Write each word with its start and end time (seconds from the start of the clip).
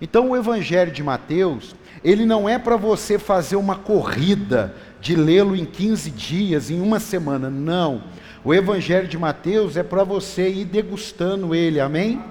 Então 0.00 0.30
o 0.30 0.36
Evangelho 0.36 0.90
de 0.90 1.02
Mateus, 1.02 1.74
ele 2.02 2.24
não 2.24 2.48
é 2.48 2.58
para 2.58 2.76
você 2.76 3.18
fazer 3.18 3.56
uma 3.56 3.76
corrida 3.76 4.74
de 5.00 5.14
lê-lo 5.14 5.54
em 5.54 5.64
15 5.64 6.10
dias, 6.10 6.70
em 6.70 6.80
uma 6.80 6.98
semana, 6.98 7.50
não. 7.50 8.02
O 8.44 8.54
Evangelho 8.54 9.06
de 9.06 9.18
Mateus 9.18 9.76
é 9.76 9.82
para 9.82 10.02
você 10.02 10.48
ir 10.48 10.64
degustando 10.64 11.54
ele, 11.54 11.80
amém? 11.80 12.22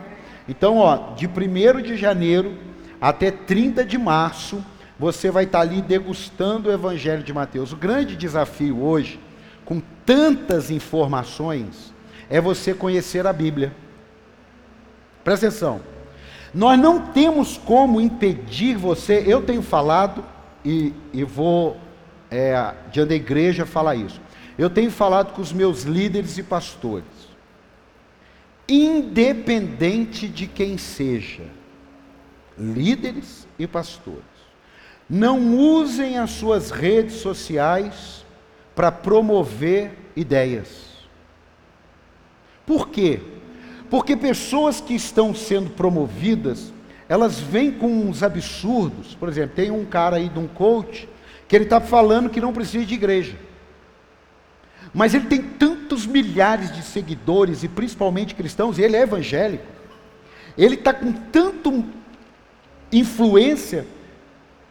Então, 0.48 0.78
ó, 0.78 1.14
de 1.14 1.28
1 1.28 1.82
de 1.84 1.96
janeiro 1.96 2.58
até 3.00 3.30
30 3.30 3.86
de 3.86 3.98
março, 3.98 4.64
você 4.98 5.30
vai 5.30 5.44
estar 5.44 5.62
ali 5.62 5.82
degustando 5.82 6.70
o 6.70 6.72
Evangelho 6.72 7.24
de 7.24 7.32
Mateus. 7.32 7.72
O 7.72 7.78
grande 7.78 8.16
desafio 8.16 8.84
hoje, 8.84 9.20
com 9.64 9.82
tantas 10.06 10.72
informações, 10.72 11.94
é 12.30 12.42
você 12.42 12.74
conhecer 12.74 13.28
a 13.28 13.32
Bíblia. 13.32 13.72
Presta 15.24 15.48
atenção. 15.48 15.99
Nós 16.54 16.80
não 16.80 17.00
temos 17.08 17.58
como 17.58 18.02
impedir 18.02 18.76
você, 18.76 19.24
eu 19.28 19.42
tenho 19.42 19.62
falado 19.62 20.24
e, 20.66 20.94
e 21.14 21.24
vou, 21.24 21.78
é, 22.30 22.74
diante 22.92 23.10
da 23.10 23.16
igreja, 23.16 23.66
falar 23.66 23.96
isso. 23.96 24.20
Eu 24.58 24.70
tenho 24.70 24.92
falado 24.92 25.34
com 25.34 25.42
os 25.42 25.54
meus 25.54 25.84
líderes 25.84 26.38
e 26.38 26.44
pastores, 26.44 27.06
independente 28.68 30.28
de 30.28 30.48
quem 30.48 30.78
seja, 30.78 31.46
líderes 32.58 33.48
e 33.58 33.66
pastores, 33.66 34.24
não 35.10 35.56
usem 35.56 36.18
as 36.18 36.32
suas 36.32 36.72
redes 36.72 37.16
sociais 37.16 38.26
para 38.76 38.92
promover 38.92 39.92
ideias. 40.16 40.90
Por 42.66 42.90
quê? 42.90 43.20
Porque 43.90 44.16
pessoas 44.16 44.80
que 44.80 44.94
estão 44.94 45.34
sendo 45.34 45.72
promovidas, 45.72 46.72
elas 47.08 47.40
vêm 47.40 47.72
com 47.72 47.88
uns 47.88 48.22
absurdos. 48.22 49.16
Por 49.16 49.28
exemplo, 49.28 49.56
tem 49.56 49.72
um 49.72 49.86
cara 49.86 50.18
aí 50.18 50.30
de 50.30 50.38
um 50.38 50.48
coach 50.48 51.10
que 51.48 51.56
ele 51.56 51.64
está 51.64 51.82
falando 51.82 52.30
que 52.30 52.40
não 52.40 52.54
precisa 52.54 52.86
de 52.86 52.94
igreja. 52.94 53.36
Mas 54.94 55.14
ele 55.14 55.26
tem 55.26 55.42
tantos 55.42 56.06
milhares 56.06 56.72
de 56.72 56.84
seguidores, 56.84 57.64
e 57.64 57.68
principalmente 57.68 58.36
cristãos, 58.36 58.78
e 58.78 58.84
ele 58.84 58.96
é 58.96 59.02
evangélico. 59.02 59.66
Ele 60.58 60.76
está 60.76 60.94
com 60.94 61.12
tanto 61.12 61.84
influência 62.92 63.86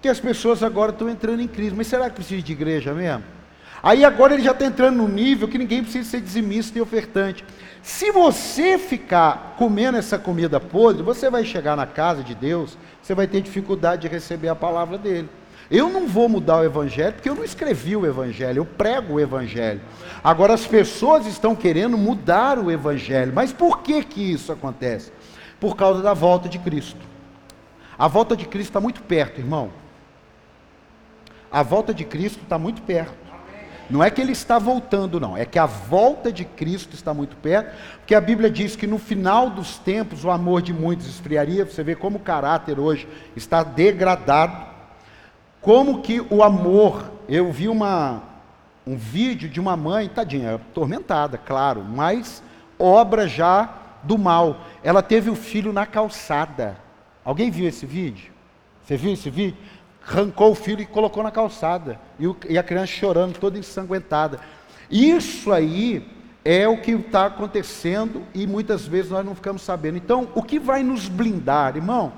que 0.00 0.08
as 0.08 0.20
pessoas 0.20 0.62
agora 0.62 0.92
estão 0.92 1.08
entrando 1.08 1.40
em 1.40 1.48
crise. 1.48 1.74
Mas 1.74 1.86
será 1.88 2.08
que 2.08 2.16
precisa 2.16 2.42
de 2.42 2.52
igreja 2.52 2.92
mesmo? 2.94 3.24
Aí 3.82 4.04
agora 4.04 4.34
ele 4.34 4.42
já 4.42 4.52
está 4.52 4.64
entrando 4.64 4.96
no 4.96 5.08
nível 5.08 5.48
que 5.48 5.58
ninguém 5.58 5.82
precisa 5.82 6.08
ser 6.08 6.20
dizimista 6.20 6.78
e 6.78 6.80
ofertante. 6.80 7.44
Se 7.82 8.10
você 8.10 8.76
ficar 8.76 9.54
comendo 9.56 9.98
essa 9.98 10.18
comida 10.18 10.58
podre, 10.58 11.02
você 11.02 11.30
vai 11.30 11.44
chegar 11.44 11.76
na 11.76 11.86
casa 11.86 12.22
de 12.22 12.34
Deus, 12.34 12.76
você 13.00 13.14
vai 13.14 13.26
ter 13.26 13.40
dificuldade 13.40 14.02
de 14.02 14.08
receber 14.08 14.48
a 14.48 14.54
palavra 14.54 14.98
dele. 14.98 15.28
Eu 15.70 15.90
não 15.90 16.06
vou 16.08 16.28
mudar 16.28 16.58
o 16.58 16.64
evangelho 16.64 17.12
porque 17.12 17.28
eu 17.28 17.34
não 17.34 17.44
escrevi 17.44 17.94
o 17.94 18.06
evangelho, 18.06 18.60
eu 18.60 18.64
prego 18.64 19.14
o 19.14 19.20
evangelho. 19.20 19.80
Agora 20.24 20.54
as 20.54 20.66
pessoas 20.66 21.26
estão 21.26 21.54
querendo 21.54 21.96
mudar 21.96 22.58
o 22.58 22.70
evangelho. 22.70 23.32
Mas 23.34 23.52
por 23.52 23.80
que 23.80 24.02
que 24.02 24.32
isso 24.32 24.50
acontece? 24.50 25.12
Por 25.60 25.76
causa 25.76 26.02
da 26.02 26.14
volta 26.14 26.48
de 26.48 26.58
Cristo. 26.58 27.00
A 27.98 28.08
volta 28.08 28.34
de 28.34 28.46
Cristo 28.46 28.70
está 28.70 28.80
muito 28.80 29.02
perto, 29.02 29.40
irmão. 29.40 29.70
A 31.50 31.62
volta 31.62 31.92
de 31.92 32.04
Cristo 32.04 32.42
está 32.42 32.58
muito 32.58 32.80
perto. 32.82 33.27
Não 33.90 34.04
é 34.04 34.10
que 34.10 34.20
ele 34.20 34.32
está 34.32 34.58
voltando, 34.58 35.18
não, 35.18 35.36
é 35.36 35.46
que 35.46 35.58
a 35.58 35.64
volta 35.64 36.30
de 36.30 36.44
Cristo 36.44 36.94
está 36.94 37.14
muito 37.14 37.36
perto, 37.36 37.74
porque 37.98 38.14
a 38.14 38.20
Bíblia 38.20 38.50
diz 38.50 38.76
que 38.76 38.86
no 38.86 38.98
final 38.98 39.48
dos 39.48 39.78
tempos 39.78 40.24
o 40.24 40.30
amor 40.30 40.60
de 40.60 40.74
muitos 40.74 41.06
esfriaria. 41.06 41.64
Você 41.64 41.82
vê 41.82 41.94
como 41.94 42.18
o 42.18 42.20
caráter 42.20 42.78
hoje 42.78 43.08
está 43.34 43.62
degradado, 43.62 44.66
como 45.60 46.02
que 46.02 46.20
o 46.30 46.42
amor. 46.42 47.12
Eu 47.26 47.50
vi 47.50 47.68
uma, 47.68 48.22
um 48.86 48.96
vídeo 48.96 49.48
de 49.48 49.58
uma 49.58 49.76
mãe, 49.76 50.08
tadinha, 50.08 50.56
atormentada, 50.56 51.38
claro, 51.38 51.82
mas 51.82 52.42
obra 52.78 53.26
já 53.26 53.72
do 54.02 54.18
mal. 54.18 54.60
Ela 54.82 55.02
teve 55.02 55.30
o 55.30 55.34
filho 55.34 55.72
na 55.72 55.86
calçada. 55.86 56.76
Alguém 57.24 57.50
viu 57.50 57.66
esse 57.66 57.86
vídeo? 57.86 58.32
Você 58.84 58.96
viu 58.96 59.12
esse 59.12 59.28
vídeo? 59.28 59.58
Arrancou 60.08 60.52
o 60.52 60.54
filho 60.54 60.80
e 60.80 60.86
colocou 60.86 61.22
na 61.22 61.30
calçada. 61.30 62.00
E, 62.18 62.26
o, 62.26 62.36
e 62.48 62.58
a 62.58 62.62
criança 62.62 62.86
chorando, 62.86 63.38
toda 63.38 63.58
ensanguentada. 63.58 64.40
Isso 64.90 65.52
aí 65.52 66.06
é 66.44 66.66
o 66.66 66.80
que 66.80 66.92
está 66.92 67.26
acontecendo 67.26 68.22
e 68.34 68.46
muitas 68.46 68.86
vezes 68.86 69.10
nós 69.10 69.24
não 69.24 69.34
ficamos 69.34 69.62
sabendo. 69.62 69.98
Então, 69.98 70.28
o 70.34 70.42
que 70.42 70.58
vai 70.58 70.82
nos 70.82 71.08
blindar, 71.08 71.76
irmão? 71.76 72.12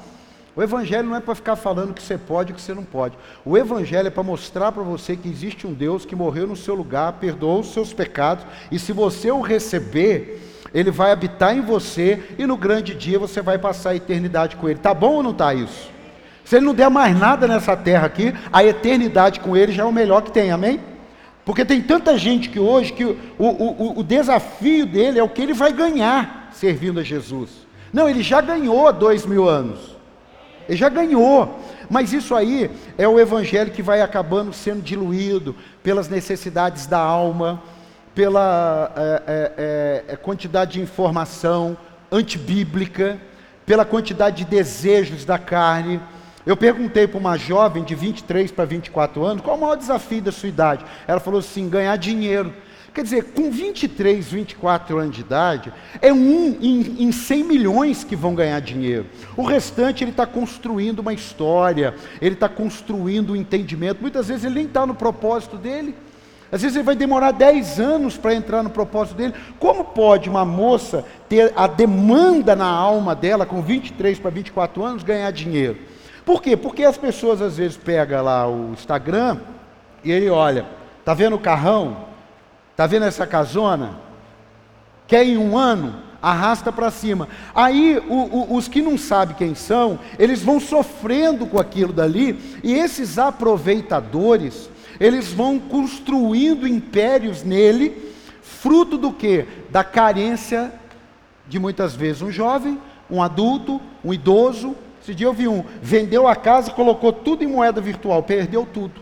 O 0.55 0.63
Evangelho 0.63 1.09
não 1.09 1.17
é 1.17 1.21
para 1.21 1.35
ficar 1.35 1.57
falando 1.57 1.95
que 1.95 2.03
você 2.03 2.19
pode 2.19 2.53
e 2.53 2.55
que 2.55 2.61
você 2.61 2.75
não 2.75 2.85
pode. 2.85 3.17
O 3.45 3.57
Evangelho 3.57 4.09
é 4.09 4.11
para 4.11 4.23
mostrar 4.23 4.73
para 4.73 4.83
você 4.83 5.17
que 5.17 5.29
existe 5.29 5.67
um 5.67 5.73
Deus 5.73 6.05
que 6.05 6.17
morreu 6.17 6.47
no 6.47 6.57
seu 6.57 6.75
lugar, 6.75 7.15
perdoou 7.15 7.61
os 7.61 7.73
seus 7.73 7.93
pecados, 7.93 8.45
e 8.71 8.79
se 8.79 8.93
você 8.93 9.31
o 9.31 9.41
receber, 9.41 10.41
ele 10.75 10.91
vai 10.91 11.13
habitar 11.13 11.57
em 11.57 11.61
você, 11.61 12.23
e 12.37 12.47
no 12.47 12.57
grande 12.57 12.95
dia 12.95 13.19
você 13.19 13.41
vai 13.41 13.59
passar 13.59 13.91
a 13.91 13.97
eternidade 13.97 14.57
com 14.57 14.69
ele. 14.69 14.79
Tá 14.79 14.93
bom 14.93 15.15
ou 15.15 15.23
não 15.23 15.31
está 15.31 15.55
isso? 15.55 15.91
Se 16.45 16.57
ele 16.57 16.67
não 16.67 16.75
der 16.75 16.91
mais 16.91 17.19
nada 17.19 17.47
nessa 17.47 17.77
terra 17.77 18.07
aqui, 18.07 18.35
a 18.53 18.65
eternidade 18.65 19.41
com 19.41 19.57
ele 19.57 19.73
já 19.73 19.83
é 19.83 19.87
o 19.87 19.93
melhor 19.93 20.23
que 20.23 20.33
tem, 20.33 20.51
amém? 20.51 20.81
Porque 21.45 21.65
tem 21.65 21.81
tanta 21.81 22.17
gente 22.19 22.49
que 22.49 22.59
hoje 22.59 22.93
que 22.93 23.05
o, 23.05 23.17
o, 23.39 23.99
o 24.01 24.03
desafio 24.03 24.87
dele 24.87 25.19
é 25.19 25.23
o 25.23 25.29
que 25.29 25.43
ele 25.43 25.55
vai 25.55 25.73
ganhar 25.73 26.51
servindo 26.53 27.01
a 27.01 27.03
Jesus. 27.03 27.51
Não, 27.93 28.09
ele 28.09 28.23
já 28.23 28.41
ganhou 28.41 28.87
há 28.87 28.93
dois 28.93 29.27
mil 29.27 29.49
anos. 29.49 29.97
Ele 30.69 30.79
já 30.79 30.89
ganhou. 30.89 31.59
Mas 31.89 32.13
isso 32.13 32.37
aí 32.37 32.71
é 32.97 33.09
o 33.09 33.19
evangelho 33.19 33.73
que 33.73 33.83
vai 33.83 34.01
acabando 34.01 34.53
sendo 34.53 34.81
diluído 34.81 35.57
pelas 35.83 36.09
necessidades 36.09 36.87
da 36.87 37.01
alma, 37.01 37.61
pela 38.15 38.93
é, 38.97 39.23
é, 39.27 40.05
é, 40.13 40.17
quantidade 40.17 40.75
de 40.75 40.81
informação 40.81 41.77
antibíblica, 42.13 43.19
pela 43.67 43.85
quantidade 43.85 44.45
de 44.45 44.45
desejos 44.45 45.25
da 45.25 45.39
carne. 45.39 46.01
Eu 46.47 46.57
perguntei 46.57 47.07
para 47.07 47.19
uma 47.19 47.37
jovem 47.37 47.85
de 47.85 47.95
23 47.95 48.51
para 48.51 48.65
24 48.65 49.23
anos 49.25 49.43
qual 49.43 49.57
o 49.57 49.61
maior 49.61 49.77
desafio 49.77 50.23
da 50.23 50.33
sua 50.33 50.49
idade. 50.49 50.85
Ela 51.07 51.21
falou 51.21 51.41
assim: 51.41 51.69
ganhar 51.69 51.97
dinheiro. 51.97 52.53
Quer 52.93 53.05
dizer, 53.05 53.25
com 53.35 53.53
23, 53.53 54.33
24 54.33 54.99
anos 54.99 55.15
de 55.15 55.21
idade, 55.21 55.73
é 56.03 56.13
um 56.13 56.59
em, 56.61 57.05
em 57.05 57.13
100 57.13 57.45
milhões 57.45 58.03
que 58.03 58.17
vão 58.17 58.35
ganhar 58.35 58.59
dinheiro. 58.61 59.07
O 59.37 59.45
restante 59.45 60.03
ele 60.03 60.11
está 60.11 60.27
construindo 60.27 60.99
uma 60.99 61.13
história, 61.13 61.95
ele 62.21 62.35
está 62.35 62.49
construindo 62.49 63.33
um 63.33 63.37
entendimento. 63.37 64.01
Muitas 64.01 64.27
vezes 64.27 64.45
ele 64.45 64.57
nem 64.57 64.65
está 64.65 64.85
no 64.85 64.95
propósito 64.95 65.57
dele. 65.57 65.95
Às 66.51 66.63
vezes 66.63 66.77
ele 66.77 66.85
vai 66.85 66.97
demorar 66.97 67.31
10 67.31 67.79
anos 67.79 68.17
para 68.17 68.35
entrar 68.35 68.63
no 68.63 68.71
propósito 68.71 69.17
dele. 69.17 69.35
Como 69.61 69.85
pode 69.85 70.29
uma 70.29 70.45
moça 70.45 71.05
ter 71.29 71.53
a 71.55 71.69
demanda 71.69 72.57
na 72.57 72.67
alma 72.67 73.15
dela, 73.15 73.47
com 73.47 73.63
23 73.63 74.19
para 74.19 74.31
24 74.31 74.85
anos, 74.85 75.05
ganhar 75.05 75.31
dinheiro? 75.31 75.90
Por 76.31 76.41
quê? 76.41 76.57
Porque 76.57 76.85
as 76.85 76.97
pessoas 76.97 77.43
às 77.43 77.57
vezes 77.57 77.77
pegam 77.77 78.23
lá 78.23 78.49
o 78.49 78.71
Instagram 78.73 79.39
e 80.05 80.13
ele 80.13 80.31
olha, 80.31 80.65
tá 81.05 81.13
vendo 81.13 81.35
o 81.35 81.41
carrão? 81.41 82.07
Tá 82.77 82.87
vendo 82.87 83.05
essa 83.05 83.27
casona? 83.27 83.99
Quer 85.09 85.25
em 85.25 85.37
um 85.37 85.59
ano? 85.59 85.93
Arrasta 86.23 86.71
para 86.71 86.89
cima. 86.93 87.27
Aí 87.53 88.01
o, 88.09 88.15
o, 88.15 88.55
os 88.55 88.69
que 88.69 88.81
não 88.81 88.97
sabem 88.97 89.35
quem 89.35 89.57
são, 89.57 89.99
eles 90.21 90.41
vão 90.41 90.61
sofrendo 90.61 91.47
com 91.47 91.59
aquilo 91.59 91.93
dali, 91.93 92.39
e 92.63 92.75
esses 92.75 93.19
aproveitadores, 93.19 94.71
eles 95.01 95.33
vão 95.33 95.59
construindo 95.59 96.65
impérios 96.65 97.43
nele, 97.43 98.15
fruto 98.41 98.97
do 98.97 99.13
que? 99.13 99.47
Da 99.69 99.83
carência 99.83 100.73
de 101.49 101.59
muitas 101.59 101.97
vezes 101.97 102.23
um 102.23 102.31
jovem, 102.31 102.81
um 103.11 103.21
adulto, 103.21 103.81
um 104.05 104.15
idoso, 104.15 104.77
esse 105.11 105.17
dia 105.17 105.27
eu 105.27 105.33
vi 105.33 105.49
um, 105.49 105.65
vendeu 105.83 106.29
a 106.29 106.37
casa, 106.37 106.71
colocou 106.71 107.13
tudo 107.13 107.43
em 107.43 107.47
moeda 107.49 107.81
virtual, 107.81 108.23
perdeu 108.23 108.65
tudo. 108.65 109.01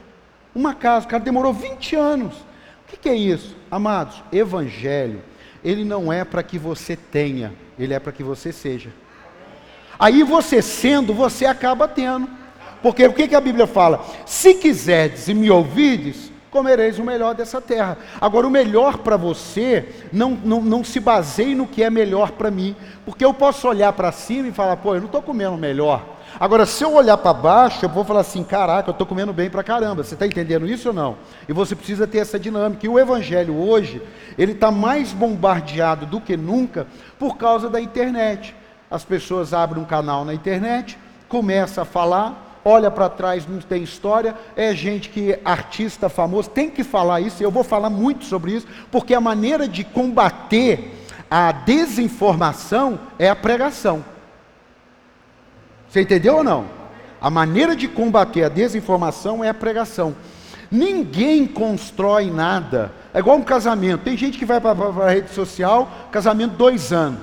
Uma 0.54 0.74
casa, 0.74 1.06
o 1.06 1.08
cara 1.08 1.22
demorou 1.22 1.52
20 1.52 1.94
anos. 1.94 2.34
O 2.34 2.98
que, 2.98 3.08
é 3.08 3.14
isso? 3.14 3.54
Amados, 3.70 4.22
evangelho, 4.32 5.22
ele 5.62 5.84
não 5.84 6.10
é 6.10 6.24
para 6.24 6.42
que 6.42 6.58
você 6.58 6.96
tenha, 6.96 7.52
ele 7.78 7.92
é 7.92 8.00
para 8.00 8.12
que 8.12 8.22
você 8.22 8.50
seja. 8.50 8.90
Aí 9.98 10.22
você 10.22 10.62
sendo, 10.62 11.12
você 11.12 11.44
acaba 11.44 11.86
tendo. 11.86 12.28
Porque 12.82 13.06
o 13.06 13.12
que, 13.12 13.28
que 13.28 13.34
a 13.34 13.40
Bíblia 13.40 13.66
fala? 13.66 14.04
Se 14.24 14.54
quiserdes 14.54 15.28
e 15.28 15.34
me 15.34 15.50
ouvides, 15.50 16.32
comereis 16.50 16.98
o 16.98 17.04
melhor 17.04 17.34
dessa 17.34 17.60
terra. 17.60 17.98
Agora, 18.20 18.46
o 18.46 18.50
melhor 18.50 18.98
para 18.98 19.16
você 19.16 19.88
não, 20.12 20.30
não, 20.30 20.60
não 20.60 20.84
se 20.84 21.00
baseie 21.00 21.54
no 21.54 21.66
que 21.66 21.82
é 21.82 21.90
melhor 21.90 22.32
para 22.32 22.50
mim, 22.50 22.74
porque 23.04 23.24
eu 23.24 23.34
posso 23.34 23.68
olhar 23.68 23.92
para 23.92 24.12
cima 24.12 24.48
e 24.48 24.52
falar, 24.52 24.76
pô, 24.76 24.94
eu 24.94 25.00
não 25.00 25.06
estou 25.06 25.22
comendo 25.22 25.56
melhor. 25.56 26.18
Agora, 26.38 26.66
se 26.66 26.84
eu 26.84 26.94
olhar 26.94 27.16
para 27.16 27.32
baixo, 27.32 27.84
eu 27.84 27.88
vou 27.88 28.04
falar 28.04 28.20
assim: 28.20 28.44
caraca, 28.44 28.90
eu 28.90 28.92
estou 28.92 29.06
comendo 29.06 29.32
bem 29.32 29.50
para 29.50 29.62
caramba. 29.62 30.04
Você 30.04 30.14
está 30.14 30.26
entendendo 30.26 30.66
isso 30.66 30.88
ou 30.88 30.94
não? 30.94 31.16
E 31.48 31.52
você 31.52 31.74
precisa 31.74 32.06
ter 32.06 32.18
essa 32.18 32.38
dinâmica. 32.38 32.86
E 32.86 32.88
o 32.88 32.98
Evangelho 32.98 33.56
hoje, 33.56 34.00
ele 34.36 34.52
está 34.52 34.70
mais 34.70 35.12
bombardeado 35.12 36.06
do 36.06 36.20
que 36.20 36.36
nunca 36.36 36.86
por 37.18 37.36
causa 37.36 37.68
da 37.68 37.80
internet. 37.80 38.54
As 38.90 39.04
pessoas 39.04 39.52
abrem 39.52 39.82
um 39.82 39.86
canal 39.86 40.24
na 40.24 40.32
internet, 40.32 40.98
começa 41.28 41.82
a 41.82 41.84
falar, 41.84 42.47
olha 42.64 42.90
para 42.90 43.08
trás, 43.08 43.46
não 43.46 43.58
tem 43.58 43.82
história, 43.82 44.34
é 44.56 44.74
gente 44.74 45.08
que 45.08 45.38
artista 45.44 46.08
famoso, 46.08 46.50
tem 46.50 46.70
que 46.70 46.84
falar 46.84 47.20
isso, 47.20 47.42
eu 47.42 47.50
vou 47.50 47.64
falar 47.64 47.90
muito 47.90 48.24
sobre 48.24 48.52
isso, 48.52 48.66
porque 48.90 49.14
a 49.14 49.20
maneira 49.20 49.68
de 49.68 49.84
combater 49.84 50.94
a 51.30 51.52
desinformação 51.52 52.98
é 53.18 53.28
a 53.28 53.36
pregação. 53.36 54.04
Você 55.88 56.02
entendeu 56.02 56.36
ou 56.36 56.44
não? 56.44 56.66
A 57.20 57.30
maneira 57.30 57.74
de 57.74 57.88
combater 57.88 58.44
a 58.44 58.48
desinformação 58.48 59.42
é 59.42 59.48
a 59.48 59.54
pregação. 59.54 60.14
Ninguém 60.70 61.46
constrói 61.46 62.30
nada. 62.30 62.92
É 63.12 63.18
igual 63.18 63.38
um 63.38 63.42
casamento. 63.42 64.04
Tem 64.04 64.16
gente 64.16 64.38
que 64.38 64.44
vai 64.44 64.60
para 64.60 64.72
a 65.04 65.10
rede 65.10 65.30
social, 65.30 65.90
casamento 66.12 66.56
dois 66.56 66.92
anos. 66.92 67.20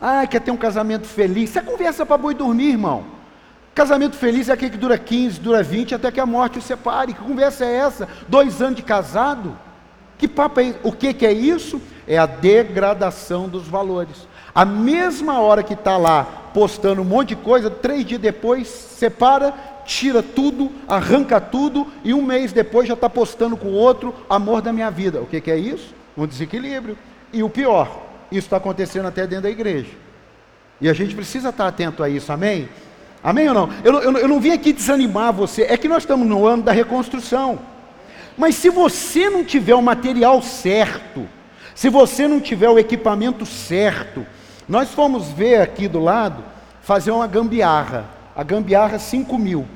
Ah, 0.00 0.26
quer 0.26 0.40
ter 0.40 0.50
um 0.50 0.56
casamento 0.56 1.06
feliz. 1.06 1.50
Isso 1.50 1.58
é 1.58 1.62
conversa 1.62 2.06
para 2.06 2.16
boi 2.16 2.34
dormir, 2.34 2.70
irmão. 2.70 3.04
Casamento 3.74 4.16
feliz 4.16 4.48
é 4.48 4.52
aquele 4.52 4.70
que 4.70 4.78
dura 4.78 4.96
15, 4.96 5.40
dura 5.40 5.62
20, 5.62 5.96
até 5.96 6.12
que 6.12 6.20
a 6.20 6.26
morte 6.26 6.58
o 6.58 6.62
separe. 6.62 7.12
Que 7.12 7.20
conversa 7.20 7.64
é 7.64 7.74
essa? 7.74 8.08
Dois 8.28 8.62
anos 8.62 8.76
de 8.76 8.82
casado? 8.82 9.58
Que 10.16 10.28
papo 10.28 10.60
é 10.60 10.64
isso? 10.64 10.78
O 10.84 10.92
que, 10.92 11.12
que 11.12 11.26
é 11.26 11.32
isso? 11.32 11.82
É 12.06 12.16
a 12.16 12.24
degradação 12.24 13.48
dos 13.48 13.66
valores. 13.66 14.28
A 14.54 14.64
mesma 14.64 15.40
hora 15.40 15.64
que 15.64 15.74
está 15.74 15.96
lá 15.96 16.24
postando 16.54 17.02
um 17.02 17.04
monte 17.04 17.30
de 17.30 17.36
coisa, 17.36 17.68
três 17.68 18.06
dias 18.06 18.20
depois, 18.20 18.68
separa, 18.68 19.52
tira 19.84 20.22
tudo, 20.22 20.70
arranca 20.86 21.40
tudo, 21.40 21.88
e 22.04 22.14
um 22.14 22.22
mês 22.22 22.52
depois 22.52 22.86
já 22.86 22.94
está 22.94 23.10
postando 23.10 23.56
com 23.56 23.68
o 23.68 23.74
outro, 23.74 24.14
amor 24.30 24.62
da 24.62 24.72
minha 24.72 24.90
vida. 24.90 25.20
O 25.20 25.26
que, 25.26 25.40
que 25.40 25.50
é 25.50 25.58
isso? 25.58 25.92
Um 26.16 26.28
desequilíbrio. 26.28 26.96
E 27.32 27.42
o 27.42 27.50
pior, 27.50 28.02
isso 28.30 28.46
está 28.46 28.58
acontecendo 28.58 29.08
até 29.08 29.26
dentro 29.26 29.42
da 29.42 29.50
igreja. 29.50 29.90
E 30.80 30.88
a 30.88 30.92
gente 30.92 31.16
precisa 31.16 31.48
estar 31.48 31.66
atento 31.66 32.04
a 32.04 32.08
isso, 32.08 32.32
amém? 32.32 32.68
Amém 33.24 33.48
ou 33.48 33.54
não? 33.54 33.70
Eu, 33.82 33.94
eu, 34.02 34.18
eu 34.18 34.28
não 34.28 34.38
vim 34.38 34.50
aqui 34.50 34.70
desanimar 34.70 35.32
você, 35.32 35.62
é 35.62 35.78
que 35.78 35.88
nós 35.88 36.02
estamos 36.02 36.28
no 36.28 36.46
ano 36.46 36.62
da 36.62 36.72
reconstrução. 36.72 37.58
Mas 38.36 38.54
se 38.56 38.68
você 38.68 39.30
não 39.30 39.42
tiver 39.42 39.74
o 39.74 39.80
material 39.80 40.42
certo, 40.42 41.26
se 41.74 41.88
você 41.88 42.28
não 42.28 42.38
tiver 42.38 42.68
o 42.68 42.78
equipamento 42.78 43.46
certo, 43.46 44.26
nós 44.68 44.90
fomos 44.90 45.28
ver 45.30 45.62
aqui 45.62 45.88
do 45.88 46.00
lado, 46.00 46.44
fazer 46.82 47.12
uma 47.12 47.26
gambiarra. 47.26 48.04
A 48.36 48.42
gambiarra 48.42 48.98
5 48.98 49.38
mil. 49.38 49.60
O 49.60 49.68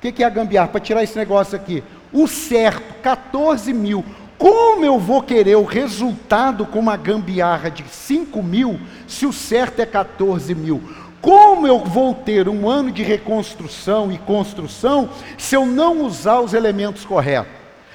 que, 0.00 0.10
que 0.10 0.24
é 0.24 0.26
a 0.26 0.30
gambiarra? 0.30 0.68
Para 0.68 0.80
tirar 0.80 1.04
esse 1.04 1.16
negócio 1.16 1.54
aqui. 1.54 1.84
O 2.12 2.26
certo, 2.26 2.94
14 3.00 3.72
mil. 3.72 4.04
Como 4.36 4.84
eu 4.84 4.98
vou 4.98 5.22
querer 5.22 5.54
o 5.54 5.64
resultado 5.64 6.66
com 6.66 6.80
uma 6.80 6.96
gambiarra 6.96 7.70
de 7.70 7.84
5 7.88 8.42
mil, 8.42 8.80
se 9.06 9.24
o 9.24 9.32
certo 9.32 9.78
é 9.78 9.86
14 9.86 10.52
mil? 10.52 10.82
Como 11.22 11.68
eu 11.68 11.78
vou 11.78 12.12
ter 12.12 12.48
um 12.48 12.68
ano 12.68 12.90
de 12.90 13.04
reconstrução 13.04 14.10
e 14.10 14.18
construção 14.18 15.08
se 15.38 15.54
eu 15.54 15.64
não 15.64 16.02
usar 16.02 16.40
os 16.40 16.52
elementos 16.52 17.04
corretos? 17.04 17.52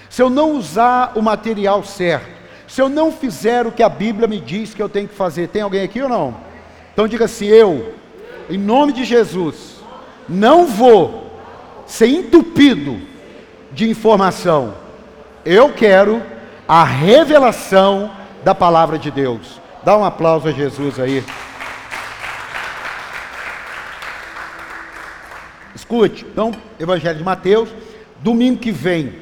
Se 0.10 0.22
eu 0.22 0.30
não 0.30 0.54
usar 0.54 1.12
o 1.16 1.22
material 1.22 1.84
certo? 1.84 2.38
Se 2.70 2.82
eu 2.82 2.88
não 2.88 3.12
fizer 3.12 3.68
o 3.68 3.72
que 3.72 3.84
a 3.84 3.90
Bíblia 3.90 4.30
me 4.30 4.40
diz 4.40 4.74
que 4.74 4.82
eu 4.82 4.88
tenho 4.88 5.10
que 5.10 5.14
fazer? 5.14 5.50
Tem 5.50 5.62
alguém 5.62 5.84
aqui 5.84 6.02
ou 6.02 6.08
não? 6.08 6.36
Então 6.94 7.06
diga 7.06 7.26
assim: 7.26 7.48
eu, 7.48 7.94
em 8.50 8.58
nome 8.58 8.94
de 8.94 9.04
Jesus, 9.04 9.76
não 10.28 10.66
vou 10.66 11.30
ser 11.86 12.08
entupido 12.08 12.98
de 13.74 13.90
informação. 13.90 14.74
Eu 15.46 15.74
quero 15.74 16.24
a 16.68 16.84
revelação 16.84 18.10
da 18.44 18.56
palavra 18.56 18.98
de 18.98 19.12
Deus. 19.12 19.60
Dá 19.84 19.98
um 19.98 20.06
aplauso 20.06 20.48
a 20.48 20.52
Jesus 20.52 20.98
aí. 20.98 21.24
Escute, 25.88 26.26
então, 26.26 26.52
Evangelho 26.78 27.18
de 27.18 27.24
Mateus, 27.24 27.70
domingo 28.20 28.60
que 28.60 28.74
vem, 28.74 29.22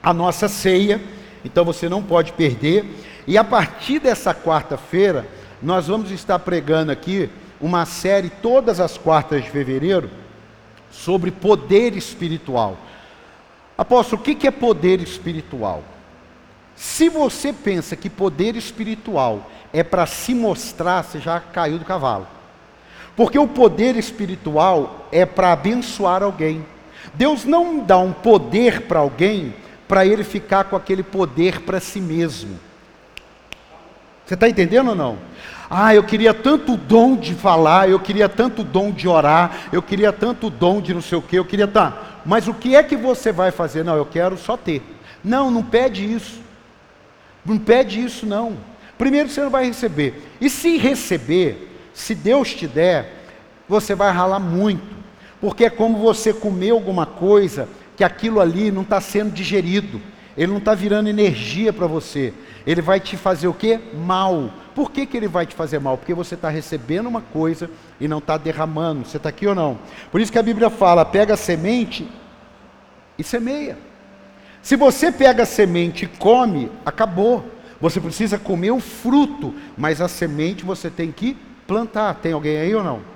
a 0.00 0.14
nossa 0.14 0.46
ceia, 0.46 1.02
então 1.44 1.64
você 1.64 1.88
não 1.88 2.00
pode 2.04 2.32
perder. 2.34 2.84
E 3.26 3.36
a 3.36 3.42
partir 3.42 3.98
dessa 3.98 4.32
quarta-feira, 4.32 5.26
nós 5.60 5.88
vamos 5.88 6.12
estar 6.12 6.38
pregando 6.38 6.92
aqui 6.92 7.28
uma 7.60 7.84
série 7.84 8.30
todas 8.30 8.78
as 8.78 8.96
quartas 8.96 9.42
de 9.42 9.50
fevereiro 9.50 10.08
sobre 10.88 11.32
poder 11.32 11.96
espiritual. 11.96 12.76
Apóstolo, 13.76 14.22
o 14.22 14.24
que 14.24 14.46
é 14.46 14.52
poder 14.52 15.00
espiritual? 15.00 15.82
Se 16.76 17.08
você 17.08 17.52
pensa 17.52 17.96
que 17.96 18.08
poder 18.08 18.54
espiritual 18.54 19.50
é 19.72 19.82
para 19.82 20.06
se 20.06 20.32
mostrar, 20.32 21.02
você 21.02 21.18
já 21.18 21.40
caiu 21.40 21.76
do 21.76 21.84
cavalo. 21.84 22.28
Porque 23.16 23.38
o 23.38 23.46
poder 23.46 23.96
espiritual 23.96 25.08
é 25.12 25.24
para 25.24 25.52
abençoar 25.52 26.22
alguém. 26.22 26.64
Deus 27.14 27.44
não 27.44 27.78
dá 27.78 27.98
um 27.98 28.12
poder 28.12 28.82
para 28.82 29.00
alguém 29.00 29.54
para 29.86 30.04
ele 30.04 30.24
ficar 30.24 30.64
com 30.64 30.76
aquele 30.76 31.02
poder 31.02 31.60
para 31.60 31.78
si 31.78 32.00
mesmo. 32.00 32.58
Você 34.24 34.34
está 34.34 34.48
entendendo 34.48 34.88
ou 34.88 34.94
não? 34.94 35.18
Ah, 35.68 35.94
eu 35.94 36.02
queria 36.02 36.32
tanto 36.32 36.76
dom 36.76 37.16
de 37.16 37.34
falar, 37.34 37.88
eu 37.88 38.00
queria 38.00 38.28
tanto 38.28 38.64
dom 38.64 38.90
de 38.90 39.06
orar, 39.06 39.68
eu 39.72 39.82
queria 39.82 40.12
tanto 40.12 40.50
dom 40.50 40.80
de 40.80 40.94
não 40.94 41.02
sei 41.02 41.18
o 41.18 41.22
que, 41.22 41.36
eu 41.36 41.44
queria. 41.44 41.66
Tá. 41.66 42.20
Mas 42.24 42.48
o 42.48 42.54
que 42.54 42.74
é 42.74 42.82
que 42.82 42.96
você 42.96 43.32
vai 43.32 43.50
fazer? 43.50 43.84
Não, 43.84 43.96
eu 43.96 44.06
quero 44.06 44.36
só 44.36 44.56
ter. 44.56 44.82
Não, 45.22 45.50
não 45.50 45.62
pede 45.62 46.04
isso. 46.04 46.40
Não 47.44 47.58
pede 47.58 48.02
isso 48.02 48.24
não. 48.24 48.56
Primeiro 48.96 49.28
você 49.28 49.42
não 49.42 49.50
vai 49.50 49.66
receber. 49.66 50.22
E 50.40 50.48
se 50.48 50.76
receber, 50.76 51.73
se 51.94 52.14
Deus 52.14 52.52
te 52.52 52.66
der, 52.66 53.24
você 53.68 53.94
vai 53.94 54.12
ralar 54.12 54.40
muito. 54.40 54.94
Porque 55.40 55.64
é 55.64 55.70
como 55.70 55.98
você 55.98 56.32
comer 56.32 56.70
alguma 56.70 57.06
coisa 57.06 57.68
que 57.96 58.02
aquilo 58.02 58.40
ali 58.40 58.70
não 58.70 58.82
está 58.82 59.00
sendo 59.00 59.30
digerido. 59.30 60.00
Ele 60.36 60.50
não 60.50 60.58
está 60.58 60.74
virando 60.74 61.08
energia 61.08 61.72
para 61.72 61.86
você. 61.86 62.34
Ele 62.66 62.82
vai 62.82 62.98
te 62.98 63.16
fazer 63.16 63.46
o 63.46 63.54
quê? 63.54 63.78
Mal. 63.94 64.50
Por 64.74 64.90
que, 64.90 65.06
que 65.06 65.16
ele 65.16 65.28
vai 65.28 65.46
te 65.46 65.54
fazer 65.54 65.78
mal? 65.78 65.96
Porque 65.96 66.12
você 66.12 66.34
está 66.34 66.48
recebendo 66.48 67.06
uma 67.06 67.20
coisa 67.20 67.70
e 68.00 68.08
não 68.08 68.18
está 68.18 68.36
derramando. 68.36 69.06
Você 69.06 69.16
está 69.16 69.28
aqui 69.28 69.46
ou 69.46 69.54
não? 69.54 69.78
Por 70.10 70.20
isso 70.20 70.32
que 70.32 70.38
a 70.38 70.42
Bíblia 70.42 70.70
fala: 70.70 71.04
pega 71.04 71.34
a 71.34 71.36
semente 71.36 72.08
e 73.16 73.22
semeia. 73.22 73.78
Se 74.60 74.74
você 74.74 75.12
pega 75.12 75.44
a 75.44 75.46
semente 75.46 76.06
e 76.06 76.08
come, 76.08 76.70
acabou. 76.84 77.44
Você 77.80 78.00
precisa 78.00 78.38
comer 78.38 78.70
o 78.70 78.80
fruto, 78.80 79.54
mas 79.76 80.00
a 80.00 80.08
semente 80.08 80.64
você 80.64 80.90
tem 80.90 81.12
que 81.12 81.36
plantar. 81.66 82.14
Tem 82.16 82.32
alguém 82.32 82.56
aí 82.56 82.74
ou 82.74 82.82
não? 82.82 83.14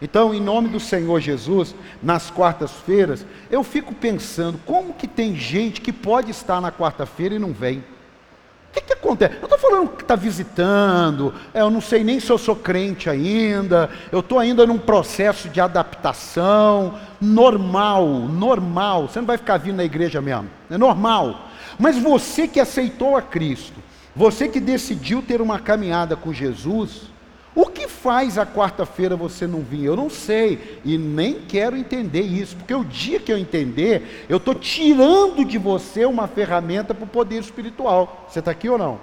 Então, 0.00 0.32
em 0.32 0.40
nome 0.40 0.68
do 0.68 0.78
Senhor 0.78 1.20
Jesus, 1.20 1.74
nas 2.02 2.30
quartas-feiras, 2.30 3.26
eu 3.50 3.64
fico 3.64 3.92
pensando 3.92 4.58
como 4.64 4.94
que 4.94 5.08
tem 5.08 5.34
gente 5.34 5.80
que 5.80 5.92
pode 5.92 6.30
estar 6.30 6.60
na 6.60 6.70
quarta-feira 6.70 7.34
e 7.34 7.38
não 7.38 7.52
vem. 7.52 7.78
O 7.78 8.72
que, 8.72 8.80
que 8.82 8.92
acontece? 8.92 9.36
Eu 9.40 9.44
estou 9.44 9.58
falando 9.58 9.88
que 9.88 10.02
está 10.02 10.14
visitando, 10.14 11.34
é, 11.52 11.62
eu 11.62 11.70
não 11.70 11.80
sei 11.80 12.04
nem 12.04 12.20
se 12.20 12.30
eu 12.30 12.38
sou 12.38 12.54
crente 12.54 13.10
ainda, 13.10 13.90
eu 14.12 14.20
estou 14.20 14.38
ainda 14.38 14.66
num 14.66 14.78
processo 14.78 15.48
de 15.48 15.60
adaptação, 15.60 16.94
normal, 17.20 18.06
normal. 18.06 19.08
Você 19.08 19.18
não 19.18 19.26
vai 19.26 19.38
ficar 19.38 19.56
vindo 19.56 19.76
na 19.76 19.84
igreja 19.84 20.20
mesmo, 20.20 20.48
é 20.70 20.78
normal. 20.78 21.48
Mas 21.78 21.98
você 21.98 22.46
que 22.46 22.60
aceitou 22.60 23.16
a 23.16 23.22
Cristo, 23.22 23.80
você 24.14 24.48
que 24.48 24.60
decidiu 24.60 25.22
ter 25.22 25.40
uma 25.40 25.58
caminhada 25.58 26.14
com 26.14 26.32
Jesus, 26.32 27.10
o 27.60 27.66
que 27.66 27.88
faz 27.88 28.38
a 28.38 28.46
quarta-feira 28.46 29.16
você 29.16 29.44
não 29.44 29.62
vir? 29.62 29.82
Eu 29.82 29.96
não 29.96 30.08
sei 30.08 30.80
e 30.84 30.96
nem 30.96 31.40
quero 31.40 31.76
entender 31.76 32.20
isso, 32.20 32.54
porque 32.54 32.72
o 32.72 32.84
dia 32.84 33.18
que 33.18 33.32
eu 33.32 33.36
entender, 33.36 34.26
eu 34.28 34.36
estou 34.36 34.54
tirando 34.54 35.44
de 35.44 35.58
você 35.58 36.04
uma 36.04 36.28
ferramenta 36.28 36.94
para 36.94 37.02
o 37.02 37.08
poder 37.08 37.40
espiritual. 37.40 38.28
Você 38.28 38.38
está 38.38 38.52
aqui 38.52 38.68
ou 38.68 38.78
não? 38.78 39.00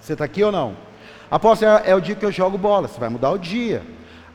Você 0.00 0.12
está 0.12 0.24
aqui 0.24 0.44
ou 0.44 0.52
não? 0.52 0.76
Após 1.28 1.62
é, 1.62 1.82
é 1.86 1.96
o 1.96 2.00
dia 2.00 2.14
que 2.14 2.24
eu 2.24 2.30
jogo 2.30 2.56
bola, 2.56 2.86
você 2.86 3.00
vai 3.00 3.08
mudar 3.08 3.32
o 3.32 3.38
dia. 3.38 3.82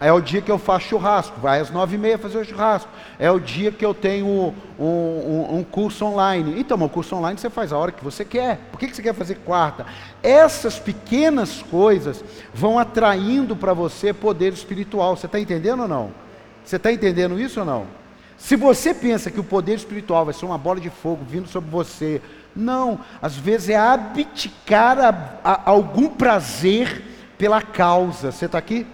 É 0.01 0.13
o 0.13 0.21
dia 0.21 0.41
que 0.41 0.49
eu 0.49 0.57
faço 0.57 0.87
churrasco, 0.87 1.41
vai 1.41 1.59
às 1.59 1.69
nove 1.69 1.95
e 1.95 1.99
meia 1.99 2.17
fazer 2.17 2.37
o 2.37 2.45
churrasco. 2.45 2.89
É 3.17 3.29
o 3.29 3.37
dia 3.37 3.69
que 3.69 3.85
eu 3.85 3.93
tenho 3.93 4.25
um, 4.25 4.53
um, 4.79 5.57
um, 5.57 5.63
curso 5.63 6.05
online. 6.05 6.57
Então, 6.57 6.81
o 6.81 6.87
curso 6.87 7.17
online 7.17 7.37
você 7.37 7.49
faz 7.49 7.73
a 7.73 7.77
hora 7.77 7.91
que 7.91 8.03
você 8.03 8.23
quer. 8.23 8.59
Por 8.71 8.79
que, 8.79 8.87
você 8.87 9.01
quer 9.01 9.13
fazer 9.13 9.35
quarta? 9.45 9.85
Essas 10.23 10.79
pequenas 10.79 11.61
coisas 11.63 12.23
vão 12.53 12.79
atraindo 12.79 13.57
para 13.57 13.73
você 13.73 14.13
poder 14.13 14.53
espiritual. 14.53 15.17
Você 15.17 15.25
está 15.25 15.37
entendendo 15.37 15.81
ou 15.81 15.87
não? 15.87 16.11
Você 16.63 16.77
está 16.77 16.93
entendendo 16.93 17.37
isso 17.37 17.59
ou 17.59 17.65
não? 17.65 17.85
Se 18.37 18.55
você 18.55 18.93
pensa 18.93 19.29
que 19.29 19.39
o 19.39 19.43
poder 19.43 19.73
espiritual 19.73 20.23
vai 20.23 20.33
ser 20.33 20.45
uma 20.45 20.57
bola 20.57 20.79
de 20.79 20.89
fogo 20.89 21.25
vindo 21.27 21.49
sobre 21.49 21.69
você, 21.69 22.21
não. 22.55 22.99
Às 23.21 23.35
vezes 23.35 23.67
é 23.67 23.75
abdicar 23.75 24.97
a, 24.97 25.39
a, 25.43 25.69
algum 25.69 26.07
prazer 26.07 27.03
pela 27.37 27.61
causa. 27.61 28.31
Você 28.31 28.45
está 28.45 28.57
aqui? 28.57 28.87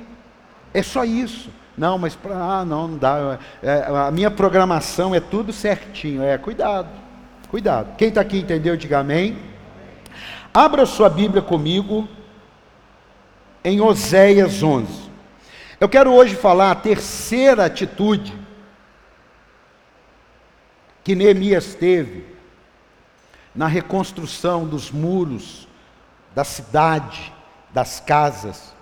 É 0.76 0.84
só 0.84 1.06
isso. 1.06 1.50
Não, 1.78 1.98
mas 1.98 2.16
pra, 2.16 2.36
ah, 2.36 2.66
não, 2.66 2.90
não 2.90 2.98
dá. 2.98 3.40
É, 3.64 3.86
a 4.08 4.12
minha 4.12 4.30
programação 4.30 5.16
é 5.16 5.22
tudo 5.22 5.54
certinho. 5.54 6.22
É, 6.22 6.38
cuidado, 6.38 6.90
cuidado. 7.50 7.96
Quem 7.96 8.10
está 8.10 8.20
aqui 8.20 8.40
entendeu, 8.40 8.76
diga 8.76 9.00
amém. 9.00 9.38
Abra 10.54 10.86
sua 10.86 11.10
Bíblia 11.10 11.42
comigo 11.42 12.10
em 13.64 13.80
Oséias 13.80 14.62
11. 14.62 15.10
Eu 15.80 15.88
quero 15.88 16.12
hoje 16.12 16.36
falar 16.36 16.72
a 16.72 16.76
terceira 16.76 17.66
atitude 17.66 18.38
que 21.06 21.16
Neemias 21.16 21.74
teve 21.74 22.26
na 23.56 23.68
reconstrução 23.68 24.66
dos 24.66 24.92
muros 24.92 25.70
da 26.34 26.44
cidade, 26.44 27.32
das 27.74 28.02
casas 28.02 28.74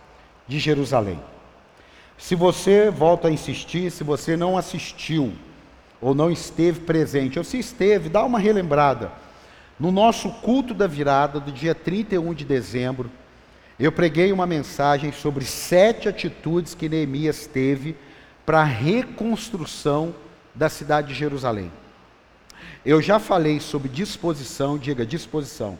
de 0.47 0.57
Jerusalém. 0.57 1.32
Se 2.23 2.35
você, 2.35 2.89
volta 2.89 3.27
a 3.27 3.31
insistir, 3.31 3.91
se 3.91 4.01
você 4.01 4.37
não 4.37 4.57
assistiu 4.57 5.33
ou 5.99 6.15
não 6.15 6.31
esteve 6.31 6.79
presente, 6.79 7.37
ou 7.37 7.43
se 7.43 7.59
esteve, 7.59 8.07
dá 8.07 8.23
uma 8.23 8.39
relembrada. 8.39 9.11
No 9.77 9.91
nosso 9.91 10.29
culto 10.35 10.73
da 10.73 10.87
virada, 10.87 11.37
do 11.37 11.51
dia 11.51 11.75
31 11.75 12.33
de 12.33 12.45
dezembro, 12.45 13.11
eu 13.77 13.91
preguei 13.91 14.31
uma 14.31 14.47
mensagem 14.47 15.11
sobre 15.11 15.43
sete 15.43 16.07
atitudes 16.07 16.73
que 16.73 16.87
Neemias 16.87 17.45
teve 17.45 17.93
para 18.45 18.61
a 18.61 18.63
reconstrução 18.63 20.15
da 20.55 20.69
cidade 20.69 21.09
de 21.09 21.15
Jerusalém. 21.15 21.69
Eu 22.85 23.01
já 23.01 23.19
falei 23.19 23.59
sobre 23.59 23.89
disposição, 23.89 24.77
diga 24.77 25.05
disposição. 25.05 25.77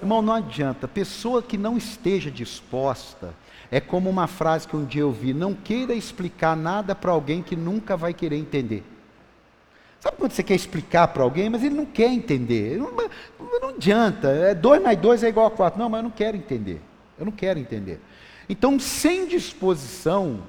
Irmão, 0.00 0.22
não 0.22 0.34
adianta, 0.34 0.86
pessoa 0.86 1.42
que 1.42 1.58
não 1.58 1.76
esteja 1.76 2.30
disposta, 2.30 3.34
é 3.70 3.80
como 3.80 4.10
uma 4.10 4.26
frase 4.26 4.66
que 4.66 4.76
um 4.76 4.84
dia 4.84 5.02
eu 5.02 5.12
vi: 5.12 5.32
não 5.32 5.54
queira 5.54 5.94
explicar 5.94 6.56
nada 6.56 6.94
para 6.94 7.12
alguém 7.12 7.42
que 7.42 7.54
nunca 7.54 7.96
vai 7.96 8.12
querer 8.12 8.36
entender. 8.36 8.82
Sabe 10.00 10.16
quando 10.16 10.32
você 10.32 10.42
quer 10.42 10.54
explicar 10.54 11.08
para 11.08 11.22
alguém, 11.22 11.50
mas 11.50 11.62
ele 11.62 11.74
não 11.74 11.84
quer 11.84 12.10
entender? 12.10 12.78
Não, 12.78 12.90
não 13.60 13.68
adianta, 13.68 14.28
é 14.28 14.54
dois 14.54 14.82
mais 14.82 14.98
dois 14.98 15.22
é 15.22 15.28
igual 15.28 15.46
a 15.46 15.50
quatro. 15.50 15.78
Não, 15.78 15.90
mas 15.90 15.98
eu 15.98 16.04
não 16.04 16.10
quero 16.10 16.36
entender. 16.36 16.80
Eu 17.18 17.26
não 17.26 17.32
quero 17.32 17.58
entender. 17.58 18.00
Então, 18.48 18.80
sem 18.80 19.28
disposição, 19.28 20.42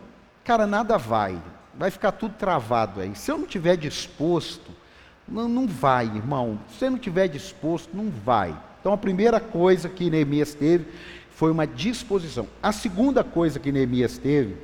cara, 0.43 0.65
nada 0.65 0.97
vai. 0.97 1.37
Vai 1.77 1.91
ficar 1.91 2.13
tudo 2.13 2.33
travado 2.35 3.01
aí. 3.01 3.13
Se 3.13 3.29
eu 3.29 3.37
não 3.37 3.45
tiver 3.45 3.75
disposto, 3.75 4.71
não, 5.27 5.47
não 5.47 5.67
vai, 5.67 6.05
irmão. 6.05 6.59
Se 6.69 6.79
você 6.79 6.89
não 6.89 6.97
tiver 6.97 7.27
disposto, 7.27 7.89
não 7.93 8.09
vai. 8.09 8.57
Então, 8.79 8.93
a 8.93 8.97
primeira 8.97 9.39
coisa 9.39 9.89
que 9.89 10.09
Neemias 10.09 10.53
teve 10.53 10.87
foi 11.41 11.49
uma 11.49 11.65
disposição. 11.65 12.47
A 12.61 12.71
segunda 12.71 13.23
coisa 13.23 13.57
que 13.57 13.71
Neemias 13.71 14.15
teve 14.15 14.57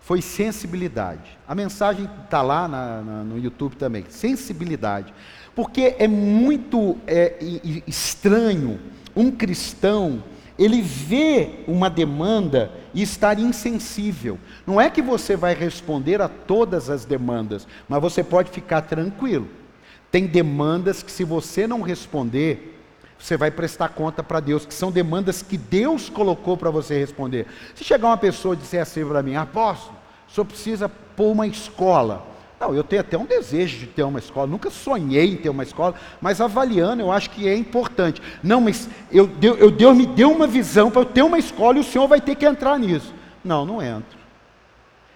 foi 0.00 0.22
sensibilidade. 0.22 1.36
A 1.46 1.54
mensagem 1.54 2.08
está 2.24 2.40
lá 2.40 2.66
na, 2.66 3.02
na, 3.02 3.24
no 3.24 3.38
YouTube 3.38 3.76
também. 3.76 4.06
Sensibilidade. 4.08 5.12
Porque 5.54 5.94
é 5.98 6.08
muito 6.08 6.96
é, 7.06 7.34
estranho 7.86 8.80
um 9.14 9.30
cristão 9.30 10.24
ele 10.58 10.80
vê 10.80 11.56
uma 11.68 11.90
demanda 11.90 12.72
e 12.94 13.02
estar 13.02 13.38
insensível. 13.38 14.38
Não 14.66 14.80
é 14.80 14.88
que 14.88 15.02
você 15.02 15.36
vai 15.36 15.52
responder 15.52 16.22
a 16.22 16.28
todas 16.28 16.88
as 16.88 17.04
demandas, 17.04 17.66
mas 17.86 18.00
você 18.00 18.24
pode 18.24 18.50
ficar 18.50 18.80
tranquilo. 18.80 19.46
Tem 20.10 20.26
demandas 20.26 21.02
que, 21.02 21.12
se 21.12 21.22
você 21.22 21.66
não 21.66 21.82
responder, 21.82 22.73
você 23.24 23.38
vai 23.38 23.50
prestar 23.50 23.88
conta 23.88 24.22
para 24.22 24.38
Deus, 24.38 24.66
que 24.66 24.74
são 24.74 24.92
demandas 24.92 25.40
que 25.40 25.56
Deus 25.56 26.10
colocou 26.10 26.58
para 26.58 26.70
você 26.70 26.98
responder. 26.98 27.46
Se 27.74 27.82
chegar 27.82 28.08
uma 28.08 28.18
pessoa 28.18 28.54
e 28.54 28.58
disser 28.58 28.82
assim 28.82 29.02
para 29.02 29.22
mim, 29.22 29.34
apóstolo, 29.34 29.96
senhor 30.28 30.44
precisa 30.44 30.88
pôr 30.88 31.32
uma 31.32 31.46
escola. 31.46 32.26
Não, 32.60 32.74
eu 32.74 32.84
tenho 32.84 33.00
até 33.00 33.16
um 33.16 33.24
desejo 33.24 33.78
de 33.78 33.86
ter 33.86 34.02
uma 34.02 34.18
escola, 34.18 34.46
nunca 34.46 34.68
sonhei 34.68 35.32
em 35.32 35.36
ter 35.36 35.48
uma 35.48 35.62
escola, 35.62 35.94
mas 36.20 36.38
avaliando 36.38 37.00
eu 37.00 37.10
acho 37.10 37.30
que 37.30 37.48
é 37.48 37.56
importante. 37.56 38.20
Não, 38.42 38.60
mas 38.60 38.90
eu, 39.10 39.30
eu, 39.40 39.70
Deus 39.70 39.96
me 39.96 40.06
deu 40.06 40.30
uma 40.30 40.46
visão 40.46 40.90
para 40.90 41.00
eu 41.00 41.06
ter 41.06 41.22
uma 41.22 41.38
escola 41.38 41.78
e 41.78 41.80
o 41.80 41.84
senhor 41.84 42.06
vai 42.06 42.20
ter 42.20 42.34
que 42.34 42.44
entrar 42.44 42.78
nisso. 42.78 43.14
Não, 43.42 43.64
não 43.64 43.80
entro. 43.80 44.18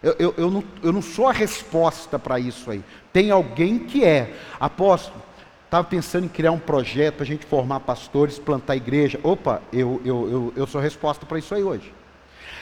Eu, 0.03 0.17
eu, 0.19 0.35
eu, 0.39 0.51
não, 0.51 0.65
eu 0.83 0.93
não 0.93 1.03
sou 1.03 1.27
a 1.27 1.33
resposta 1.33 2.19
para 2.19 2.39
isso 2.39 2.71
aí. 2.71 2.83
Tem 3.13 3.31
alguém 3.31 3.79
que 3.79 4.03
é. 4.03 4.35
Apóstolo, 4.59 5.28
estava 5.69 5.85
pensando 5.85 6.25
em 6.25 6.29
criar 6.29 6.51
um 6.51 6.59
projeto 6.59 7.17
para 7.17 7.25
a 7.25 7.27
gente 7.27 7.45
formar 7.45 7.81
pastores, 7.81 8.39
plantar 8.39 8.75
igreja. 8.75 9.21
Opa, 9.23 9.61
eu, 9.71 10.01
eu, 10.03 10.31
eu, 10.31 10.53
eu 10.57 10.67
sou 10.67 10.81
resposta 10.81 11.27
para 11.27 11.39
isso 11.39 11.55
aí 11.55 11.63
hoje. 11.63 11.93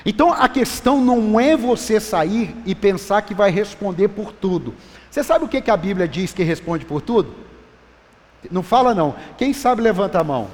Então 0.04 0.32
a 0.32 0.48
questão 0.48 1.00
não 1.00 1.38
é 1.38 1.56
você 1.56 2.00
sair 2.00 2.54
e 2.66 2.75
pensar 2.75 3.22
que 3.22 3.32
vai 3.32 3.50
responder 3.50 4.08
por 4.08 4.32
tudo. 4.32 4.75
Você 5.08 5.22
sabe 5.22 5.44
o 5.44 5.48
que, 5.48 5.60
que 5.60 5.70
a 5.70 5.76
Bíblia 5.76 6.08
diz 6.08 6.32
que 6.32 6.42
responde 6.42 6.84
por 6.84 7.00
tudo? 7.00 7.32
Não 8.50 8.62
fala 8.62 8.92
não. 8.92 9.14
Quem 9.38 9.52
sabe 9.52 9.82
levanta 9.82 10.20
a 10.20 10.25
mão. 10.25 10.48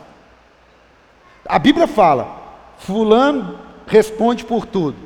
A 1.47 1.59
Bíblia 1.59 1.87
fala: 1.87 2.39
Fulano 2.79 3.59
responde 3.87 4.45
por 4.45 4.67
tudo. 4.67 4.99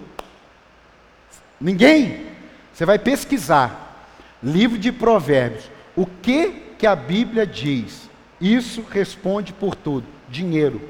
Ninguém? 1.60 2.26
Você 2.74 2.84
vai 2.84 2.98
pesquisar. 2.98 4.04
Livro 4.42 4.76
de 4.76 4.90
Provérbios. 4.90 5.70
O 5.94 6.06
que 6.06 6.65
que 6.78 6.86
a 6.86 6.96
Bíblia 6.96 7.46
diz? 7.46 8.08
Isso 8.40 8.82
responde 8.82 9.52
por 9.52 9.74
tudo. 9.74 10.06
Dinheiro. 10.28 10.80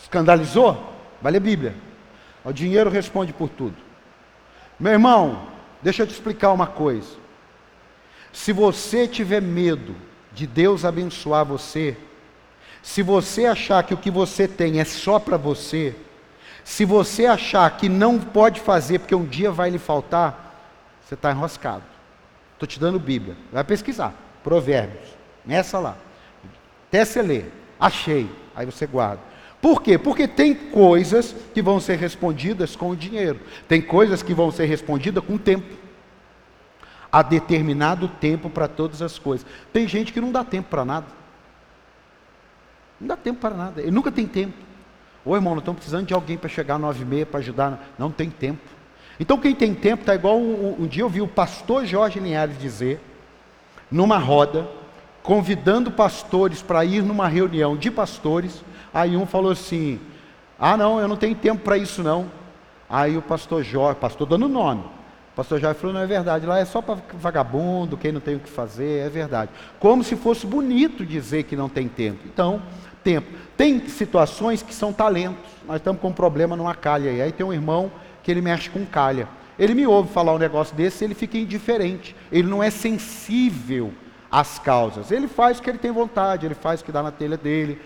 Escandalizou? 0.00 0.92
Vale 1.20 1.36
a 1.36 1.40
Bíblia. 1.40 1.74
O 2.44 2.52
dinheiro 2.52 2.90
responde 2.90 3.32
por 3.32 3.48
tudo. 3.48 3.76
Meu 4.78 4.92
irmão, 4.92 5.46
deixa 5.80 6.02
eu 6.02 6.06
te 6.06 6.12
explicar 6.12 6.52
uma 6.52 6.66
coisa. 6.66 7.16
Se 8.32 8.52
você 8.52 9.06
tiver 9.06 9.40
medo 9.40 9.94
de 10.32 10.46
Deus 10.46 10.84
abençoar 10.84 11.44
você, 11.44 11.96
se 12.82 13.02
você 13.02 13.46
achar 13.46 13.82
que 13.84 13.94
o 13.94 13.98
que 13.98 14.10
você 14.10 14.48
tem 14.48 14.80
é 14.80 14.84
só 14.84 15.18
para 15.18 15.36
você, 15.36 15.94
se 16.64 16.84
você 16.84 17.26
achar 17.26 17.70
que 17.76 17.88
não 17.88 18.18
pode 18.18 18.60
fazer 18.60 18.98
porque 18.98 19.14
um 19.14 19.24
dia 19.24 19.50
vai 19.50 19.70
lhe 19.70 19.78
faltar, 19.78 20.52
você 21.04 21.14
está 21.14 21.30
enroscado. 21.30 21.91
Estou 22.62 22.68
te 22.68 22.78
dando 22.78 23.00
Bíblia. 23.00 23.36
Vai 23.50 23.64
pesquisar. 23.64 24.14
Provérbios. 24.44 25.02
Começa 25.42 25.80
lá. 25.80 25.96
Até 26.86 27.04
você 27.04 27.20
ler. 27.20 27.52
Achei. 27.78 28.30
Aí 28.54 28.64
você 28.64 28.86
guarda. 28.86 29.20
Por 29.60 29.82
quê? 29.82 29.98
Porque 29.98 30.28
tem 30.28 30.54
coisas 30.54 31.34
que 31.52 31.60
vão 31.60 31.80
ser 31.80 31.98
respondidas 31.98 32.76
com 32.76 32.90
o 32.90 32.96
dinheiro. 32.96 33.40
Tem 33.66 33.82
coisas 33.82 34.22
que 34.22 34.32
vão 34.32 34.52
ser 34.52 34.66
respondidas 34.66 35.24
com 35.24 35.34
o 35.34 35.38
tempo. 35.40 35.66
Há 37.10 37.20
determinado 37.22 38.06
tempo 38.06 38.48
para 38.48 38.68
todas 38.68 39.02
as 39.02 39.18
coisas. 39.18 39.44
Tem 39.72 39.88
gente 39.88 40.12
que 40.12 40.20
não 40.20 40.30
dá 40.30 40.44
tempo 40.44 40.68
para 40.70 40.84
nada. 40.84 41.06
Não 43.00 43.08
dá 43.08 43.16
tempo 43.16 43.40
para 43.40 43.56
nada. 43.56 43.80
Ele 43.80 43.90
nunca 43.90 44.12
tem 44.12 44.24
tempo. 44.24 44.54
Ô 45.24 45.34
irmão, 45.34 45.54
nós 45.54 45.62
estamos 45.62 45.78
precisando 45.80 46.06
de 46.06 46.14
alguém 46.14 46.38
para 46.38 46.48
chegar 46.48 46.76
às 46.76 46.80
nove 46.80 47.02
e 47.02 47.04
meia 47.04 47.26
para 47.26 47.40
ajudar. 47.40 47.92
Não 47.98 48.12
tem 48.12 48.30
tempo. 48.30 48.62
Então 49.18 49.38
quem 49.38 49.54
tem 49.54 49.74
tempo 49.74 50.02
está 50.02 50.14
igual 50.14 50.38
um, 50.38 50.76
um, 50.80 50.86
dia 50.86 51.02
eu 51.02 51.08
vi 51.08 51.20
o 51.20 51.28
pastor 51.28 51.84
Jorge 51.84 52.18
Linhares 52.18 52.58
dizer, 52.58 53.00
numa 53.90 54.18
roda, 54.18 54.66
convidando 55.22 55.90
pastores 55.90 56.62
para 56.62 56.84
ir 56.84 57.02
numa 57.02 57.28
reunião 57.28 57.76
de 57.76 57.90
pastores, 57.90 58.64
aí 58.92 59.16
um 59.16 59.26
falou 59.26 59.52
assim, 59.52 60.00
ah 60.58 60.76
não, 60.76 60.98
eu 60.98 61.06
não 61.06 61.16
tenho 61.16 61.34
tempo 61.34 61.62
para 61.62 61.76
isso 61.76 62.02
não. 62.02 62.30
Aí 62.88 63.16
o 63.16 63.22
pastor 63.22 63.62
Jorge, 63.62 63.98
pastor 64.00 64.26
dando 64.26 64.48
nome, 64.48 64.82
o 64.82 65.36
pastor 65.36 65.60
Jorge 65.60 65.78
falou, 65.78 65.94
não 65.94 66.02
é 66.02 66.06
verdade, 66.06 66.44
lá 66.44 66.58
é 66.58 66.64
só 66.64 66.82
para 66.82 66.98
vagabundo, 67.14 67.96
quem 67.96 68.12
não 68.12 68.20
tem 68.20 68.36
o 68.36 68.40
que 68.40 68.50
fazer, 68.50 69.06
é 69.06 69.08
verdade. 69.08 69.50
Como 69.78 70.02
se 70.02 70.16
fosse 70.16 70.46
bonito 70.46 71.06
dizer 71.06 71.44
que 71.44 71.56
não 71.56 71.68
tem 71.68 71.88
tempo. 71.88 72.20
Então, 72.26 72.60
tempo. 73.02 73.28
Tem 73.56 73.86
situações 73.88 74.62
que 74.62 74.74
são 74.74 74.92
talentos. 74.92 75.50
Nós 75.66 75.76
estamos 75.76 76.00
com 76.00 76.08
um 76.08 76.12
problema 76.12 76.56
numa 76.56 76.74
calha 76.74 77.10
aí. 77.10 77.20
Aí 77.22 77.32
tem 77.32 77.44
um 77.44 77.52
irmão 77.52 77.90
que 78.22 78.30
ele 78.30 78.40
mexe 78.40 78.70
com 78.70 78.84
calha. 78.84 79.28
Ele 79.58 79.74
me 79.74 79.86
ouve 79.86 80.12
falar 80.12 80.34
um 80.34 80.38
negócio 80.38 80.74
desse, 80.74 81.04
ele 81.04 81.14
fica 81.14 81.36
indiferente. 81.36 82.16
Ele 82.30 82.48
não 82.48 82.62
é 82.62 82.70
sensível 82.70 83.92
às 84.30 84.58
causas. 84.58 85.10
Ele 85.10 85.28
faz 85.28 85.58
o 85.58 85.62
que 85.62 85.70
ele 85.70 85.78
tem 85.78 85.90
vontade, 85.90 86.46
ele 86.46 86.54
faz 86.54 86.80
o 86.80 86.84
que 86.84 86.92
dá 86.92 87.02
na 87.02 87.10
telha 87.10 87.36
dele. 87.36 87.80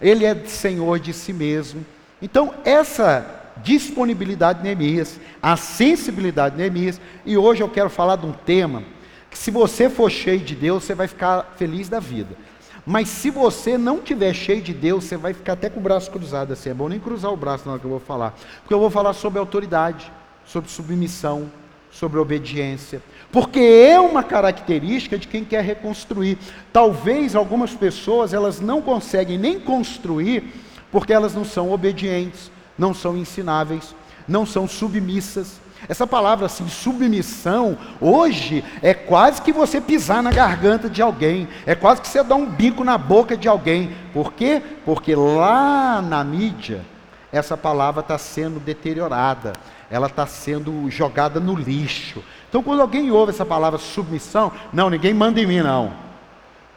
Ele 0.00 0.24
é 0.24 0.34
senhor 0.46 0.98
de 0.98 1.12
si 1.12 1.32
mesmo. 1.32 1.84
Então, 2.20 2.54
essa 2.64 3.40
disponibilidade 3.58 4.58
de 4.58 4.64
Neemias, 4.64 5.20
a 5.42 5.56
sensibilidade 5.56 6.56
de 6.56 6.62
Neemias, 6.62 7.00
e 7.24 7.36
hoje 7.36 7.62
eu 7.62 7.68
quero 7.68 7.90
falar 7.90 8.16
de 8.16 8.26
um 8.26 8.32
tema 8.32 8.82
que 9.30 9.38
se 9.38 9.50
você 9.50 9.88
for 9.88 10.10
cheio 10.10 10.40
de 10.40 10.54
Deus, 10.54 10.84
você 10.84 10.94
vai 10.94 11.08
ficar 11.08 11.54
feliz 11.56 11.88
da 11.88 11.98
vida. 11.98 12.36
Mas 12.84 13.08
se 13.08 13.30
você 13.30 13.78
não 13.78 14.00
tiver 14.00 14.34
cheio 14.34 14.60
de 14.60 14.74
Deus, 14.74 15.04
você 15.04 15.16
vai 15.16 15.32
ficar 15.32 15.52
até 15.52 15.70
com 15.70 15.78
o 15.78 15.82
braço 15.82 16.10
cruzado 16.10 16.52
assim. 16.52 16.70
É 16.70 16.74
bom 16.74 16.88
nem 16.88 16.98
cruzar 16.98 17.32
o 17.32 17.36
braço 17.36 17.64
na 17.64 17.72
hora 17.72 17.80
que 17.80 17.86
eu 17.86 17.90
vou 17.90 18.00
falar. 18.00 18.34
Porque 18.60 18.74
eu 18.74 18.80
vou 18.80 18.90
falar 18.90 19.12
sobre 19.12 19.38
autoridade, 19.38 20.10
sobre 20.44 20.68
submissão, 20.70 21.50
sobre 21.92 22.18
obediência. 22.18 23.00
Porque 23.30 23.60
é 23.60 24.00
uma 24.00 24.22
característica 24.22 25.16
de 25.16 25.28
quem 25.28 25.44
quer 25.44 25.62
reconstruir. 25.62 26.38
Talvez 26.72 27.36
algumas 27.36 27.72
pessoas 27.72 28.34
elas 28.34 28.60
não 28.60 28.82
conseguem 28.82 29.38
nem 29.38 29.60
construir 29.60 30.52
porque 30.90 31.12
elas 31.12 31.34
não 31.34 31.44
são 31.44 31.72
obedientes, 31.72 32.50
não 32.76 32.92
são 32.92 33.16
ensináveis, 33.16 33.94
não 34.28 34.44
são 34.44 34.68
submissas, 34.68 35.61
essa 35.88 36.06
palavra 36.06 36.46
assim, 36.46 36.68
submissão, 36.68 37.76
hoje 38.00 38.64
é 38.80 38.94
quase 38.94 39.42
que 39.42 39.52
você 39.52 39.80
pisar 39.80 40.22
na 40.22 40.30
garganta 40.30 40.88
de 40.88 41.02
alguém, 41.02 41.48
é 41.66 41.74
quase 41.74 42.00
que 42.00 42.08
você 42.08 42.22
dar 42.22 42.36
um 42.36 42.46
bico 42.46 42.84
na 42.84 42.96
boca 42.96 43.36
de 43.36 43.48
alguém. 43.48 43.94
Por 44.12 44.32
quê? 44.32 44.62
Porque 44.84 45.14
lá 45.14 46.00
na 46.00 46.22
mídia 46.22 46.84
essa 47.32 47.56
palavra 47.56 48.00
está 48.02 48.18
sendo 48.18 48.60
deteriorada, 48.60 49.54
ela 49.90 50.06
está 50.06 50.26
sendo 50.26 50.90
jogada 50.90 51.40
no 51.40 51.54
lixo. 51.54 52.22
Então, 52.48 52.62
quando 52.62 52.80
alguém 52.80 53.10
ouve 53.10 53.30
essa 53.32 53.46
palavra 53.46 53.78
submissão, 53.78 54.52
não, 54.72 54.90
ninguém 54.90 55.14
manda 55.14 55.40
em 55.40 55.46
mim, 55.46 55.62
não. 55.62 55.92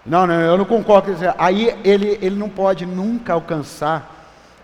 Não, 0.06 0.26
não, 0.26 0.40
eu 0.40 0.58
não 0.58 0.64
concordo. 0.66 1.12
Aí 1.38 1.78
ele, 1.84 2.18
ele 2.22 2.36
não 2.38 2.50
pode 2.50 2.86
nunca 2.86 3.34
alcançar 3.34 4.14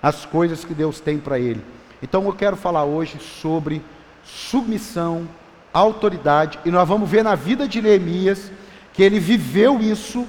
as 0.01 0.25
coisas 0.25 0.63
que 0.63 0.74
Deus 0.74 1.01
tem 1.01 1.17
para 1.17 1.38
ele. 1.38 1.62
Então, 2.01 2.24
eu 2.25 2.33
quero 2.33 2.55
falar 2.55 2.86
hoje 2.86 3.19
sobre 3.19 3.81
submissão, 4.23 5.27
autoridade, 5.73 6.59
e 6.65 6.71
nós 6.71 6.87
vamos 6.87 7.09
ver 7.09 7.23
na 7.23 7.35
vida 7.35 7.67
de 7.67 7.81
Neemias 7.81 8.51
que 8.93 9.01
ele 9.03 9.19
viveu 9.19 9.79
isso, 9.79 10.27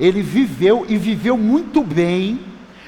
ele 0.00 0.22
viveu 0.22 0.86
e 0.88 0.96
viveu 0.96 1.36
muito 1.36 1.82
bem, 1.82 2.40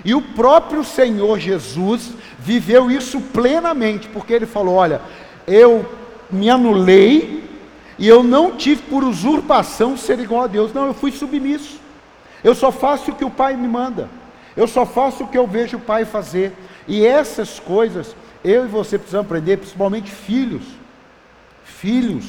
e 0.05 0.15
o 0.15 0.23
próprio 0.23 0.85
Senhor 0.85 1.39
Jesus 1.39 2.13
viveu 2.39 2.91
isso 2.91 3.21
plenamente, 3.21 4.09
porque 4.09 4.33
ele 4.33 4.47
falou: 4.47 4.77
Olha, 4.77 5.01
eu 5.47 5.85
me 6.31 6.49
anulei 6.49 7.45
e 7.99 8.07
eu 8.07 8.23
não 8.23 8.53
tive 8.53 8.83
por 8.83 9.03
usurpação 9.03 9.97
ser 9.97 10.19
igual 10.21 10.43
a 10.43 10.47
Deus. 10.47 10.73
Não, 10.73 10.87
eu 10.87 10.95
fui 10.95 11.11
submisso. 11.11 11.81
Eu 12.45 12.55
só 12.55 12.71
faço 12.71 13.11
o 13.11 13.15
que 13.15 13.25
o 13.25 13.31
Pai 13.31 13.57
me 13.57 13.67
manda. 13.67 14.09
Eu 14.57 14.67
só 14.67 14.87
faço 14.87 15.25
o 15.25 15.29
que 15.29 15.37
eu 15.37 15.47
vejo 15.47 15.77
o 15.77 15.81
Pai 15.81 16.05
fazer. 16.05 16.53
E 16.87 17.05
essas 17.05 17.59
coisas 17.59 18.15
eu 18.47 18.65
e 18.65 18.69
você 18.69 18.97
precisamos 18.97 19.27
aprender, 19.27 19.57
principalmente 19.57 20.11
filhos. 20.11 20.63
Filhos. 21.65 22.25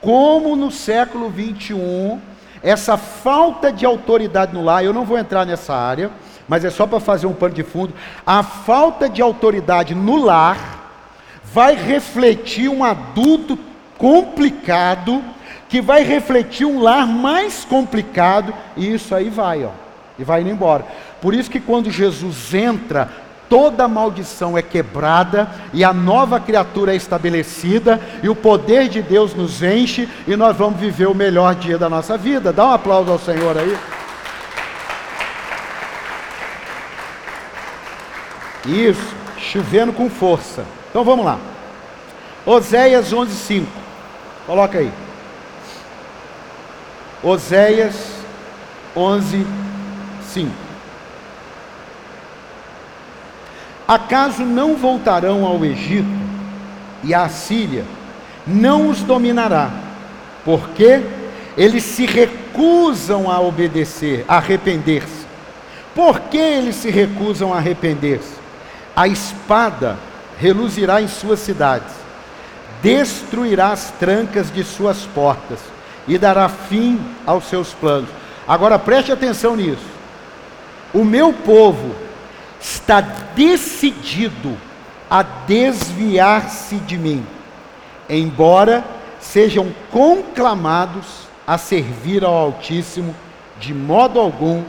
Como 0.00 0.56
no 0.56 0.70
século 0.70 1.30
21, 1.30 2.20
essa 2.62 2.96
falta 2.96 3.72
de 3.72 3.86
autoridade 3.86 4.52
no 4.52 4.64
lar, 4.64 4.84
eu 4.84 4.92
não 4.92 5.04
vou 5.04 5.16
entrar 5.16 5.46
nessa 5.46 5.74
área, 5.74 6.10
mas 6.48 6.64
é 6.64 6.70
só 6.70 6.86
para 6.86 6.98
fazer 6.98 7.26
um 7.26 7.32
pano 7.32 7.54
de 7.54 7.62
fundo. 7.62 7.94
A 8.26 8.42
falta 8.42 9.08
de 9.08 9.22
autoridade 9.22 9.94
no 9.94 10.16
lar 10.16 10.90
vai 11.44 11.74
refletir 11.74 12.68
um 12.68 12.82
adulto 12.82 13.58
complicado, 13.96 15.22
que 15.68 15.80
vai 15.80 16.02
refletir 16.02 16.66
um 16.66 16.80
lar 16.80 17.06
mais 17.06 17.64
complicado, 17.64 18.52
e 18.76 18.92
isso 18.92 19.14
aí 19.14 19.30
vai, 19.30 19.64
ó, 19.64 19.70
e 20.18 20.24
vai 20.24 20.40
indo 20.40 20.50
embora. 20.50 20.84
Por 21.20 21.32
isso 21.32 21.50
que 21.50 21.60
quando 21.60 21.90
Jesus 21.90 22.52
entra, 22.52 23.10
toda 23.48 23.88
maldição 23.88 24.56
é 24.56 24.62
quebrada 24.62 25.48
e 25.72 25.84
a 25.84 25.92
nova 25.92 26.40
criatura 26.40 26.92
é 26.92 26.96
estabelecida 26.96 28.00
e 28.22 28.28
o 28.28 28.34
poder 28.34 28.88
de 28.88 29.02
Deus 29.02 29.34
nos 29.34 29.62
enche 29.62 30.08
e 30.26 30.36
nós 30.36 30.56
vamos 30.56 30.80
viver 30.80 31.06
o 31.06 31.14
melhor 31.14 31.54
dia 31.54 31.78
da 31.78 31.88
nossa 31.88 32.16
vida. 32.16 32.52
Dá 32.52 32.66
um 32.66 32.72
aplauso 32.72 33.10
ao 33.10 33.18
Senhor 33.18 33.56
aí. 33.56 33.76
Isso, 38.66 39.14
chovendo 39.38 39.92
com 39.92 40.08
força. 40.08 40.64
Então 40.90 41.04
vamos 41.04 41.24
lá. 41.24 41.38
Oséias 42.46 43.12
11:5. 43.12 43.66
Coloca 44.46 44.78
aí. 44.78 44.90
Oséias 47.22 47.94
11:5. 48.96 50.63
Acaso 53.86 54.44
não 54.44 54.76
voltarão 54.76 55.44
ao 55.44 55.62
Egito 55.64 56.08
e 57.02 57.12
à 57.12 57.28
Síria 57.28 57.84
não 58.46 58.88
os 58.88 59.02
dominará, 59.02 59.70
porque 60.44 61.02
eles 61.56 61.82
se 61.82 62.06
recusam 62.06 63.30
a 63.30 63.40
obedecer, 63.40 64.24
a 64.26 64.36
arrepender-se. 64.36 65.24
Por 65.94 66.20
que 66.20 66.38
eles 66.38 66.76
se 66.76 66.90
recusam 66.90 67.52
a 67.52 67.58
arrepender-se? 67.58 68.34
A 68.96 69.06
espada 69.06 69.96
reluzirá 70.38 71.00
em 71.00 71.08
suas 71.08 71.40
cidades, 71.40 71.92
destruirá 72.82 73.68
as 73.68 73.90
trancas 73.92 74.52
de 74.52 74.64
suas 74.64 75.06
portas 75.06 75.60
e 76.08 76.18
dará 76.18 76.48
fim 76.48 77.00
aos 77.26 77.44
seus 77.44 77.72
planos. 77.72 78.10
Agora 78.46 78.78
preste 78.78 79.12
atenção 79.12 79.56
nisso. 79.56 79.94
O 80.92 81.04
meu 81.04 81.32
povo 81.32 82.03
está 82.64 83.02
decidido 83.02 84.56
a 85.10 85.22
desviar-se 85.22 86.76
de 86.76 86.96
mim, 86.96 87.24
embora 88.08 88.82
sejam 89.20 89.72
conclamados 89.90 91.28
a 91.46 91.58
servir 91.58 92.24
ao 92.24 92.34
Altíssimo, 92.34 93.14
de 93.60 93.74
modo 93.74 94.18
algum 94.18 94.62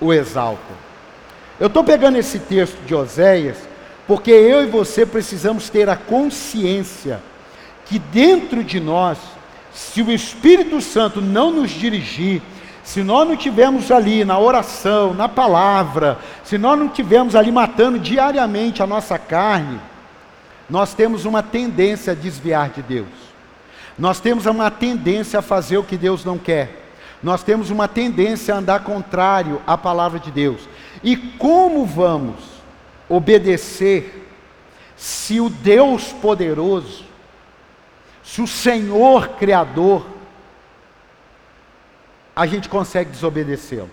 o 0.00 0.12
exaltam. 0.12 0.74
Eu 1.60 1.66
estou 1.66 1.84
pegando 1.84 2.16
esse 2.16 2.38
texto 2.38 2.78
de 2.86 2.94
Oséias 2.94 3.58
porque 4.06 4.30
eu 4.30 4.62
e 4.62 4.66
você 4.66 5.04
precisamos 5.04 5.68
ter 5.68 5.88
a 5.88 5.96
consciência 5.96 7.20
que 7.84 7.98
dentro 7.98 8.64
de 8.64 8.80
nós, 8.80 9.18
se 9.72 10.00
o 10.00 10.10
Espírito 10.10 10.80
Santo 10.80 11.20
não 11.20 11.50
nos 11.50 11.70
dirigir, 11.70 12.40
se 12.84 13.02
nós 13.02 13.26
não 13.26 13.34
tivermos 13.34 13.90
ali 13.90 14.26
na 14.26 14.38
oração, 14.38 15.14
na 15.14 15.26
palavra, 15.26 16.18
se 16.44 16.58
nós 16.58 16.78
não 16.78 16.86
tivermos 16.86 17.34
ali 17.34 17.50
matando 17.50 17.98
diariamente 17.98 18.82
a 18.82 18.86
nossa 18.86 19.18
carne, 19.18 19.80
nós 20.68 20.92
temos 20.92 21.24
uma 21.24 21.42
tendência 21.42 22.12
a 22.12 22.16
desviar 22.16 22.68
de 22.68 22.82
Deus. 22.82 23.08
Nós 23.98 24.20
temos 24.20 24.44
uma 24.44 24.70
tendência 24.70 25.38
a 25.38 25.42
fazer 25.42 25.78
o 25.78 25.82
que 25.82 25.96
Deus 25.96 26.26
não 26.26 26.36
quer. 26.36 26.84
Nós 27.22 27.42
temos 27.42 27.70
uma 27.70 27.88
tendência 27.88 28.54
a 28.54 28.58
andar 28.58 28.84
contrário 28.84 29.62
à 29.66 29.78
palavra 29.78 30.18
de 30.18 30.30
Deus. 30.30 30.68
E 31.02 31.16
como 31.16 31.86
vamos 31.86 32.36
obedecer 33.08 34.28
se 34.94 35.40
o 35.40 35.48
Deus 35.48 36.12
poderoso, 36.12 37.04
se 38.22 38.42
o 38.42 38.46
Senhor 38.46 39.28
Criador, 39.30 40.13
a 42.34 42.46
gente 42.46 42.68
consegue 42.68 43.10
desobedecê-lo? 43.10 43.90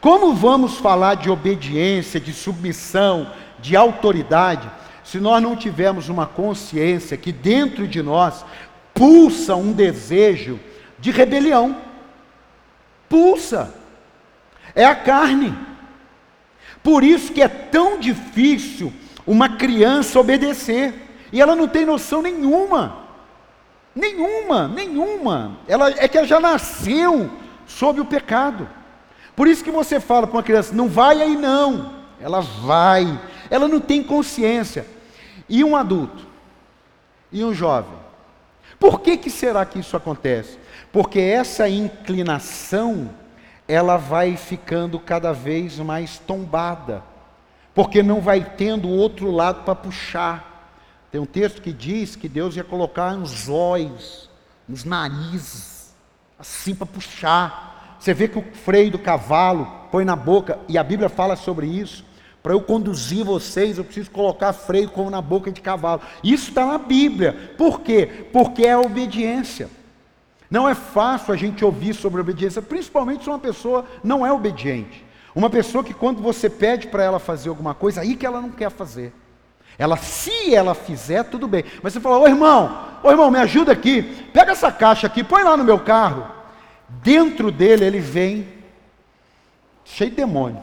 Como 0.00 0.34
vamos 0.34 0.76
falar 0.76 1.14
de 1.14 1.30
obediência, 1.30 2.20
de 2.20 2.32
submissão, 2.32 3.32
de 3.58 3.74
autoridade, 3.74 4.70
se 5.02 5.18
nós 5.18 5.42
não 5.42 5.56
tivermos 5.56 6.08
uma 6.08 6.26
consciência 6.26 7.16
que 7.16 7.32
dentro 7.32 7.88
de 7.88 8.02
nós 8.02 8.44
pulsa 8.92 9.56
um 9.56 9.72
desejo 9.72 10.60
de 10.98 11.10
rebelião? 11.10 11.76
Pulsa. 13.08 13.74
É 14.74 14.84
a 14.84 14.94
carne. 14.94 15.56
Por 16.82 17.02
isso 17.02 17.32
que 17.32 17.40
é 17.40 17.48
tão 17.48 17.98
difícil 17.98 18.92
uma 19.26 19.48
criança 19.48 20.20
obedecer. 20.20 20.92
E 21.32 21.40
ela 21.40 21.56
não 21.56 21.66
tem 21.66 21.86
noção 21.86 22.20
nenhuma. 22.20 23.03
Nenhuma, 23.94 24.66
nenhuma. 24.68 25.58
Ela 25.68 25.90
é 25.90 26.08
que 26.08 26.18
ela 26.18 26.26
já 26.26 26.40
nasceu 26.40 27.30
sob 27.66 28.00
o 28.00 28.04
pecado. 28.04 28.68
Por 29.36 29.48
isso 29.48 29.64
que 29.64 29.70
você 29.70 30.00
fala 30.00 30.26
para 30.26 30.36
uma 30.36 30.42
criança, 30.42 30.74
não 30.74 30.88
vai 30.88 31.20
aí 31.22 31.36
não. 31.36 31.94
Ela 32.20 32.40
vai. 32.40 33.20
Ela 33.50 33.68
não 33.68 33.80
tem 33.80 34.02
consciência. 34.02 34.86
E 35.48 35.62
um 35.62 35.76
adulto? 35.76 36.26
E 37.30 37.44
um 37.44 37.52
jovem? 37.52 38.04
Por 38.78 39.00
que, 39.00 39.16
que 39.16 39.30
será 39.30 39.64
que 39.64 39.78
isso 39.78 39.96
acontece? 39.96 40.58
Porque 40.92 41.20
essa 41.20 41.68
inclinação 41.68 43.10
ela 43.66 43.96
vai 43.96 44.36
ficando 44.36 45.00
cada 45.00 45.32
vez 45.32 45.78
mais 45.78 46.18
tombada, 46.18 47.02
porque 47.74 48.02
não 48.02 48.20
vai 48.20 48.44
tendo 48.56 48.88
outro 48.88 49.30
lado 49.30 49.64
para 49.64 49.74
puxar. 49.74 50.53
Tem 51.14 51.20
um 51.20 51.26
texto 51.26 51.62
que 51.62 51.72
diz 51.72 52.16
que 52.16 52.28
Deus 52.28 52.56
ia 52.56 52.64
colocar 52.64 53.14
uns 53.14 53.48
olhos, 53.48 54.28
nos 54.68 54.82
narizes, 54.82 55.94
assim 56.36 56.74
para 56.74 56.86
puxar. 56.86 57.96
Você 58.00 58.12
vê 58.12 58.26
que 58.26 58.36
o 58.36 58.42
freio 58.52 58.90
do 58.90 58.98
cavalo 58.98 59.64
põe 59.92 60.04
na 60.04 60.16
boca, 60.16 60.58
e 60.68 60.76
a 60.76 60.82
Bíblia 60.82 61.08
fala 61.08 61.36
sobre 61.36 61.68
isso. 61.68 62.04
Para 62.42 62.52
eu 62.52 62.60
conduzir 62.60 63.24
vocês, 63.24 63.78
eu 63.78 63.84
preciso 63.84 64.10
colocar 64.10 64.52
freio 64.52 64.90
como 64.90 65.08
na 65.08 65.22
boca 65.22 65.52
de 65.52 65.60
cavalo. 65.60 66.02
Isso 66.24 66.48
está 66.48 66.66
na 66.66 66.78
Bíblia. 66.78 67.54
Por 67.56 67.82
quê? 67.82 68.26
Porque 68.32 68.66
é 68.66 68.76
obediência. 68.76 69.70
Não 70.50 70.68
é 70.68 70.74
fácil 70.74 71.32
a 71.32 71.36
gente 71.36 71.64
ouvir 71.64 71.94
sobre 71.94 72.20
obediência, 72.20 72.60
principalmente 72.60 73.22
se 73.22 73.30
uma 73.30 73.38
pessoa 73.38 73.84
não 74.02 74.26
é 74.26 74.32
obediente. 74.32 75.06
Uma 75.32 75.48
pessoa 75.48 75.84
que 75.84 75.94
quando 75.94 76.20
você 76.20 76.50
pede 76.50 76.88
para 76.88 77.04
ela 77.04 77.20
fazer 77.20 77.50
alguma 77.50 77.72
coisa, 77.72 78.00
aí 78.00 78.16
que 78.16 78.26
ela 78.26 78.40
não 78.40 78.50
quer 78.50 78.68
fazer. 78.68 79.12
Ela, 79.78 79.96
se 79.96 80.54
ela 80.54 80.74
fizer, 80.74 81.24
tudo 81.24 81.48
bem. 81.48 81.64
Mas 81.82 81.92
você 81.92 82.00
fala, 82.00 82.18
ô 82.18 82.26
irmão, 82.26 82.86
ô 83.02 83.10
irmão, 83.10 83.30
me 83.30 83.38
ajuda 83.38 83.72
aqui, 83.72 84.02
pega 84.32 84.52
essa 84.52 84.70
caixa 84.70 85.06
aqui, 85.06 85.24
põe 85.24 85.42
lá 85.42 85.56
no 85.56 85.64
meu 85.64 85.80
carro. 85.80 86.26
Dentro 86.88 87.50
dele 87.50 87.84
ele 87.84 88.00
vem 88.00 88.48
cheio 89.84 90.10
de 90.10 90.16
demônio. 90.16 90.62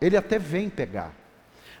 Ele 0.00 0.16
até 0.16 0.38
vem 0.38 0.68
pegar 0.68 1.12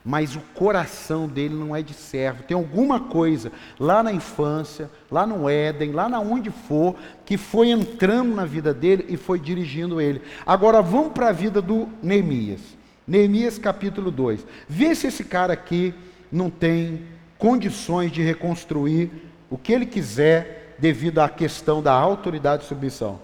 mas 0.04 0.34
o 0.34 0.40
coração 0.54 1.28
dele 1.28 1.54
não 1.54 1.76
é 1.76 1.82
de 1.82 1.92
servo. 1.92 2.42
Tem 2.42 2.56
alguma 2.56 3.00
coisa 3.00 3.52
lá 3.78 4.02
na 4.02 4.12
infância, 4.12 4.90
lá 5.10 5.26
no 5.26 5.48
Éden, 5.48 5.92
lá 5.92 6.08
na 6.08 6.20
onde 6.20 6.50
for, 6.50 6.96
que 7.24 7.36
foi 7.36 7.68
entrando 7.68 8.34
na 8.34 8.44
vida 8.44 8.72
dele 8.72 9.04
e 9.08 9.16
foi 9.16 9.38
dirigindo 9.38 10.00
ele. 10.00 10.22
Agora 10.46 10.80
vamos 10.80 11.12
para 11.12 11.28
a 11.28 11.32
vida 11.32 11.60
do 11.60 11.88
Neemias. 12.02 12.60
Neemias 13.06 13.58
capítulo 13.58 14.10
2. 14.10 14.46
Vê 14.68 14.94
se 14.94 15.08
esse 15.08 15.24
cara 15.24 15.52
aqui 15.52 15.94
não 16.30 16.50
tem 16.50 17.06
condições 17.38 18.12
de 18.12 18.22
reconstruir 18.22 19.10
o 19.48 19.58
que 19.58 19.72
ele 19.72 19.86
quiser 19.86 20.76
devido 20.78 21.18
à 21.18 21.28
questão 21.28 21.82
da 21.82 21.92
autoridade 21.92 22.64
e 22.64 22.66
submissão. 22.66 23.20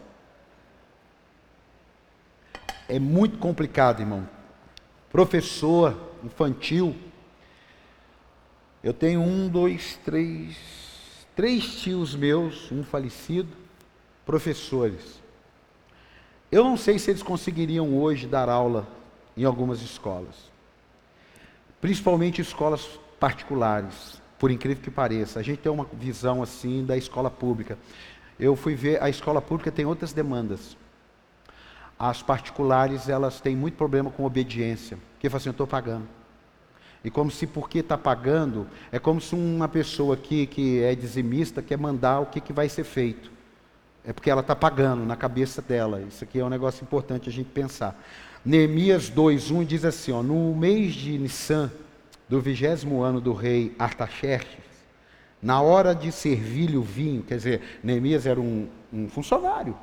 É 2.88 2.98
muito 2.98 3.38
complicado, 3.38 4.00
irmão. 4.00 4.28
Professor 5.10 6.12
infantil. 6.24 6.94
Eu 8.82 8.92
tenho 8.92 9.20
um, 9.20 9.48
dois, 9.48 9.98
três, 10.04 10.56
três 11.34 11.80
tios 11.80 12.14
meus, 12.14 12.70
um 12.70 12.84
falecido, 12.84 13.48
professores. 14.24 15.20
Eu 16.50 16.62
não 16.62 16.76
sei 16.76 16.98
se 16.98 17.10
eles 17.10 17.22
conseguiriam 17.22 17.98
hoje 17.98 18.26
dar 18.26 18.48
aula 18.48 18.86
em 19.36 19.44
algumas 19.44 19.82
escolas, 19.82 20.34
principalmente 21.86 22.40
escolas 22.40 22.98
particulares, 23.20 24.20
por 24.40 24.50
incrível 24.50 24.82
que 24.82 24.90
pareça. 24.90 25.38
A 25.38 25.42
gente 25.44 25.58
tem 25.58 25.70
uma 25.70 25.86
visão 25.92 26.42
assim 26.42 26.84
da 26.84 26.96
escola 26.96 27.30
pública. 27.30 27.78
Eu 28.40 28.56
fui 28.56 28.74
ver, 28.74 29.00
a 29.00 29.08
escola 29.08 29.40
pública 29.40 29.70
tem 29.70 29.86
outras 29.86 30.12
demandas. 30.12 30.76
As 31.96 32.24
particulares, 32.24 33.08
elas 33.08 33.40
têm 33.40 33.54
muito 33.54 33.76
problema 33.76 34.10
com 34.10 34.24
obediência, 34.24 34.98
porque 35.12 35.30
falam 35.30 35.36
assim, 35.36 35.48
eu 35.48 35.52
estou 35.52 35.66
pagando. 35.68 36.08
E 37.04 37.08
como 37.10 37.30
se 37.30 37.46
porque 37.46 37.78
está 37.78 37.96
pagando, 37.96 38.66
é 38.90 38.98
como 38.98 39.20
se 39.20 39.36
uma 39.36 39.68
pessoa 39.68 40.14
aqui 40.14 40.44
que 40.44 40.82
é 40.82 40.92
dizimista 40.92 41.62
quer 41.62 41.78
mandar 41.78 42.18
o 42.18 42.26
que, 42.26 42.40
que 42.40 42.52
vai 42.52 42.68
ser 42.68 42.82
feito. 42.82 43.30
É 44.04 44.12
porque 44.12 44.28
ela 44.28 44.40
está 44.40 44.56
pagando 44.56 45.06
na 45.06 45.14
cabeça 45.14 45.62
dela. 45.62 46.00
Isso 46.00 46.24
aqui 46.24 46.40
é 46.40 46.44
um 46.44 46.48
negócio 46.48 46.82
importante 46.82 47.28
a 47.28 47.32
gente 47.32 47.50
pensar. 47.50 47.96
Neemias 48.46 49.10
2,1 49.10 49.66
diz 49.66 49.84
assim: 49.84 50.12
ó, 50.12 50.22
no 50.22 50.54
mês 50.54 50.94
de 50.94 51.18
Nissan, 51.18 51.68
do 52.28 52.40
vigésimo 52.40 53.02
ano 53.02 53.20
do 53.20 53.32
rei 53.32 53.74
Artaxerxes, 53.76 54.64
na 55.42 55.60
hora 55.60 55.92
de 55.92 56.12
servir-lhe 56.12 56.76
o 56.76 56.82
vinho, 56.82 57.24
quer 57.24 57.38
dizer, 57.38 57.60
Neemias 57.82 58.24
era 58.24 58.40
um, 58.40 58.68
um 58.92 59.08
funcionário, 59.08 59.76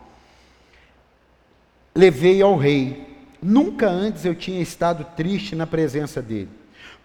levei 1.93 2.41
ao 2.41 2.55
rei. 2.55 3.11
Nunca 3.41 3.89
antes 3.89 4.23
eu 4.23 4.33
tinha 4.33 4.61
estado 4.61 5.03
triste 5.17 5.53
na 5.53 5.67
presença 5.67 6.21
dele. 6.21 6.49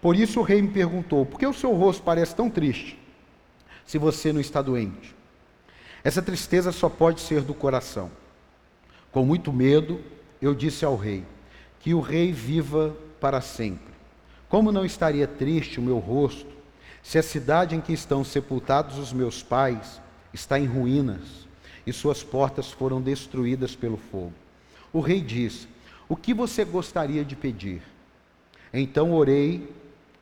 Por 0.01 0.15
isso 0.15 0.39
o 0.39 0.43
rei 0.43 0.61
me 0.61 0.69
perguntou: 0.69 1.25
por 1.25 1.37
que 1.37 1.45
o 1.45 1.53
seu 1.53 1.73
rosto 1.73 2.01
parece 2.03 2.33
tão 2.33 2.49
triste, 2.49 2.97
se 3.85 3.97
você 3.97 4.31
não 4.31 4.39
está 4.39 4.61
doente? 4.61 5.13
Essa 6.05 6.21
tristeza 6.21 6.71
só 6.71 6.87
pode 6.87 7.19
ser 7.19 7.41
do 7.41 7.53
coração. 7.53 8.09
Com 9.11 9.25
muito 9.25 9.51
medo, 9.51 9.99
eu 10.41 10.55
disse 10.55 10.85
ao 10.85 10.95
rei: 10.95 11.25
que 11.79 11.93
o 11.93 11.99
rei 11.99 12.31
viva 12.31 12.95
para 13.19 13.41
sempre. 13.41 13.93
Como 14.47 14.71
não 14.71 14.85
estaria 14.85 15.27
triste 15.27 15.79
o 15.79 15.83
meu 15.83 15.99
rosto, 15.99 16.49
se 17.01 17.17
a 17.17 17.23
cidade 17.23 17.75
em 17.75 17.81
que 17.81 17.93
estão 17.93 18.23
sepultados 18.23 18.97
os 18.97 19.13
meus 19.13 19.41
pais 19.41 20.01
está 20.33 20.59
em 20.59 20.65
ruínas 20.65 21.47
e 21.85 21.93
suas 21.93 22.23
portas 22.23 22.71
foram 22.71 23.01
destruídas 23.01 23.75
pelo 23.75 23.97
fogo? 23.97 24.33
O 24.91 24.99
rei 24.99 25.21
disse: 25.21 25.67
O 26.07 26.15
que 26.15 26.33
você 26.33 26.65
gostaria 26.65 27.23
de 27.23 27.35
pedir? 27.35 27.81
Então 28.73 29.13
orei 29.13 29.73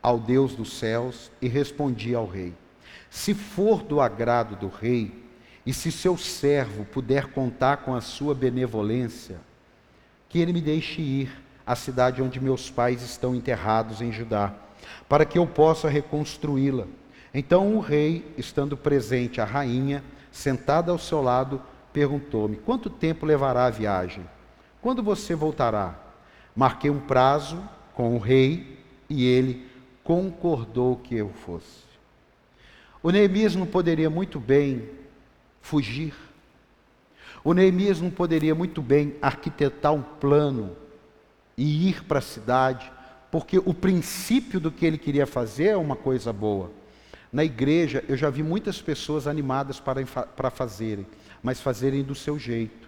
ao 0.01 0.19
Deus 0.19 0.53
dos 0.53 0.73
céus 0.73 1.31
e 1.41 1.47
respondi 1.47 2.13
ao 2.13 2.27
rei: 2.27 2.53
Se 3.09 3.33
for 3.33 3.81
do 3.81 3.99
agrado 3.99 4.55
do 4.55 4.67
rei, 4.67 5.25
e 5.65 5.73
se 5.73 5.91
seu 5.91 6.17
servo 6.17 6.85
puder 6.85 7.27
contar 7.27 7.77
com 7.77 7.93
a 7.93 8.01
sua 8.01 8.33
benevolência, 8.33 9.39
que 10.29 10.39
ele 10.39 10.53
me 10.53 10.61
deixe 10.61 11.01
ir 11.01 11.46
à 11.67 11.75
cidade 11.75 12.21
onde 12.21 12.39
meus 12.39 12.69
pais 12.69 13.01
estão 13.01 13.35
enterrados 13.35 14.01
em 14.01 14.09
Judá, 14.09 14.53
para 15.09 15.25
que 15.25 15.37
eu 15.37 15.45
possa 15.45 15.89
reconstruí-la. 15.89 16.87
Então 17.33 17.75
o 17.75 17.81
rei, 17.81 18.33
estando 18.37 18.77
presente 18.77 19.41
a 19.41 19.45
rainha, 19.45 20.01
sentada 20.31 20.93
ao 20.93 20.97
seu 20.97 21.21
lado, 21.21 21.61
perguntou-me: 21.91 22.55
Quanto 22.55 22.89
tempo 22.89 23.25
levará 23.25 23.65
a 23.65 23.69
viagem? 23.69 24.25
Quando 24.81 25.03
você 25.03 25.35
voltará? 25.35 25.99
Marquei 26.55 26.89
um 26.89 27.01
prazo 27.01 27.61
com 27.93 28.15
o 28.15 28.19
rei 28.19 28.79
e 29.09 29.25
ele 29.25 29.67
concordou 30.03 30.95
que 30.95 31.15
eu 31.15 31.29
fosse. 31.29 31.85
O 33.03 33.11
Neemias 33.11 33.55
não 33.55 33.65
poderia 33.65 34.09
muito 34.09 34.39
bem 34.39 34.89
fugir. 35.61 36.13
O 37.43 37.53
Neemias 37.53 38.01
não 38.01 38.09
poderia 38.09 38.55
muito 38.55 38.81
bem 38.81 39.15
arquitetar 39.21 39.93
um 39.93 40.01
plano 40.01 40.75
e 41.57 41.89
ir 41.89 42.03
para 42.03 42.19
a 42.19 42.21
cidade, 42.21 42.91
porque 43.31 43.57
o 43.57 43.73
princípio 43.73 44.59
do 44.59 44.71
que 44.71 44.85
ele 44.85 44.97
queria 44.97 45.25
fazer 45.25 45.69
é 45.69 45.77
uma 45.77 45.95
coisa 45.95 46.31
boa. 46.31 46.71
Na 47.31 47.43
igreja, 47.43 48.03
eu 48.07 48.15
já 48.15 48.29
vi 48.29 48.43
muitas 48.43 48.81
pessoas 48.81 49.27
animadas 49.27 49.79
para, 49.79 50.05
para 50.05 50.49
fazerem, 50.49 51.05
mas 51.41 51.59
fazerem 51.59 52.03
do 52.03 52.15
seu 52.15 52.39
jeito 52.39 52.87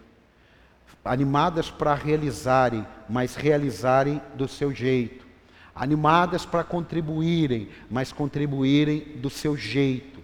animadas 1.04 1.70
para 1.70 1.94
realizarem, 1.94 2.86
mas 3.08 3.36
realizarem 3.36 4.22
do 4.36 4.48
seu 4.48 4.72
jeito, 4.72 5.26
animadas 5.74 6.46
para 6.46 6.64
contribuírem, 6.64 7.70
mas 7.90 8.12
contribuírem 8.12 9.18
do 9.18 9.30
seu 9.30 9.56
jeito. 9.56 10.20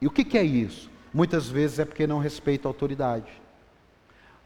E 0.00 0.06
o 0.06 0.10
que, 0.10 0.24
que 0.24 0.38
é 0.38 0.42
isso? 0.42 0.90
Muitas 1.12 1.48
vezes 1.48 1.78
é 1.78 1.84
porque 1.84 2.06
não 2.06 2.18
respeita 2.18 2.68
a 2.68 2.70
autoridade. 2.70 3.30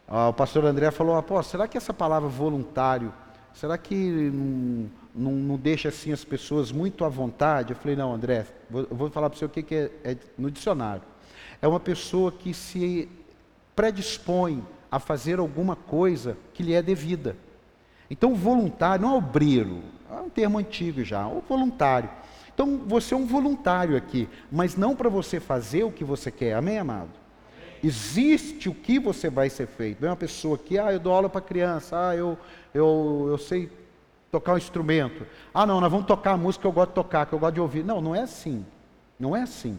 Ah, 0.08 0.28
o 0.28 0.32
pastor 0.32 0.64
André 0.64 0.90
falou: 0.90 1.16
Apó, 1.16 1.40
será 1.42 1.68
que 1.68 1.76
essa 1.76 1.94
palavra 1.94 2.28
voluntário, 2.28 3.12
será 3.54 3.76
que 3.78 3.94
não, 3.94 4.90
não, 5.14 5.32
não, 5.32 5.56
deixa 5.56 5.88
assim 5.88 6.12
as 6.12 6.24
pessoas 6.24 6.72
muito 6.72 7.04
à 7.04 7.08
vontade? 7.08 7.72
Eu 7.72 7.76
falei: 7.76 7.96
Não, 7.96 8.12
André, 8.12 8.46
vou, 8.70 8.86
vou 8.90 9.10
falar 9.10 9.30
para 9.30 9.38
você 9.38 9.44
o 9.44 9.48
que, 9.48 9.62
que 9.62 9.74
é, 9.74 9.90
é 10.04 10.16
no 10.36 10.50
dicionário. 10.50 11.02
É 11.60 11.68
uma 11.68 11.80
pessoa 11.80 12.32
que 12.32 12.52
se 12.52 13.08
predispõe 13.74 14.64
a 14.90 14.98
fazer 14.98 15.38
alguma 15.38 15.74
coisa 15.74 16.36
que 16.52 16.62
lhe 16.62 16.74
é 16.74 16.82
devida. 16.82 17.36
Então, 18.10 18.34
voluntário 18.34 19.06
não 19.06 19.14
é 19.14 19.18
obreiro, 19.18 19.80
é 20.10 20.20
um 20.20 20.28
termo 20.28 20.58
antigo 20.58 21.02
já, 21.02 21.26
o 21.26 21.40
voluntário. 21.40 22.10
Então, 22.52 22.82
você 22.86 23.14
é 23.14 23.16
um 23.16 23.24
voluntário 23.24 23.96
aqui, 23.96 24.28
mas 24.50 24.76
não 24.76 24.94
para 24.94 25.08
você 25.08 25.40
fazer 25.40 25.84
o 25.84 25.90
que 25.90 26.04
você 26.04 26.30
quer, 26.30 26.52
amém, 26.54 26.78
amado? 26.78 27.21
Existe 27.82 28.68
o 28.68 28.74
que 28.74 28.98
você 28.98 29.28
vai 29.28 29.50
ser 29.50 29.66
feito. 29.66 30.00
Vem 30.00 30.10
uma 30.10 30.16
pessoa 30.16 30.56
que, 30.56 30.78
ah, 30.78 30.92
eu 30.92 31.00
dou 31.00 31.12
aula 31.12 31.28
para 31.28 31.40
criança, 31.40 32.10
ah, 32.10 32.16
eu, 32.16 32.38
eu, 32.72 33.26
eu 33.30 33.38
sei 33.38 33.70
tocar 34.30 34.54
um 34.54 34.58
instrumento. 34.58 35.26
Ah, 35.52 35.66
não, 35.66 35.80
nós 35.80 35.90
vamos 35.90 36.06
tocar 36.06 36.32
a 36.32 36.36
música 36.36 36.62
que 36.62 36.66
eu 36.66 36.72
gosto 36.72 36.90
de 36.90 36.94
tocar, 36.94 37.26
que 37.26 37.32
eu 37.32 37.38
gosto 37.38 37.54
de 37.54 37.60
ouvir. 37.60 37.84
Não, 37.84 38.00
não 38.00 38.14
é 38.14 38.22
assim. 38.22 38.64
Não 39.18 39.36
é 39.36 39.42
assim. 39.42 39.78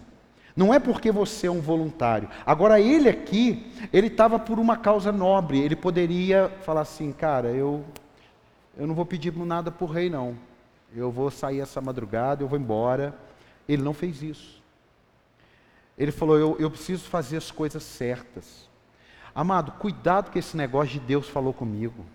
Não 0.56 0.74
é 0.74 0.80
porque 0.80 1.12
você 1.12 1.48
é 1.48 1.52
um 1.52 1.62
voluntário. 1.62 2.30
Agora, 2.46 2.80
ele 2.80 3.10
aqui, 3.10 3.72
ele 3.92 4.08
estava 4.08 4.38
por 4.38 4.60
uma 4.60 4.78
causa 4.78 5.12
nobre. 5.12 5.60
Ele 5.60 5.76
poderia 5.76 6.50
falar 6.62 6.82
assim, 6.82 7.12
cara, 7.12 7.50
eu, 7.50 7.84
eu 8.78 8.86
não 8.86 8.94
vou 8.94 9.06
pedir 9.06 9.36
nada 9.36 9.72
para 9.72 9.86
o 9.86 9.88
rei, 9.88 10.10
não. 10.10 10.36
Eu 10.96 11.10
vou 11.10 11.32
sair 11.32 11.60
essa 11.60 11.82
madrugada, 11.82 12.44
eu 12.44 12.48
vou 12.48 12.60
embora. 12.60 13.16
Ele 13.68 13.82
não 13.82 13.94
fez 13.94 14.22
isso. 14.22 14.63
Ele 15.98 16.12
falou, 16.12 16.38
eu, 16.38 16.56
eu 16.60 16.70
preciso 16.72 17.06
fazer 17.06 17.38
as 17.38 17.52
coisas 17.52 17.84
certas. 17.84 18.70
Amado, 19.34 19.72
cuidado 19.74 20.32
com 20.32 20.40
esse 20.40 20.56
negócio 20.56 20.94
de 20.94 21.00
Deus 21.00 21.28
falou 21.28 21.54
comigo. 21.54 22.06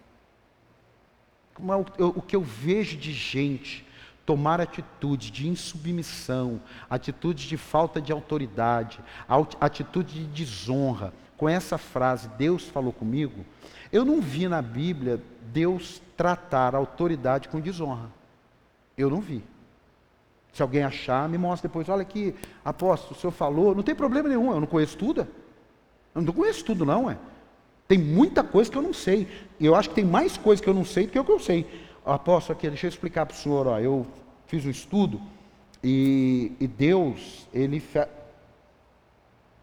O 1.98 2.22
que 2.22 2.36
eu 2.36 2.42
vejo 2.42 2.96
de 2.96 3.12
gente 3.12 3.86
tomar 4.24 4.60
atitude 4.60 5.30
de 5.30 5.48
insubmissão, 5.48 6.60
atitude 6.88 7.48
de 7.48 7.56
falta 7.56 8.00
de 8.00 8.12
autoridade, 8.12 9.00
atitude 9.58 10.22
de 10.22 10.44
desonra, 10.44 11.14
com 11.38 11.48
essa 11.48 11.78
frase, 11.78 12.28
Deus 12.36 12.64
falou 12.64 12.92
comigo, 12.92 13.46
eu 13.92 14.04
não 14.04 14.20
vi 14.20 14.48
na 14.48 14.60
Bíblia 14.60 15.22
Deus 15.40 16.02
tratar 16.16 16.74
a 16.74 16.78
autoridade 16.78 17.48
com 17.48 17.60
desonra. 17.60 18.10
Eu 18.96 19.08
não 19.08 19.20
vi. 19.20 19.42
Se 20.52 20.62
alguém 20.62 20.82
achar, 20.82 21.28
me 21.28 21.38
mostra 21.38 21.68
depois. 21.68 21.88
Olha 21.88 22.02
aqui, 22.02 22.34
apóstolo, 22.64 23.16
o 23.16 23.20
senhor 23.20 23.32
falou, 23.32 23.74
não 23.74 23.82
tem 23.82 23.94
problema 23.94 24.28
nenhum, 24.28 24.50
eu 24.52 24.60
não 24.60 24.66
conheço 24.66 24.96
tudo. 24.96 25.26
Eu 26.14 26.22
não 26.22 26.32
conheço 26.32 26.64
tudo, 26.64 26.84
não, 26.84 27.10
é. 27.10 27.16
Tem 27.86 27.98
muita 27.98 28.42
coisa 28.42 28.70
que 28.70 28.76
eu 28.76 28.82
não 28.82 28.92
sei. 28.92 29.28
E 29.58 29.66
eu 29.66 29.74
acho 29.74 29.88
que 29.88 29.94
tem 29.94 30.04
mais 30.04 30.36
coisa 30.36 30.62
que 30.62 30.68
eu 30.68 30.74
não 30.74 30.84
sei 30.84 31.06
do 31.06 31.12
que 31.12 31.18
o 31.18 31.24
que 31.24 31.32
eu 31.32 31.40
sei 31.40 31.66
apóstolo, 32.14 32.58
aqui, 32.58 32.68
deixa 32.68 32.86
eu 32.86 32.88
explicar 32.88 33.26
para 33.26 33.34
o 33.34 33.36
senhor, 33.36 33.66
ó, 33.66 33.78
eu 33.78 34.06
fiz 34.46 34.64
um 34.64 34.70
estudo 34.70 35.20
e, 35.82 36.52
e 36.58 36.66
Deus, 36.66 37.46
ele. 37.52 37.80
Fe... 37.80 38.06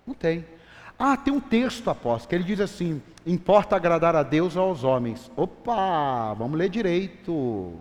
Não 0.05 0.13
tem. 0.13 0.45
Ah, 0.97 1.17
tem 1.17 1.33
um 1.33 1.41
texto, 1.41 1.89
apóstolo, 1.89 2.29
que 2.29 2.35
ele 2.35 2.43
diz 2.43 2.59
assim: 2.59 3.01
importa 3.25 3.75
agradar 3.75 4.15
a 4.15 4.23
Deus 4.23 4.55
aos 4.55 4.83
homens. 4.83 5.31
Opa, 5.35 6.33
vamos 6.33 6.57
ler 6.57 6.69
direito. 6.69 7.73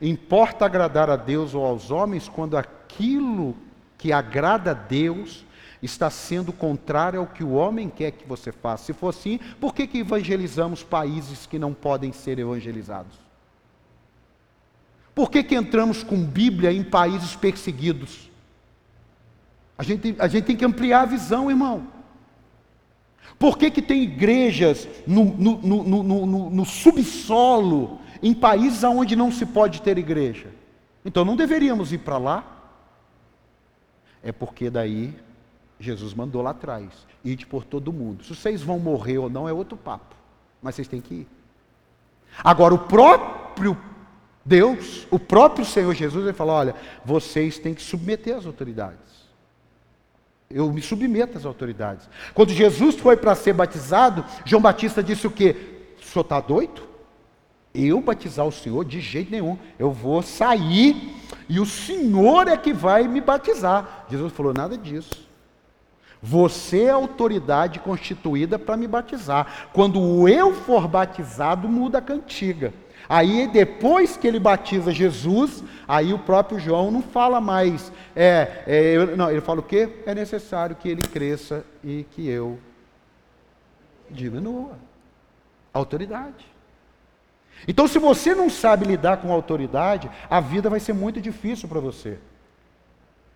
Importa 0.00 0.64
agradar 0.64 1.10
a 1.10 1.16
Deus 1.16 1.54
ou 1.54 1.64
aos 1.64 1.90
homens 1.90 2.28
quando 2.28 2.56
aquilo 2.56 3.56
que 3.96 4.12
agrada 4.12 4.70
a 4.70 4.74
Deus 4.74 5.44
está 5.82 6.10
sendo 6.10 6.52
contrário 6.52 7.20
ao 7.20 7.26
que 7.26 7.44
o 7.44 7.52
homem 7.52 7.88
quer 7.88 8.12
que 8.12 8.26
você 8.26 8.50
faça. 8.52 8.86
Se 8.86 8.92
for 8.92 9.08
assim, 9.08 9.38
por 9.60 9.74
que, 9.74 9.86
que 9.86 9.98
evangelizamos 9.98 10.82
países 10.82 11.46
que 11.46 11.58
não 11.58 11.72
podem 11.72 12.12
ser 12.12 12.38
evangelizados? 12.38 13.18
Por 15.14 15.30
que, 15.30 15.42
que 15.42 15.56
entramos 15.56 16.04
com 16.04 16.24
Bíblia 16.24 16.72
em 16.72 16.84
países 16.84 17.34
perseguidos? 17.34 18.30
A 19.76 19.82
gente, 19.82 20.14
a 20.18 20.28
gente 20.28 20.44
tem 20.44 20.56
que 20.56 20.64
ampliar 20.64 21.02
a 21.02 21.06
visão, 21.06 21.50
irmão. 21.50 21.88
Por 23.38 23.56
que, 23.56 23.70
que 23.70 23.80
tem 23.80 24.02
igrejas 24.02 24.88
no, 25.06 25.24
no, 25.24 25.58
no, 25.58 26.50
no, 26.50 26.64
subsolo, 26.64 28.00
em 28.22 28.34
países 28.34 28.82
onde 28.84 29.14
não 29.14 29.30
se 29.30 29.46
pode 29.46 29.82
ter 29.82 29.98
igreja? 29.98 30.48
Então 31.04 31.24
não 31.24 31.36
deveríamos 31.36 31.92
ir 31.92 31.98
para 31.98 32.18
lá? 32.18 32.44
É 34.22 34.32
porque 34.32 34.68
daí 34.68 35.14
Jesus 35.78 36.14
mandou 36.14 36.42
lá 36.42 36.50
atrás: 36.50 36.88
ide 37.24 37.46
por 37.46 37.64
todo 37.64 37.92
mundo. 37.92 38.24
Se 38.24 38.34
vocês 38.34 38.62
vão 38.62 38.78
morrer 38.78 39.18
ou 39.18 39.30
não 39.30 39.48
é 39.48 39.52
outro 39.52 39.76
papo, 39.76 40.16
mas 40.62 40.74
vocês 40.74 40.88
têm 40.88 41.00
que 41.00 41.14
ir. 41.14 41.28
Agora, 42.42 42.74
o 42.74 42.78
próprio 42.78 43.76
Deus, 44.44 45.06
o 45.10 45.18
próprio 45.18 45.64
Senhor 45.64 45.94
Jesus, 45.94 46.24
ele 46.24 46.32
fala: 46.32 46.52
olha, 46.52 46.74
vocês 47.04 47.58
têm 47.58 47.74
que 47.74 47.82
submeter 47.82 48.36
às 48.36 48.46
autoridades. 48.46 49.28
Eu 50.50 50.72
me 50.72 50.80
submeto 50.80 51.36
às 51.36 51.44
autoridades. 51.44 52.08
Quando 52.32 52.50
Jesus 52.50 52.96
foi 52.96 53.16
para 53.16 53.34
ser 53.34 53.52
batizado, 53.52 54.24
João 54.46 54.62
Batista 54.62 55.02
disse 55.02 55.26
o 55.26 55.30
quê? 55.30 55.54
O 56.00 56.04
senhor 56.04 56.22
está 56.22 56.40
doido? 56.40 56.87
Eu 57.78 58.00
batizar 58.00 58.46
o 58.46 58.52
Senhor 58.52 58.84
de 58.84 59.00
jeito 59.00 59.30
nenhum. 59.30 59.56
Eu 59.78 59.92
vou 59.92 60.20
sair 60.22 61.14
e 61.48 61.60
o 61.60 61.66
Senhor 61.66 62.48
é 62.48 62.56
que 62.56 62.72
vai 62.72 63.06
me 63.06 63.20
batizar. 63.20 64.06
Jesus 64.10 64.32
falou: 64.32 64.52
nada 64.52 64.76
disso. 64.76 65.28
Você 66.20 66.84
é 66.84 66.90
autoridade 66.90 67.78
constituída 67.78 68.58
para 68.58 68.76
me 68.76 68.88
batizar. 68.88 69.68
Quando 69.72 70.28
eu 70.28 70.52
for 70.52 70.88
batizado, 70.88 71.68
muda 71.68 71.98
a 71.98 72.02
cantiga. 72.02 72.74
Aí 73.08 73.46
depois 73.46 74.16
que 74.16 74.26
ele 74.26 74.40
batiza 74.40 74.92
Jesus, 74.92 75.62
aí 75.86 76.12
o 76.12 76.18
próprio 76.18 76.58
João 76.58 76.90
não 76.90 77.00
fala 77.00 77.40
mais. 77.40 77.92
É, 78.14 78.64
é 78.66 79.16
não, 79.16 79.30
ele 79.30 79.40
fala 79.40 79.60
o 79.60 79.62
quê? 79.62 80.02
É 80.04 80.14
necessário 80.14 80.76
que 80.76 80.88
ele 80.88 81.02
cresça 81.02 81.64
e 81.82 82.04
que 82.10 82.28
eu 82.28 82.58
diminua. 84.10 84.72
Autoridade. 85.72 86.57
Então, 87.66 87.88
se 87.88 87.98
você 87.98 88.34
não 88.34 88.48
sabe 88.48 88.86
lidar 88.86 89.18
com 89.18 89.32
autoridade, 89.32 90.10
a 90.30 90.40
vida 90.40 90.70
vai 90.70 90.80
ser 90.80 90.92
muito 90.92 91.20
difícil 91.20 91.68
para 91.68 91.80
você. 91.80 92.18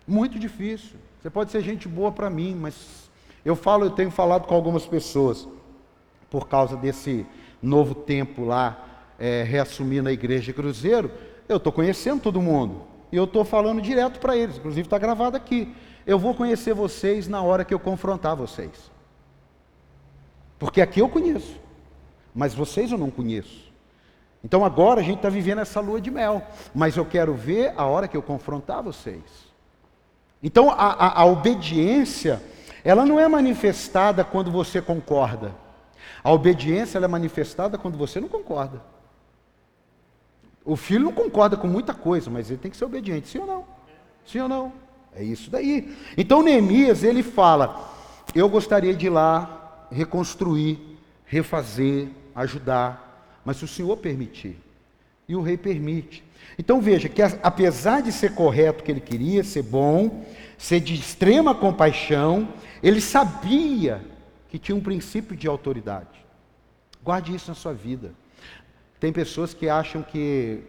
Muito 0.07 0.39
difícil. 0.39 0.97
Você 1.21 1.29
pode 1.29 1.51
ser 1.51 1.61
gente 1.61 1.87
boa 1.87 2.11
para 2.11 2.29
mim, 2.29 2.55
mas 2.55 3.09
eu 3.43 3.55
falo, 3.55 3.85
eu 3.85 3.91
tenho 3.91 4.11
falado 4.11 4.47
com 4.47 4.55
algumas 4.55 4.85
pessoas 4.85 5.47
por 6.29 6.47
causa 6.47 6.75
desse 6.75 7.25
novo 7.61 7.93
tempo 7.93 8.43
lá, 8.43 8.85
é, 9.19 9.43
reassumindo 9.43 10.09
a 10.09 10.11
igreja 10.11 10.45
de 10.45 10.53
Cruzeiro, 10.53 11.11
eu 11.47 11.57
estou 11.57 11.71
conhecendo 11.71 12.21
todo 12.21 12.41
mundo. 12.41 12.81
E 13.11 13.15
eu 13.15 13.25
estou 13.25 13.45
falando 13.45 13.81
direto 13.81 14.19
para 14.19 14.35
eles, 14.35 14.57
inclusive 14.57 14.87
está 14.87 14.97
gravado 14.97 15.37
aqui. 15.37 15.73
Eu 16.05 16.17
vou 16.17 16.33
conhecer 16.33 16.73
vocês 16.73 17.27
na 17.27 17.41
hora 17.41 17.63
que 17.63 17.73
eu 17.73 17.79
confrontar 17.79 18.35
vocês. 18.35 18.91
Porque 20.57 20.81
aqui 20.81 20.99
eu 20.99 21.07
conheço, 21.07 21.59
mas 22.33 22.53
vocês 22.53 22.91
eu 22.91 22.97
não 22.97 23.11
conheço. 23.11 23.62
Então 24.43 24.65
agora 24.65 24.99
a 24.99 25.03
gente 25.03 25.17
está 25.17 25.29
vivendo 25.29 25.59
essa 25.59 25.79
lua 25.79 26.01
de 26.01 26.11
mel, 26.11 26.45
mas 26.75 26.97
eu 26.97 27.05
quero 27.05 27.33
ver 27.33 27.73
a 27.77 27.85
hora 27.85 28.07
que 28.07 28.17
eu 28.17 28.21
confrontar 28.21 28.83
vocês. 28.83 29.23
Então 30.41 30.69
a, 30.69 30.73
a, 30.73 31.21
a 31.21 31.25
obediência, 31.25 32.43
ela 32.83 33.05
não 33.05 33.19
é 33.19 33.27
manifestada 33.27 34.23
quando 34.23 34.51
você 34.51 34.81
concorda. 34.81 35.55
A 36.21 36.31
obediência 36.31 36.97
é 36.97 37.07
manifestada 37.07 37.77
quando 37.77 37.97
você 37.97 38.19
não 38.19 38.27
concorda. 38.27 38.81
O 40.65 40.75
filho 40.75 41.05
não 41.05 41.13
concorda 41.13 41.55
com 41.55 41.67
muita 41.67 41.93
coisa, 41.93 42.29
mas 42.29 42.49
ele 42.49 42.59
tem 42.59 42.71
que 42.71 42.77
ser 42.77 42.85
obediente, 42.85 43.27
sim 43.27 43.39
ou 43.39 43.47
não? 43.47 43.65
Sim 44.25 44.39
ou 44.39 44.49
não? 44.49 44.73
É 45.15 45.23
isso 45.23 45.49
daí. 45.49 45.95
Então 46.17 46.41
Neemias, 46.41 47.03
ele 47.03 47.23
fala: 47.23 47.89
Eu 48.33 48.49
gostaria 48.49 48.93
de 48.93 49.07
ir 49.07 49.09
lá 49.09 49.87
reconstruir, 49.91 50.97
refazer, 51.25 52.09
ajudar, 52.33 53.12
mas 53.45 53.57
se 53.57 53.65
o 53.65 53.67
Senhor 53.67 53.97
permitir, 53.97 54.57
e 55.27 55.35
o 55.35 55.41
rei 55.41 55.57
permite. 55.57 56.23
Então 56.57 56.81
veja 56.81 57.09
que 57.09 57.21
apesar 57.21 58.01
de 58.01 58.11
ser 58.11 58.35
correto 58.35 58.81
o 58.81 58.83
que 58.83 58.91
ele 58.91 59.01
queria, 59.01 59.43
ser 59.43 59.63
bom, 59.63 60.25
ser 60.57 60.79
de 60.79 60.93
extrema 60.93 61.55
compaixão, 61.55 62.47
ele 62.81 63.01
sabia 63.01 64.01
que 64.49 64.59
tinha 64.59 64.75
um 64.75 64.81
princípio 64.81 65.35
de 65.35 65.47
autoridade. 65.47 66.23
Guarde 67.03 67.33
isso 67.33 67.49
na 67.49 67.55
sua 67.55 67.73
vida. 67.73 68.11
Tem 68.99 69.11
pessoas 69.11 69.53
que 69.53 69.67
acham 69.67 70.03
que 70.03 70.63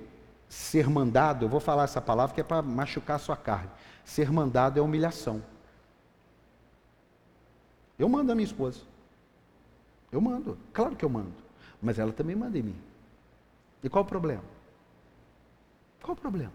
ser 0.49 0.89
mandado, 0.89 1.45
eu 1.45 1.49
vou 1.49 1.61
falar 1.61 1.85
essa 1.85 2.01
palavra 2.01 2.35
que 2.35 2.41
é 2.41 2.45
para 2.45 2.63
machucar 2.63 3.17
a 3.17 3.19
sua 3.19 3.37
carne. 3.37 3.71
Ser 4.05 4.31
mandado 4.31 4.79
é 4.79 4.83
humilhação. 4.83 5.43
Eu 7.99 8.09
mando 8.09 8.33
a 8.33 8.35
minha 8.35 8.47
esposa. 8.47 8.81
Eu 10.11 10.21
mando, 10.21 10.57
claro 10.73 10.97
que 10.97 11.05
eu 11.05 11.09
mando. 11.09 11.44
Mas 11.85 11.99
ela 11.99 12.13
também 12.13 12.35
manda 12.35 12.59
em 12.59 12.63
mim. 12.63 12.77
E 13.83 13.89
qual 13.89 14.03
o 14.03 14.09
problema? 14.09 14.43
Qual 16.03 16.17
o 16.17 16.21
problema? 16.21 16.53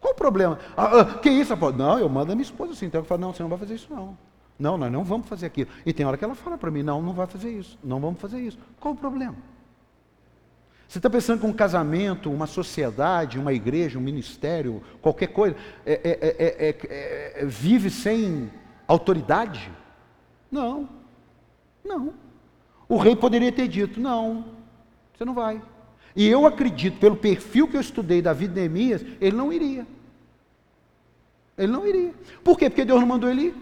Qual 0.00 0.14
o 0.14 0.16
problema? 0.16 0.58
Ah, 0.76 1.00
ah, 1.00 1.18
que 1.18 1.28
isso? 1.28 1.54
Não, 1.76 1.98
eu 1.98 2.08
mando 2.08 2.32
a 2.32 2.34
minha 2.34 2.44
esposa 2.44 2.72
assim. 2.72 2.86
Então 2.86 3.02
eu 3.02 3.04
falo, 3.04 3.20
não, 3.20 3.34
você 3.34 3.42
não 3.42 3.50
vai 3.50 3.58
fazer 3.58 3.74
isso 3.74 3.92
não. 3.92 4.16
Não, 4.58 4.76
nós 4.76 4.90
não 4.90 5.04
vamos 5.04 5.28
fazer 5.28 5.46
aquilo. 5.46 5.70
E 5.84 5.92
tem 5.92 6.04
hora 6.06 6.16
que 6.16 6.24
ela 6.24 6.34
fala 6.34 6.58
para 6.58 6.70
mim, 6.70 6.82
não, 6.82 7.00
não 7.00 7.12
vai 7.12 7.26
fazer 7.26 7.50
isso. 7.50 7.78
Não 7.84 8.00
vamos 8.00 8.20
fazer 8.20 8.40
isso. 8.40 8.58
Qual 8.80 8.94
o 8.94 8.96
problema? 8.96 9.36
Você 10.88 10.98
está 10.98 11.10
pensando 11.10 11.40
que 11.40 11.46
um 11.46 11.52
casamento, 11.52 12.30
uma 12.30 12.46
sociedade, 12.46 13.38
uma 13.38 13.52
igreja, 13.52 13.98
um 13.98 14.02
ministério, 14.02 14.82
qualquer 15.02 15.28
coisa, 15.28 15.54
é, 15.84 16.00
é, 16.02 17.42
é, 17.42 17.44
vive 17.44 17.90
sem 17.90 18.50
autoridade? 18.86 19.70
Não. 20.50 20.88
Não. 21.84 22.14
O 22.88 22.96
rei 22.96 23.14
poderia 23.14 23.52
ter 23.52 23.68
dito, 23.68 24.00
não, 24.00 24.44
você 25.14 25.24
não 25.24 25.34
vai. 25.34 25.60
E 26.16 26.26
eu 26.26 26.46
acredito, 26.46 26.98
pelo 26.98 27.16
perfil 27.16 27.68
que 27.68 27.76
eu 27.76 27.80
estudei 27.80 28.22
da 28.22 28.32
vida 28.32 28.54
de 28.54 28.60
Neemias, 28.60 29.04
ele 29.20 29.36
não 29.36 29.52
iria. 29.52 29.86
Ele 31.56 31.70
não 31.72 31.86
iria. 31.86 32.14
Por 32.42 32.56
quê? 32.58 32.70
Porque 32.70 32.84
Deus 32.84 33.00
não 33.00 33.06
mandou 33.06 33.28
ele 33.28 33.42
ir. 33.42 33.54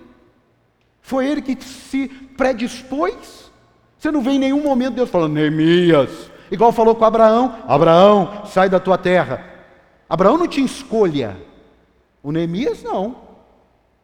Foi 1.00 1.26
ele 1.26 1.42
que 1.42 1.62
se 1.64 2.08
predispôs. 2.36 3.50
Você 3.98 4.10
não 4.10 4.20
vê 4.20 4.32
em 4.32 4.38
nenhum 4.38 4.62
momento 4.62 4.94
Deus 4.94 5.10
falando, 5.10 5.34
Neemias, 5.34 6.30
igual 6.50 6.72
falou 6.72 6.94
com 6.94 7.04
Abraão: 7.04 7.62
Abraão, 7.66 8.44
sai 8.46 8.68
da 8.68 8.78
tua 8.78 8.98
terra. 8.98 9.44
Abraão 10.08 10.36
não 10.36 10.46
tinha 10.46 10.66
escolha. 10.66 11.36
O 12.22 12.30
Neemias 12.32 12.82
não. 12.82 13.16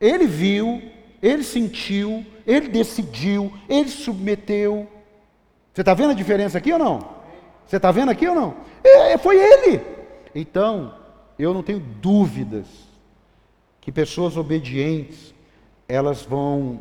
Ele 0.00 0.26
viu, 0.26 0.82
ele 1.20 1.42
sentiu, 1.42 2.24
ele 2.46 2.68
decidiu, 2.68 3.52
ele 3.68 3.88
submeteu. 3.88 4.88
Você 5.72 5.80
está 5.80 5.94
vendo 5.94 6.10
a 6.10 6.14
diferença 6.14 6.58
aqui 6.58 6.72
ou 6.72 6.78
não? 6.78 6.98
Você 7.66 7.76
está 7.76 7.90
vendo 7.90 8.10
aqui 8.10 8.28
ou 8.28 8.34
não? 8.34 8.54
É, 8.84 9.16
foi 9.16 9.36
ele. 9.38 9.80
Então, 10.34 10.94
eu 11.38 11.54
não 11.54 11.62
tenho 11.62 11.80
dúvidas 11.80 12.66
que 13.80 13.90
pessoas 13.90 14.36
obedientes, 14.36 15.34
elas 15.88 16.22
vão 16.22 16.80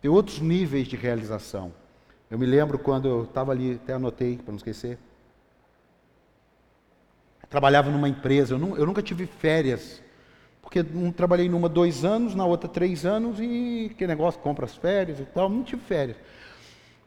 ter 0.00 0.08
outros 0.08 0.40
níveis 0.40 0.88
de 0.88 0.96
realização. 0.96 1.72
Eu 2.30 2.38
me 2.38 2.46
lembro 2.46 2.78
quando 2.78 3.06
eu 3.06 3.24
estava 3.24 3.52
ali, 3.52 3.74
até 3.74 3.92
anotei 3.92 4.36
para 4.36 4.50
não 4.50 4.56
esquecer. 4.56 4.98
trabalhava 7.48 7.90
numa 7.90 8.08
empresa, 8.08 8.54
eu, 8.54 8.58
não, 8.58 8.76
eu 8.76 8.84
nunca 8.84 9.02
tive 9.02 9.26
férias, 9.26 10.02
porque 10.60 10.82
não 10.82 11.12
trabalhei 11.12 11.48
numa 11.48 11.68
dois 11.68 12.04
anos, 12.04 12.34
na 12.34 12.44
outra 12.44 12.68
três 12.68 13.06
anos, 13.06 13.38
e 13.40 13.94
que 13.96 14.06
negócio, 14.06 14.40
compra 14.40 14.64
as 14.64 14.74
férias 14.74 15.20
e 15.20 15.24
tal, 15.24 15.48
não 15.48 15.62
tive 15.62 15.82
férias. 15.82 16.16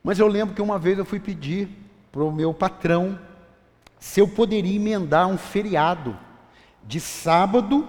Mas 0.03 0.19
eu 0.19 0.27
lembro 0.27 0.55
que 0.55 0.61
uma 0.61 0.79
vez 0.79 0.97
eu 0.97 1.05
fui 1.05 1.19
pedir 1.19 1.69
para 2.11 2.23
o 2.23 2.31
meu 2.31 2.53
patrão 2.53 3.19
se 3.99 4.19
eu 4.19 4.27
poderia 4.27 4.75
emendar 4.75 5.27
um 5.27 5.37
feriado 5.37 6.17
de 6.83 6.99
sábado 6.99 7.87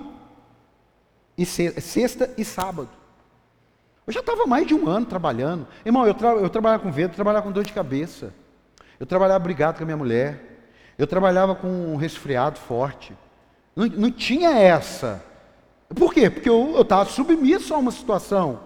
e 1.38 1.46
sexta 1.46 2.35
e 2.37 2.44
sábado. 2.44 2.90
Eu 4.07 4.12
já 4.12 4.20
estava 4.20 4.44
mais 4.46 4.66
de 4.66 4.75
um 4.75 4.88
ano 4.88 5.07
trabalhando. 5.07 5.66
Irmão, 5.87 6.07
eu, 6.07 6.14
tra 6.14 6.31
eu 6.31 6.51
trabalhava 6.51 6.83
com 6.83 6.90
vento, 6.90 7.14
trabalhava 7.14 7.46
com 7.46 7.53
dor 7.53 7.64
de 7.64 7.73
cabeça. 7.73 8.35
Eu 8.99 9.07
trabalhava 9.07 9.38
brigado 9.38 9.79
com 9.79 9.85
a 9.85 9.87
minha 9.87 9.96
mulher. 9.96 10.51
Eu 10.99 11.07
trabalhava 11.07 11.55
com 11.55 11.68
um 11.68 11.96
resfriado 11.96 12.59
forte. 12.59 13.16
Não, 13.75 13.87
não 13.87 14.11
tinha 14.11 14.51
essa. 14.51 15.25
Por 15.94 16.12
quê? 16.12 16.29
Porque 16.29 16.49
eu 16.49 16.81
estava 16.81 17.09
submisso 17.09 17.73
a 17.73 17.79
uma 17.79 17.90
situação. 17.90 18.61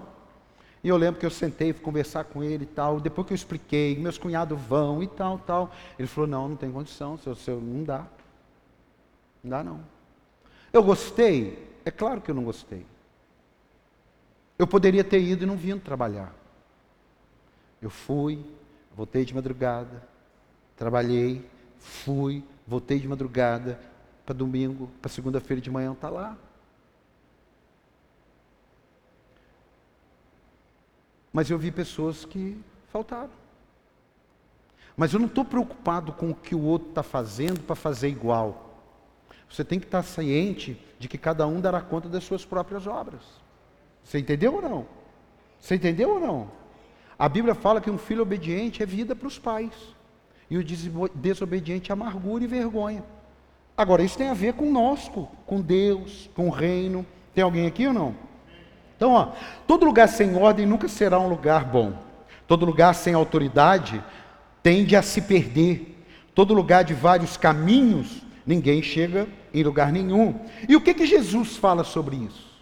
E 0.85 0.88
eu 0.88 0.99
lembro 0.99 1.18
que 1.18 1.25
eu 1.25 1.31
sentei, 1.31 1.73
fui 1.73 1.83
conversar 1.83 2.25
com 2.25 2.44
ele 2.44 2.64
e 2.64 2.66
tal. 2.66 3.01
Depois 3.01 3.27
que 3.27 3.33
eu 3.33 3.37
expliquei, 3.37 3.99
meus 3.99 4.18
cunhados 4.18 4.61
vão 4.61 5.03
e 5.03 5.07
tal, 5.07 5.38
tal. 5.38 5.73
Ele 5.99 6.07
falou: 6.07 6.29
não, 6.29 6.51
não 6.51 6.57
tem 6.57 6.70
condição, 6.70 7.16
seu, 7.16 7.35
seu, 7.35 7.59
não 7.59 7.83
dá. 7.83 8.07
Não 9.42 9.51
dá 9.51 9.64
não. 9.64 9.81
Eu 10.70 10.83
gostei? 10.83 11.73
É 11.87 11.90
claro 11.90 12.20
que 12.20 12.31
eu 12.31 12.35
não 12.35 12.44
gostei. 12.44 12.85
Eu 14.59 14.66
poderia 14.66 15.03
ter 15.03 15.20
ido 15.20 15.44
e 15.44 15.47
não 15.47 15.57
vindo 15.57 15.81
trabalhar. 15.81 16.35
Eu 17.81 17.88
fui, 17.88 18.44
voltei 18.94 19.25
de 19.25 19.35
madrugada, 19.35 20.07
trabalhei, 20.77 21.49
fui, 21.79 22.44
voltei 22.66 22.99
de 22.99 23.09
madrugada, 23.09 23.81
para 24.27 24.35
domingo, 24.35 24.90
para 25.01 25.11
segunda-feira 25.11 25.62
de 25.62 25.70
manhã 25.70 25.92
está 25.92 26.11
lá. 26.11 26.37
Mas 31.35 31.51
eu 31.51 31.59
vi 31.59 31.73
pessoas 31.73 32.25
que 32.25 32.57
faltaram. 32.92 33.29
Mas 34.97 35.12
eu 35.12 35.18
não 35.18 35.27
estou 35.27 35.44
preocupado 35.44 36.12
com 36.12 36.31
o 36.31 36.35
que 36.35 36.55
o 36.55 36.62
outro 36.62 36.90
está 36.90 37.03
fazendo 37.03 37.61
para 37.61 37.75
fazer 37.75 38.09
igual. 38.09 38.79
Você 39.51 39.64
tem 39.64 39.81
que 39.81 39.85
estar 39.85 40.05
ciente 40.05 40.81
de 40.97 41.09
que 41.09 41.18
cada 41.18 41.44
um 41.44 41.61
dará 41.61 41.81
conta 41.81 42.09
das 42.09 42.23
suas 42.23 42.44
próprias 42.44 42.87
obras. 42.87 43.20
Você 44.05 44.20
entendeu 44.20 44.55
ou 44.55 44.62
não? 44.62 44.87
Você 45.59 45.75
entendeu 45.75 46.11
ou 46.11 46.20
não? 46.20 46.49
A 47.18 47.29
Bíblia 47.29 47.57
fala 47.57 47.81
que 47.81 47.90
um 47.90 47.99
filho 47.99 48.23
obediente 48.23 48.81
é 48.81 48.87
vida 48.87 49.16
para 49.16 49.27
os 49.27 49.37
pais. 49.37 49.75
E 50.49 50.57
o 50.57 50.64
desobediente 51.16 51.90
é 51.90 51.94
amargura 51.94 52.44
e 52.44 52.47
vergonha. 52.47 53.03
Agora, 53.77 54.05
isso 54.05 54.16
tem 54.16 54.29
a 54.29 54.35
ver 54.35 54.55
nós, 54.62 55.11
com 55.47 55.61
Deus, 55.61 56.31
com 56.33 56.47
o 56.47 56.51
reino. 56.51 57.05
Tem 57.35 57.42
alguém 57.42 57.66
aqui 57.66 57.88
ou 57.88 57.92
não? 57.92 58.14
Então, 58.97 59.13
ó, 59.13 59.29
todo 59.67 59.85
lugar 59.85 60.09
sem 60.09 60.37
ordem 60.37 60.67
nunca 60.67 60.89
será 60.89 61.19
um 61.19 61.29
lugar 61.29 61.65
bom. 61.65 61.93
Todo 62.47 62.67
lugar 62.67 62.95
sem 62.95 63.15
autoridade 63.15 64.03
tende 64.63 64.97
a 64.97 65.03
se 65.03 65.23
perder. 65.23 66.03
Todo 66.35 66.55
lugar 66.55 66.85
de 66.85 66.95
vários 66.95 67.37
caminhos, 67.37 68.23
ninguém 68.47 68.83
chega 68.83 69.29
em 69.53 69.63
lugar 69.63 69.93
nenhum. 69.93 70.41
E 70.69 70.75
o 70.77 70.81
que 70.81 70.95
que 70.95 71.07
Jesus 71.07 71.57
fala 71.57 71.85
sobre 71.85 72.17
isso? 72.17 72.53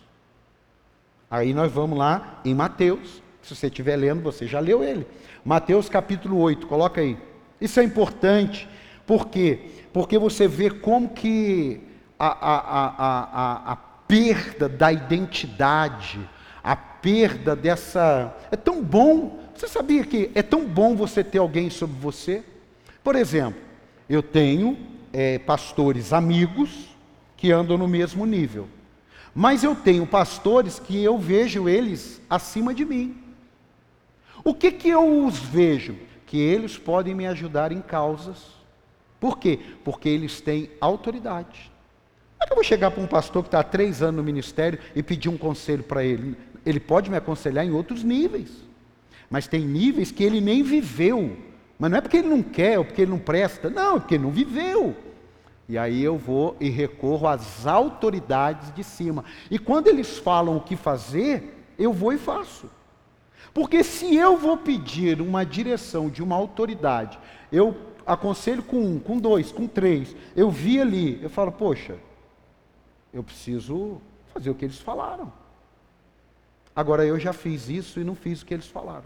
Aí 1.31 1.55
nós 1.55 1.73
vamos 1.73 1.99
lá 1.99 2.41
em 2.45 2.55
Mateus. 2.55 3.23
Se 3.43 3.57
você 3.57 3.67
estiver 3.67 3.97
lendo, 3.97 4.23
você 4.23 4.47
já 4.47 4.61
leu 4.61 4.85
ele. 4.85 5.07
Mateus 5.45 5.89
capítulo 5.89 6.39
8, 6.39 6.67
coloca 6.67 7.01
aí. 7.01 7.17
Isso 7.61 7.81
é 7.81 7.85
importante, 7.85 8.69
por 9.07 9.29
quê? 9.29 9.71
Porque 9.93 10.19
você 10.19 10.47
vê 10.47 10.71
como 10.71 11.11
que 11.11 11.81
a, 12.19 12.27
a, 12.27 12.57
a, 12.59 12.93
a, 12.99 13.73
a 13.73 13.77
perda 14.13 14.69
da 14.69 14.93
identidade, 14.93 16.21
a 16.63 16.77
perda 16.77 17.57
dessa. 17.57 18.37
É 18.51 18.57
tão 18.57 18.83
bom. 18.85 19.41
Você 19.55 19.67
sabia 19.67 20.05
que 20.05 20.31
é 20.35 20.43
tão 20.43 20.67
bom 20.67 20.95
você 20.95 21.25
ter 21.25 21.39
alguém 21.39 21.71
sobre 21.71 21.99
você? 21.99 22.45
Por 23.03 23.17
exemplo, 23.17 23.59
eu 24.11 24.23
tenho 24.23 24.77
é, 25.15 25.39
pastores 25.39 26.13
amigos 26.13 26.95
que 27.39 27.51
andam 27.51 27.79
no 27.79 27.89
mesmo 27.89 28.27
nível. 28.27 28.69
Mas 29.35 29.65
eu 29.65 29.75
tenho 29.75 30.07
pastores 30.07 30.79
que 30.79 31.03
eu 31.03 31.17
vejo 31.17 31.67
eles 31.67 32.21
acima 32.29 32.75
de 32.75 32.85
mim. 32.85 33.17
O 34.45 34.53
que 34.53 34.73
que 34.73 34.91
eu 34.91 35.25
os 35.25 35.39
vejo? 35.39 35.97
Que 36.27 36.37
eles 36.37 36.77
podem 36.77 37.15
me 37.15 37.27
ajudar 37.27 37.73
em 37.73 37.81
causas. 37.81 38.45
Por 39.19 39.39
quê? 39.39 39.59
Porque 39.83 40.11
eles 40.11 40.43
têm 40.43 40.69
autoridade. 40.83 41.72
É 42.43 42.47
que 42.47 42.53
eu 42.53 42.57
vou 42.57 42.65
chegar 42.65 42.91
para 42.91 43.03
um 43.03 43.07
pastor 43.07 43.43
que 43.43 43.49
está 43.49 43.61
há 43.61 43.65
três 43.65 44.03
anos 44.03 44.17
no 44.17 44.25
ministério 44.25 44.79
e 44.97 45.03
pedir 45.03 45.29
um 45.29 45.39
conselho 45.39 45.85
para 45.85 46.05
ele? 46.05 46.37
Ele 46.67 46.81
pode 46.81 47.09
me 47.09 47.17
aconselhar 47.17 47.65
em 47.65 47.71
outros 47.71 48.03
níveis. 48.03 48.51
Mas 49.31 49.47
tem 49.47 49.61
níveis 49.61 50.11
que 50.11 50.25
ele 50.25 50.41
nem 50.41 50.63
viveu. 50.63 51.37
Mas 51.79 51.91
não 51.91 51.99
é 51.99 52.01
porque 52.01 52.17
ele 52.17 52.29
não 52.29 52.43
quer 52.43 52.79
ou 52.79 52.85
porque 52.85 53.03
ele 53.03 53.13
não 53.13 53.19
presta. 53.19 53.71
Não, 53.71 53.97
é 53.97 54.01
porque 54.01 54.17
ele 54.17 54.25
não 54.25 54.33
viveu. 54.33 54.97
E 55.69 55.79
aí 55.79 56.03
eu 56.03 56.19
vou 56.19 56.57
e 56.61 56.69
recorro 56.69 57.29
às 57.29 57.65
autoridades 57.65 58.75
de 58.75 58.83
cima. 58.83 59.25
E 59.49 59.59
quando 59.59 59.87
eles 59.87 60.19
falam 60.19 60.57
o 60.57 60.61
que 60.61 60.75
fazer, 60.75 61.65
eu 61.79 61.93
vou 61.93 62.13
e 62.13 62.19
faço. 62.19 62.69
Porque 63.55 63.85
se 63.85 64.17
eu 64.17 64.37
vou 64.37 64.57
pedir 64.57 65.21
uma 65.21 65.47
direção 65.47 66.11
de 66.11 66.23
uma 66.23 66.35
autoridade, 66.35 67.19
eu 67.53 67.77
aconselho 68.05 68.63
com 68.65 68.79
um, 68.79 68.99
com 68.99 69.19
dois, 69.19 69.53
com 69.53 69.69
três, 69.69 70.17
eu 70.35 70.51
vi 70.51 70.81
ali, 70.81 71.21
eu 71.23 71.31
falo, 71.31 71.53
poxa, 71.53 71.97
eu 73.13 73.23
preciso 73.23 74.01
fazer 74.33 74.51
o 74.51 74.55
que 74.55 74.65
eles 74.65 74.79
falaram. 74.79 75.33
Agora 76.75 77.05
eu 77.05 77.19
já 77.19 77.33
fiz 77.33 77.69
isso 77.69 78.01
e 78.01 78.05
não 78.05 78.15
fiz 78.15 78.43
o 78.43 78.47
que 78.47 78.55
eles 78.55 78.67
falaram. 78.67 79.05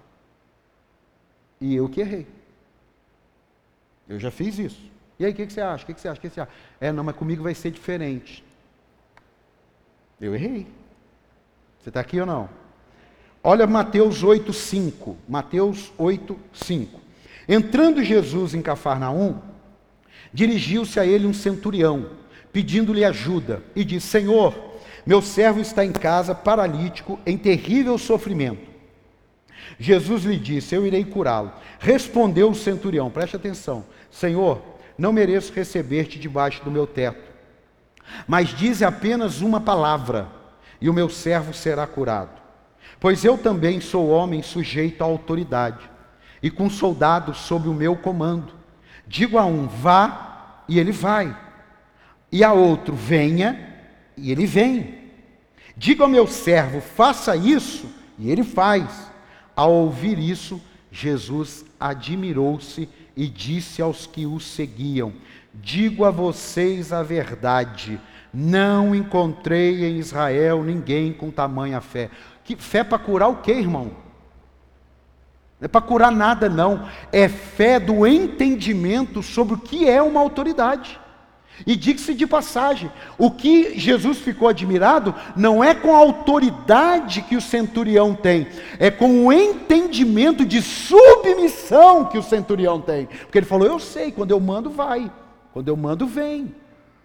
E 1.61 1.75
eu 1.75 1.89
que 1.89 2.01
errei. 2.01 2.27
Eu 4.09 4.21
já 4.21 4.31
fiz 4.31 4.59
isso. 4.59 4.91
E 5.19 5.25
aí, 5.25 5.33
o 5.33 5.35
que, 5.35 5.47
que, 5.47 5.53
você 5.53 5.61
acha? 5.61 5.83
O 5.83 5.87
que, 5.87 5.95
que, 5.95 6.01
você 6.01 6.09
acha? 6.09 6.19
O 6.19 6.21
que, 6.21 6.29
que 6.29 6.35
você 6.35 6.41
acha? 6.43 6.53
É, 6.81 6.93
não, 6.93 7.03
mas 7.03 7.17
comigo 7.17 7.43
vai 7.43 7.55
ser 7.55 7.71
diferente. 7.71 8.45
Eu 10.21 10.35
errei. 10.35 10.67
Você 11.81 11.89
está 11.89 12.01
aqui 12.01 12.21
ou 12.21 12.27
não? 12.27 12.49
Olha 13.43 13.67
Mateus 13.67 14.23
8, 14.23 14.53
5. 14.53 15.17
Mateus 15.29 15.93
8, 15.97 16.39
5. 16.53 17.01
Entrando 17.49 18.03
Jesus 18.03 18.55
em 18.55 18.63
Cafarnaum, 18.63 19.41
dirigiu-se 20.33 20.99
a 20.99 21.07
ele 21.07 21.27
um 21.27 21.33
centurião, 21.33 22.11
pedindo-lhe 22.57 23.05
ajuda, 23.05 23.63
e 23.75 23.85
disse: 23.85 24.07
Senhor, 24.07 24.79
meu 25.05 25.21
servo 25.21 25.61
está 25.61 25.85
em 25.85 25.93
casa, 25.93 26.35
paralítico, 26.35 27.21
em 27.27 27.37
terrível 27.37 27.99
sofrimento. 27.99 28.67
Jesus 29.79 30.25
lhe 30.25 30.39
disse: 30.39 30.75
Eu 30.75 30.87
irei 30.87 31.05
curá-lo. 31.05 31.53
Respondeu 31.79 32.51
o 32.51 32.55
centurião, 32.55 33.11
preste 33.11 33.37
atenção: 33.37 33.85
Senhor, 34.11 34.63
não 34.97 35.13
mereço 35.13 35.53
receber-te 35.53 36.19
debaixo 36.19 36.65
do 36.65 36.71
meu 36.71 36.87
teto, 36.87 37.31
mas 38.27 38.49
dize 38.49 38.87
apenas 38.87 39.43
uma 39.43 39.61
palavra, 39.61 40.27
e 40.81 40.89
o 40.89 40.95
meu 40.95 41.11
servo 41.11 41.53
será 41.53 41.87
curado. 41.87 42.41
Pois 42.99 43.23
eu 43.23 43.37
também 43.37 43.83
sou 43.83 44.09
homem 44.09 44.41
sujeito 44.41 45.03
à 45.03 45.05
autoridade, 45.05 45.91
e 46.43 46.51
com 46.51 46.71
soldados 46.71 47.37
sob 47.37 47.69
o 47.69 47.75
meu 47.75 47.97
comando. 47.97 48.55
Digo 49.07 49.37
a 49.37 49.45
um, 49.45 49.67
vá, 49.67 50.63
e 50.67 50.79
ele 50.81 50.91
vai, 50.91 51.45
e 52.37 52.45
a 52.45 52.53
outro, 52.53 52.95
venha, 52.95 53.59
e 54.15 54.31
ele 54.31 54.45
vem. 54.45 54.99
Digo 55.75 56.03
ao 56.03 56.09
meu 56.09 56.27
servo, 56.27 56.83
faça 56.83 57.35
isso, 57.35 57.89
e 58.19 58.31
ele 58.31 58.45
faz. 58.45 59.11
Ao 59.57 59.73
ouvir 59.73 60.19
isso, 60.19 60.61
Jesus 60.93 61.65
admirou-se 61.81 62.91
e 63.17 63.27
disse 63.27 63.81
aos 63.81 64.07
que 64.07 64.27
o 64.27 64.39
seguiam: 64.39 65.15
Digo 65.55 66.05
a 66.05 66.11
vocês 66.11 66.93
a 66.93 67.03
verdade, 67.03 67.99
não 68.35 68.95
encontrei 68.95 69.87
em 69.87 69.97
Israel 69.97 70.63
ninguém 70.63 71.15
com 71.15 71.31
tamanha 71.31 71.81
fé. 71.81 72.11
Que 72.45 72.55
fé 72.55 72.85
para 72.85 72.99
curar 72.99 73.29
o 73.29 73.37
quê, 73.37 73.53
irmão? 73.53 73.93
Não 75.59 75.65
é 75.65 75.69
para 75.69 75.81
curar 75.81 76.13
nada, 76.13 76.51
não. 76.51 76.87
É 77.11 77.31
fé 77.31 77.81
do 77.81 78.07
entendimento 78.07 79.23
sobre 79.23 79.55
o 79.55 79.59
que 79.59 79.89
é 79.89 80.03
uma 80.03 80.21
autoridade. 80.21 81.01
E 81.65 81.77
diga-se 81.77 82.13
de 82.13 82.27
passagem, 82.27 82.91
o 83.17 83.31
que 83.31 83.79
Jesus 83.79 84.19
ficou 84.19 84.49
admirado 84.49 85.15
não 85.35 85.63
é 85.63 85.75
com 85.75 85.95
a 85.95 85.99
autoridade 85.99 87.23
que 87.23 87.37
o 87.37 87.41
centurião 87.41 88.15
tem, 88.15 88.49
é 88.79 88.91
com 88.91 89.27
o 89.27 89.33
entendimento 89.33 90.45
de 90.45 90.61
submissão 90.61 92.05
que 92.05 92.19
o 92.19 92.23
centurião 92.23 92.81
tem. 92.81 93.07
Porque 93.07 93.39
ele 93.39 93.47
falou: 93.47 93.67
Eu 93.67 93.79
sei, 93.79 94.13
quando 94.13 94.33
eu 94.33 94.41
mando, 94.41 94.69
vai, 94.69 95.11
quando 95.53 95.69
eu 95.69 95.77
mando, 95.77 96.07
vem. 96.07 96.55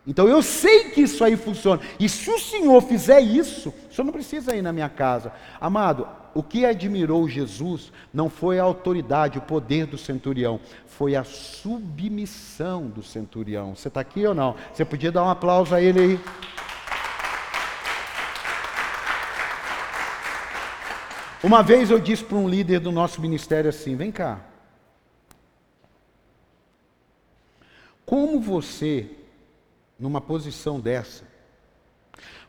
Então 0.05 0.27
eu 0.27 0.41
sei 0.41 0.85
que 0.85 1.01
isso 1.01 1.23
aí 1.23 1.37
funciona. 1.37 1.81
E 1.99 2.09
se 2.09 2.29
o 2.29 2.39
Senhor 2.39 2.81
fizer 2.81 3.21
isso, 3.21 3.73
o 3.89 3.93
Senhor 3.93 4.05
não 4.05 4.13
precisa 4.13 4.55
ir 4.55 4.61
na 4.61 4.73
minha 4.73 4.89
casa. 4.89 5.31
Amado, 5.59 6.07
o 6.33 6.41
que 6.41 6.65
admirou 6.65 7.27
Jesus 7.27 7.91
não 8.13 8.29
foi 8.29 8.59
a 8.59 8.63
autoridade, 8.63 9.37
o 9.37 9.41
poder 9.41 9.85
do 9.85 9.97
centurião, 9.97 10.59
foi 10.85 11.15
a 11.15 11.23
submissão 11.23 12.87
do 12.87 13.03
centurião. 13.03 13.75
Você 13.75 13.87
está 13.87 14.01
aqui 14.01 14.25
ou 14.25 14.33
não? 14.33 14.55
Você 14.73 14.85
podia 14.85 15.11
dar 15.11 15.23
um 15.23 15.29
aplauso 15.29 15.73
a 15.75 15.81
ele 15.81 15.99
aí? 15.99 16.19
Uma 21.43 21.63
vez 21.63 21.89
eu 21.89 21.99
disse 21.99 22.23
para 22.23 22.37
um 22.37 22.47
líder 22.47 22.79
do 22.79 22.91
nosso 22.91 23.19
ministério 23.19 23.69
assim: 23.69 23.95
vem 23.95 24.11
cá. 24.11 24.39
Como 28.05 28.39
você 28.39 29.09
numa 29.97 30.21
posição 30.21 30.79
dessa, 30.79 31.23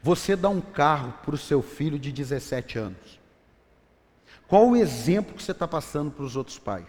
você 0.03 0.35
dá 0.35 0.49
um 0.49 0.61
carro 0.61 1.15
para 1.25 1.35
o 1.35 1.39
seu 1.39 1.63
filho 1.63 1.99
de 1.99 2.11
17 2.11 2.79
anos. 2.79 3.22
Qual 4.53 4.69
o 4.69 4.77
exemplo 4.77 5.35
que 5.35 5.43
você 5.43 5.53
está 5.53 5.67
passando 5.67 6.11
para 6.11 6.27
os 6.27 6.37
outros 6.37 6.59
pais? 6.59 6.85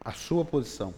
A 0.00 0.12
sua 0.12 0.44
posição. 0.44 0.94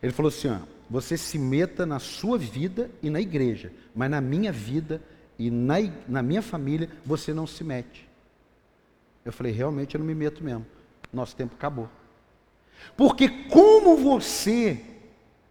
Ele 0.00 0.12
falou 0.12 0.28
assim: 0.28 0.46
ó, 0.46 0.58
você 0.88 1.18
se 1.18 1.36
meta 1.36 1.84
na 1.84 1.98
sua 1.98 2.38
vida 2.38 2.88
e 3.02 3.10
na 3.10 3.20
igreja, 3.20 3.72
mas 3.92 4.08
na 4.08 4.20
minha 4.20 4.52
vida 4.52 5.02
e 5.36 5.50
na, 5.50 5.78
na 6.06 6.22
minha 6.22 6.40
família 6.40 6.88
você 7.04 7.34
não 7.34 7.44
se 7.44 7.64
mete. 7.64 8.08
Eu 9.24 9.32
falei: 9.32 9.52
realmente 9.52 9.96
eu 9.96 9.98
não 9.98 10.06
me 10.06 10.14
meto 10.14 10.44
mesmo. 10.44 10.64
Nosso 11.12 11.34
tempo 11.34 11.56
acabou. 11.56 11.88
Porque 12.96 13.28
como 13.48 13.96
você 13.96 14.80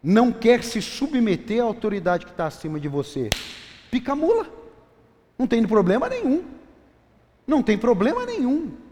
não 0.01 0.31
quer 0.31 0.63
se 0.63 0.81
submeter 0.81 1.61
à 1.61 1.65
autoridade 1.65 2.25
que 2.25 2.31
está 2.31 2.47
acima 2.47 2.79
de 2.79 2.87
você, 2.87 3.29
pica 3.91 4.15
mula. 4.15 4.49
Não 5.37 5.45
tem 5.45 5.67
problema 5.67 6.07
nenhum. 6.07 6.45
Não 7.45 7.61
tem 7.61 7.77
problema 7.77 8.25
nenhum. 8.25 8.86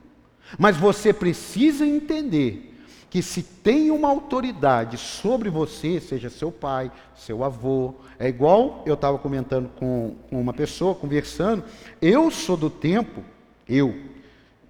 Mas 0.57 0.77
você 0.77 1.11
precisa 1.11 1.85
entender 1.85 2.73
que 3.09 3.21
se 3.21 3.41
tem 3.41 3.91
uma 3.91 4.09
autoridade 4.09 4.97
sobre 4.97 5.49
você, 5.49 6.01
seja 6.01 6.29
seu 6.29 6.51
pai, 6.51 6.91
seu 7.15 7.43
avô, 7.45 7.95
é 8.19 8.27
igual 8.27 8.83
eu 8.85 8.93
estava 8.93 9.17
comentando 9.17 9.69
com 9.69 10.15
uma 10.29 10.53
pessoa, 10.53 10.93
conversando, 10.93 11.63
eu 12.01 12.29
sou 12.29 12.57
do 12.57 12.69
tempo, 12.69 13.23
eu, 13.69 13.95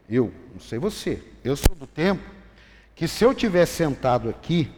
eu, 0.08 0.32
não 0.54 0.60
sei 0.60 0.78
você, 0.78 1.24
eu 1.44 1.56
sou 1.56 1.76
do 1.76 1.88
tempo 1.88 2.24
que 2.94 3.08
se 3.08 3.24
eu 3.24 3.34
tivesse 3.34 3.78
sentado 3.78 4.30
aqui 4.30 4.72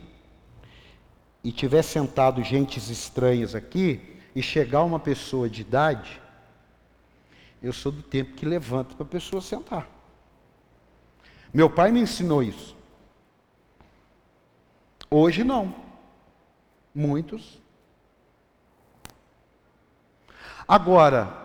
e 1.44 1.52
tivesse 1.52 1.90
sentado 1.90 2.42
gentes 2.42 2.90
estranhas 2.90 3.54
aqui 3.54 4.00
e 4.34 4.42
chegar 4.42 4.84
uma 4.84 5.00
pessoa 5.00 5.50
de 5.50 5.60
idade, 5.60 6.22
eu 7.62 7.74
sou 7.74 7.92
do 7.92 8.02
tempo 8.02 8.34
que 8.34 8.46
levanta 8.46 8.96
para 8.96 9.06
a 9.06 9.10
pessoa 9.10 9.42
sentar. 9.42 9.97
Meu 11.58 11.72
pai 11.72 11.92
me 11.92 12.00
ensinou 12.00 12.44
isso. 12.44 12.78
Hoje 15.10 15.44
não. 15.44 15.74
Muitos. 16.94 17.60
Agora, 20.68 21.36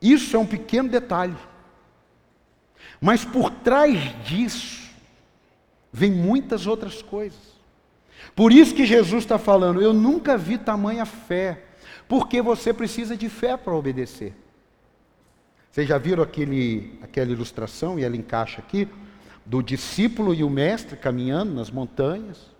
isso 0.00 0.36
é 0.36 0.38
um 0.38 0.46
pequeno 0.46 0.88
detalhe. 0.88 1.36
Mas 3.00 3.24
por 3.24 3.50
trás 3.50 3.98
disso, 4.24 4.88
vem 5.92 6.12
muitas 6.12 6.68
outras 6.68 7.02
coisas. 7.02 7.56
Por 8.32 8.52
isso 8.52 8.76
que 8.76 8.86
Jesus 8.86 9.24
está 9.24 9.40
falando, 9.40 9.82
eu 9.82 9.92
nunca 9.92 10.38
vi 10.38 10.56
tamanha 10.56 11.04
fé, 11.04 11.64
porque 12.06 12.40
você 12.40 12.72
precisa 12.72 13.16
de 13.16 13.28
fé 13.28 13.56
para 13.56 13.74
obedecer. 13.74 14.36
Vocês 15.72 15.88
já 15.88 15.98
viram 15.98 16.22
aquele, 16.22 16.96
aquela 17.02 17.32
ilustração, 17.32 17.98
e 17.98 18.04
ela 18.04 18.16
encaixa 18.16 18.60
aqui, 18.60 18.88
do 19.46 19.62
discípulo 19.62 20.34
e 20.34 20.42
o 20.42 20.50
mestre 20.50 20.96
caminhando 20.96 21.54
nas 21.54 21.70
montanhas, 21.70 22.50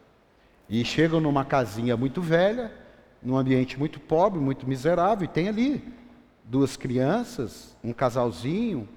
e 0.69 0.85
chegam 0.85 1.21
numa 1.21 1.45
casinha 1.45 1.97
muito 1.97 2.23
velha, 2.23 2.73
num 3.23 3.37
ambiente 3.37 3.79
muito 3.79 3.99
pobre, 3.99 4.39
muito 4.39 4.69
miserável, 4.69 5.25
e 5.25 5.29
tem 5.29 5.49
ali 5.49 5.83
duas 6.45 6.77
crianças, 6.77 7.77
um 7.83 7.93
casalzinho, 7.93 8.89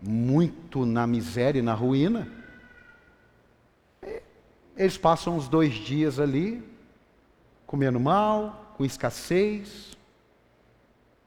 muito 0.00 0.86
na 0.86 1.06
miséria 1.06 1.58
e 1.58 1.62
na 1.62 1.74
ruína. 1.74 2.28
Eles 4.76 4.96
passam 4.96 5.36
uns 5.36 5.48
dois 5.48 5.74
dias 5.74 6.18
ali, 6.18 6.62
comendo 7.66 8.00
mal, 8.00 8.74
com 8.76 8.84
escassez, 8.84 9.96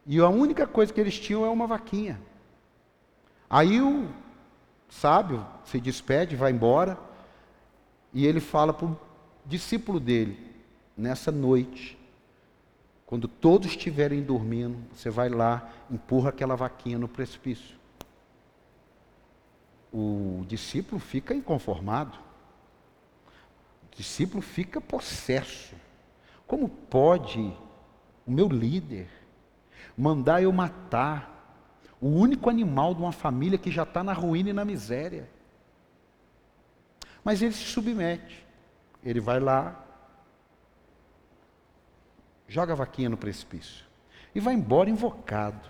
e 0.07 0.19
a 0.19 0.29
única 0.29 0.65
coisa 0.65 0.91
que 0.91 0.99
eles 0.99 1.19
tinham 1.19 1.45
é 1.45 1.49
uma 1.49 1.67
vaquinha. 1.67 2.19
Aí 3.49 3.81
o 3.81 4.07
sábio 4.91 5.45
se 5.65 5.79
despede, 5.79 6.35
vai 6.35 6.51
embora, 6.51 6.99
e 8.13 8.25
ele 8.25 8.39
fala 8.39 8.73
para 8.73 8.87
o 8.87 8.99
discípulo 9.45 9.99
dele: 9.99 10.53
nessa 10.95 11.31
noite, 11.31 11.97
quando 13.05 13.27
todos 13.27 13.67
estiverem 13.67 14.21
dormindo, 14.21 14.77
você 14.93 15.09
vai 15.09 15.29
lá, 15.29 15.69
empurra 15.89 16.29
aquela 16.29 16.55
vaquinha 16.55 16.99
no 16.99 17.07
precipício. 17.07 17.79
O 19.91 20.45
discípulo 20.47 20.99
fica 20.99 21.33
inconformado. 21.33 22.17
O 23.83 23.95
discípulo 23.95 24.41
fica 24.41 24.79
possesso. 24.79 25.75
Como 26.47 26.69
pode 26.69 27.39
o 28.25 28.31
meu 28.31 28.47
líder 28.47 29.09
mandar 29.97 30.41
eu 30.41 30.51
matar 30.53 31.30
o 32.01 32.07
único 32.07 32.49
animal 32.49 32.95
de 32.95 33.01
uma 33.01 33.11
família 33.11 33.59
que 33.59 33.69
já 33.69 33.83
está 33.83 34.03
na 34.03 34.11
ruína 34.11 34.49
e 34.49 34.53
na 34.53 34.65
miséria? 34.65 35.29
Mas 37.23 37.43
ele 37.43 37.53
se 37.53 37.63
submete. 37.63 38.43
Ele 39.03 39.19
vai 39.19 39.39
lá, 39.39 39.83
joga 42.47 42.73
a 42.73 42.75
vaquinha 42.75 43.09
no 43.09 43.17
precipício 43.17 43.85
e 44.33 44.39
vai 44.39 44.53
embora 44.53 44.89
invocado. 44.89 45.69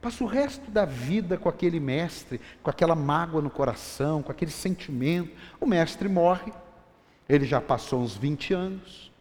Passa 0.00 0.22
o 0.22 0.26
resto 0.26 0.70
da 0.70 0.84
vida 0.84 1.38
com 1.38 1.48
aquele 1.48 1.80
mestre, 1.80 2.40
com 2.62 2.70
aquela 2.70 2.94
mágoa 2.94 3.40
no 3.40 3.50
coração, 3.50 4.22
com 4.22 4.30
aquele 4.30 4.50
sentimento. 4.50 5.34
O 5.60 5.66
mestre 5.66 6.08
morre, 6.08 6.52
ele 7.28 7.46
já 7.46 7.60
passou 7.60 8.00
uns 8.00 8.16
20 8.16 8.52
anos. 8.52 9.12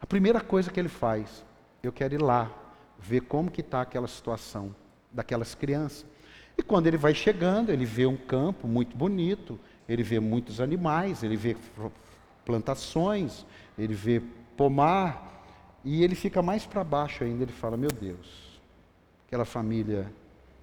A 0.00 0.06
primeira 0.06 0.40
coisa 0.40 0.70
que 0.70 0.80
ele 0.80 0.88
faz, 0.88 1.44
eu 1.82 1.92
quero 1.92 2.14
ir 2.14 2.22
lá, 2.22 2.50
ver 2.98 3.20
como 3.22 3.50
que 3.50 3.60
está 3.60 3.80
aquela 3.80 4.08
situação 4.08 4.74
daquelas 5.14 5.54
crianças. 5.54 6.04
E 6.58 6.62
quando 6.62 6.86
ele 6.86 6.96
vai 6.96 7.14
chegando, 7.14 7.70
ele 7.70 7.84
vê 7.84 8.04
um 8.04 8.16
campo 8.16 8.68
muito 8.68 8.96
bonito, 8.96 9.58
ele 9.88 10.02
vê 10.02 10.20
muitos 10.20 10.60
animais, 10.60 11.22
ele 11.22 11.36
vê 11.36 11.56
plantações, 12.44 13.46
ele 13.78 13.94
vê 13.94 14.20
pomar, 14.56 15.32
e 15.84 16.02
ele 16.02 16.14
fica 16.14 16.42
mais 16.42 16.66
para 16.66 16.82
baixo 16.82 17.24
ainda, 17.24 17.44
ele 17.44 17.52
fala, 17.52 17.76
meu 17.76 17.90
Deus, 17.90 18.60
aquela 19.26 19.44
família 19.44 20.10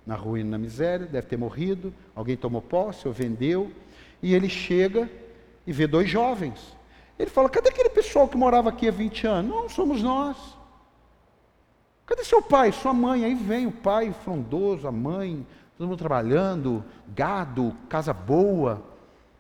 na 0.06 0.16
ruína, 0.16 0.52
na 0.52 0.58
miséria, 0.58 1.06
deve 1.06 1.28
ter 1.28 1.38
morrido, 1.38 1.94
alguém 2.16 2.36
tomou 2.36 2.62
posse 2.62 3.08
ou 3.08 3.14
vendeu, 3.14 3.72
e 4.22 4.34
ele 4.34 4.50
chega 4.50 5.10
e 5.66 5.72
vê 5.72 5.88
dois 5.88 6.10
jovens. 6.10 6.76
Ele 7.20 7.30
fala, 7.30 7.50
cadê 7.50 7.70
aquele 7.70 7.90
pessoal 7.90 8.28
que 8.28 8.38
morava 8.38 8.70
aqui 8.70 8.88
há 8.88 8.92
20 8.92 9.28
anos? 9.28 9.52
Não, 9.52 9.70
somos 9.70 10.02
nós. 10.02 10.38
Cadê 12.12 12.26
seu 12.26 12.42
pai, 12.42 12.74
sua 12.74 12.94
mãe? 12.94 13.24
Aí 13.24 13.34
vem 13.34 13.68
o 13.68 13.72
pai 13.72 14.14
frondoso, 14.26 14.86
a 14.86 14.92
mãe, 14.92 15.48
todo 15.78 15.88
mundo 15.88 15.98
trabalhando, 15.98 16.84
gado, 17.08 17.74
casa 17.88 18.12
boa. 18.12 18.84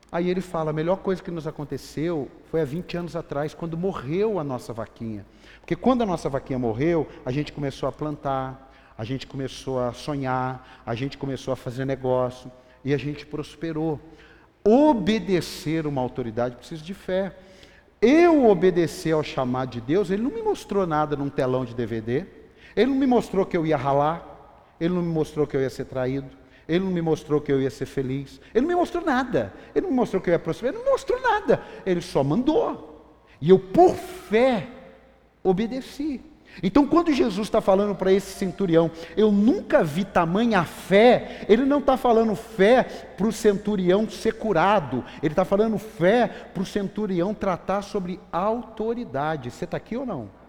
Aí 0.09 0.29
ele 0.29 0.39
fala: 0.39 0.69
a 0.69 0.73
melhor 0.73 0.99
coisa 0.99 1.21
que 1.21 1.29
nos 1.29 1.45
aconteceu 1.45 2.29
foi 2.45 2.61
há 2.61 2.63
20 2.63 2.95
anos 2.95 3.15
atrás, 3.17 3.53
quando 3.53 3.77
morreu 3.77 4.39
a 4.39 4.43
nossa 4.45 4.71
vaquinha. 4.71 5.25
Porque 5.59 5.75
quando 5.75 6.03
a 6.03 6.05
nossa 6.05 6.29
vaquinha 6.29 6.57
morreu, 6.57 7.09
a 7.25 7.31
gente 7.33 7.51
começou 7.51 7.89
a 7.89 7.91
plantar, 7.91 8.71
a 8.97 9.03
gente 9.03 9.27
começou 9.27 9.77
a 9.77 9.91
sonhar, 9.91 10.81
a 10.85 10.95
gente 10.95 11.17
começou 11.17 11.51
a 11.51 11.57
fazer 11.57 11.83
negócio 11.83 12.49
e 12.85 12.93
a 12.93 12.97
gente 12.97 13.25
prosperou. 13.25 13.99
Obedecer 14.65 15.85
uma 15.85 15.99
autoridade 15.99 16.55
precisa 16.55 16.81
de 16.81 16.93
fé. 16.93 17.35
Eu 18.01 18.45
obedecer 18.47 19.11
ao 19.11 19.23
chamado 19.23 19.71
de 19.71 19.81
Deus, 19.81 20.09
ele 20.09 20.23
não 20.23 20.31
me 20.31 20.41
mostrou 20.41 20.87
nada 20.87 21.17
num 21.17 21.29
telão 21.29 21.65
de 21.65 21.75
DVD, 21.75 22.39
ele 22.75 22.91
não 22.91 22.97
me 22.97 23.07
mostrou 23.07 23.45
que 23.45 23.57
eu 23.57 23.65
ia 23.65 23.77
ralar, 23.77 24.27
ele 24.79 24.93
não 24.93 25.01
me 25.01 25.13
mostrou 25.13 25.45
que 25.45 25.55
eu 25.55 25.61
ia 25.61 25.69
ser 25.69 25.85
traído, 25.85 26.29
ele 26.67 26.85
não 26.85 26.91
me 26.91 27.01
mostrou 27.01 27.41
que 27.41 27.51
eu 27.51 27.61
ia 27.61 27.69
ser 27.69 27.85
feliz. 27.85 28.39
Ele 28.53 28.61
não 28.61 28.69
me 28.69 28.75
mostrou 28.75 29.03
nada. 29.03 29.53
Ele 29.75 29.83
não 29.83 29.91
me 29.91 29.97
mostrou 29.97 30.21
que 30.21 30.29
eu 30.29 30.33
ia 30.33 30.39
prosperar. 30.39 30.73
Ele 30.73 30.83
não 30.83 30.91
mostrou 30.91 31.21
nada. 31.21 31.61
Ele 31.85 31.99
só 31.99 32.23
mandou. 32.23 33.27
E 33.41 33.49
eu, 33.49 33.59
por 33.59 33.93
fé, 33.93 34.67
obedeci. 35.43 36.21
Então, 36.61 36.87
quando 36.87 37.11
Jesus 37.11 37.47
está 37.47 37.61
falando 37.61 37.95
para 37.95 38.11
esse 38.11 38.31
centurião, 38.33 38.91
eu 39.15 39.31
nunca 39.31 39.83
vi 39.83 40.03
tamanha 40.03 40.63
fé, 40.63 41.45
ele 41.47 41.63
não 41.65 41.79
está 41.79 41.95
falando 41.97 42.35
fé 42.35 42.83
para 43.17 43.27
o 43.27 43.31
centurião 43.31 44.09
ser 44.09 44.33
curado, 44.33 45.03
ele 45.23 45.31
está 45.31 45.45
falando 45.45 45.77
fé 45.77 46.27
para 46.53 46.61
o 46.61 46.65
centurião 46.65 47.33
tratar 47.33 47.81
sobre 47.81 48.19
autoridade. 48.31 49.49
Você 49.49 49.63
está 49.63 49.77
aqui 49.77 49.95
ou 49.95 50.05
não? 50.05 50.40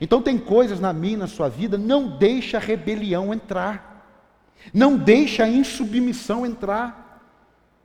Então, 0.00 0.22
tem 0.22 0.38
coisas 0.38 0.80
na 0.80 0.92
minha, 0.92 1.18
na 1.18 1.26
sua 1.26 1.48
vida, 1.48 1.78
não 1.78 2.16
deixa 2.18 2.56
a 2.56 2.60
rebelião 2.60 3.32
entrar. 3.32 3.96
Não 4.72 4.96
deixe 4.96 5.42
a 5.42 5.48
insubmissão 5.48 6.44
entrar. 6.44 7.06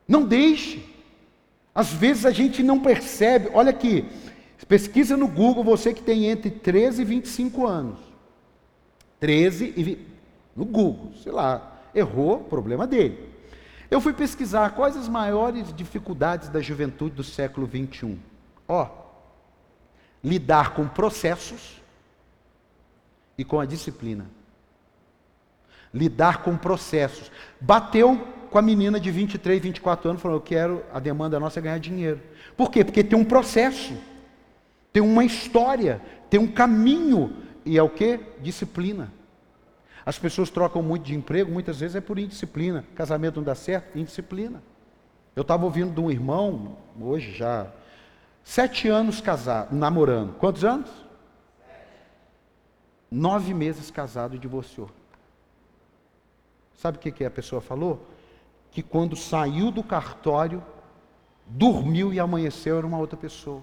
Não 0.08 0.26
deixe. 0.26 0.84
Às 1.74 1.94
vezes 1.94 2.26
a 2.26 2.32
gente 2.32 2.62
não 2.62 2.80
percebe. 2.80 3.50
Olha 3.54 3.70
aqui, 3.70 4.06
pesquisa 4.68 5.16
no 5.16 5.28
Google, 5.28 5.64
você 5.64 5.94
que 5.94 6.02
tem 6.02 6.26
entre 6.26 6.50
13 6.50 7.02
e 7.02 7.06
25 7.06 7.66
anos. 7.66 8.00
13 9.20 9.74
e 9.78 9.84
20, 9.84 10.08
no 10.56 10.66
Google, 10.66 11.12
sei 11.22 11.32
lá, 11.32 11.80
errou, 11.94 12.40
problema 12.40 12.88
dele. 12.88 13.30
Eu 13.90 14.02
fui 14.02 14.14
pesquisar 14.14 14.72
quais 14.72 14.98
as 14.98 15.08
maiores 15.08 15.74
dificuldades 15.74 16.50
da 16.50 16.62
juventude 16.62 17.16
do 17.16 17.24
século 17.24 17.68
21. 17.68 18.18
Ó, 18.68 18.90
lidar 20.24 20.74
com 20.74 20.88
processos 20.88 21.81
e 23.42 23.44
com 23.44 23.60
a 23.60 23.66
disciplina 23.66 24.26
lidar 25.94 26.44
com 26.44 26.56
processos. 26.56 27.32
Bateu 27.60 28.16
com 28.50 28.58
a 28.58 28.62
menina 28.62 29.00
de 29.00 29.12
23, 29.12 29.62
24 29.62 30.10
anos, 30.10 30.22
falou: 30.22 30.38
Eu 30.38 30.42
quero, 30.42 30.84
a 30.94 31.00
demanda 31.00 31.40
nossa 31.40 31.60
é 31.60 31.64
ganhar 31.64 31.80
dinheiro. 31.80 32.20
Por 32.56 32.72
quê? 32.72 32.84
Porque 32.84 33.04
tem 33.04 33.18
um 33.18 33.26
processo, 33.26 33.94
tem 34.92 35.02
uma 35.02 35.24
história, 35.24 36.02
tem 36.30 36.40
um 36.40 36.48
caminho, 36.48 37.36
e 37.66 37.78
é 37.78 37.84
o 37.84 37.90
que? 37.90 38.20
Disciplina. 38.42 39.12
As 40.06 40.18
pessoas 40.18 40.50
trocam 40.50 40.82
muito 40.82 41.04
de 41.04 41.16
emprego, 41.16 41.52
muitas 41.52 41.80
vezes 41.80 41.96
é 41.96 42.02
por 42.02 42.18
indisciplina. 42.18 42.84
Casamento 42.96 43.36
não 43.36 43.44
dá 43.44 43.54
certo, 43.54 43.98
indisciplina. 43.98 44.62
Eu 45.36 45.42
estava 45.42 45.64
ouvindo 45.64 45.94
de 45.94 46.02
um 46.02 46.10
irmão, 46.10 46.76
hoje 47.00 47.32
já, 47.32 47.68
sete 48.44 48.90
anos 48.90 49.22
casado, 49.22 49.74
namorando. 49.74 50.34
Quantos 50.34 50.66
anos? 50.66 50.90
Nove 53.12 53.54
meses 53.54 53.92
casado 53.92 54.36
e 54.36 54.40
divorciou. 54.40 54.90
Sabe 56.74 56.98
o 56.98 57.02
que, 57.02 57.12
que 57.12 57.26
a 57.26 57.30
pessoa 57.30 57.62
falou? 57.62 58.08
Que 58.72 58.82
quando 58.82 59.16
saiu 59.18 59.70
do 59.70 59.84
cartório, 59.84 60.64
dormiu 61.46 62.14
e 62.14 62.20
amanheceu 62.20 62.78
era 62.78 62.88
uma 62.88 62.98
outra 62.98 63.18
pessoa. 63.18 63.62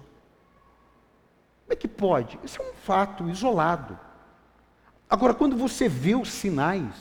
Como 1.65 1.73
é 1.73 1.75
que 1.75 1.87
pode? 1.87 2.39
Isso 2.43 2.61
é 2.61 2.69
um 2.69 2.73
fato 2.73 3.27
isolado. 3.27 3.97
Agora, 5.09 5.33
quando 5.33 5.57
você 5.57 5.89
vê 5.89 6.13
os 6.15 6.31
sinais 6.31 6.93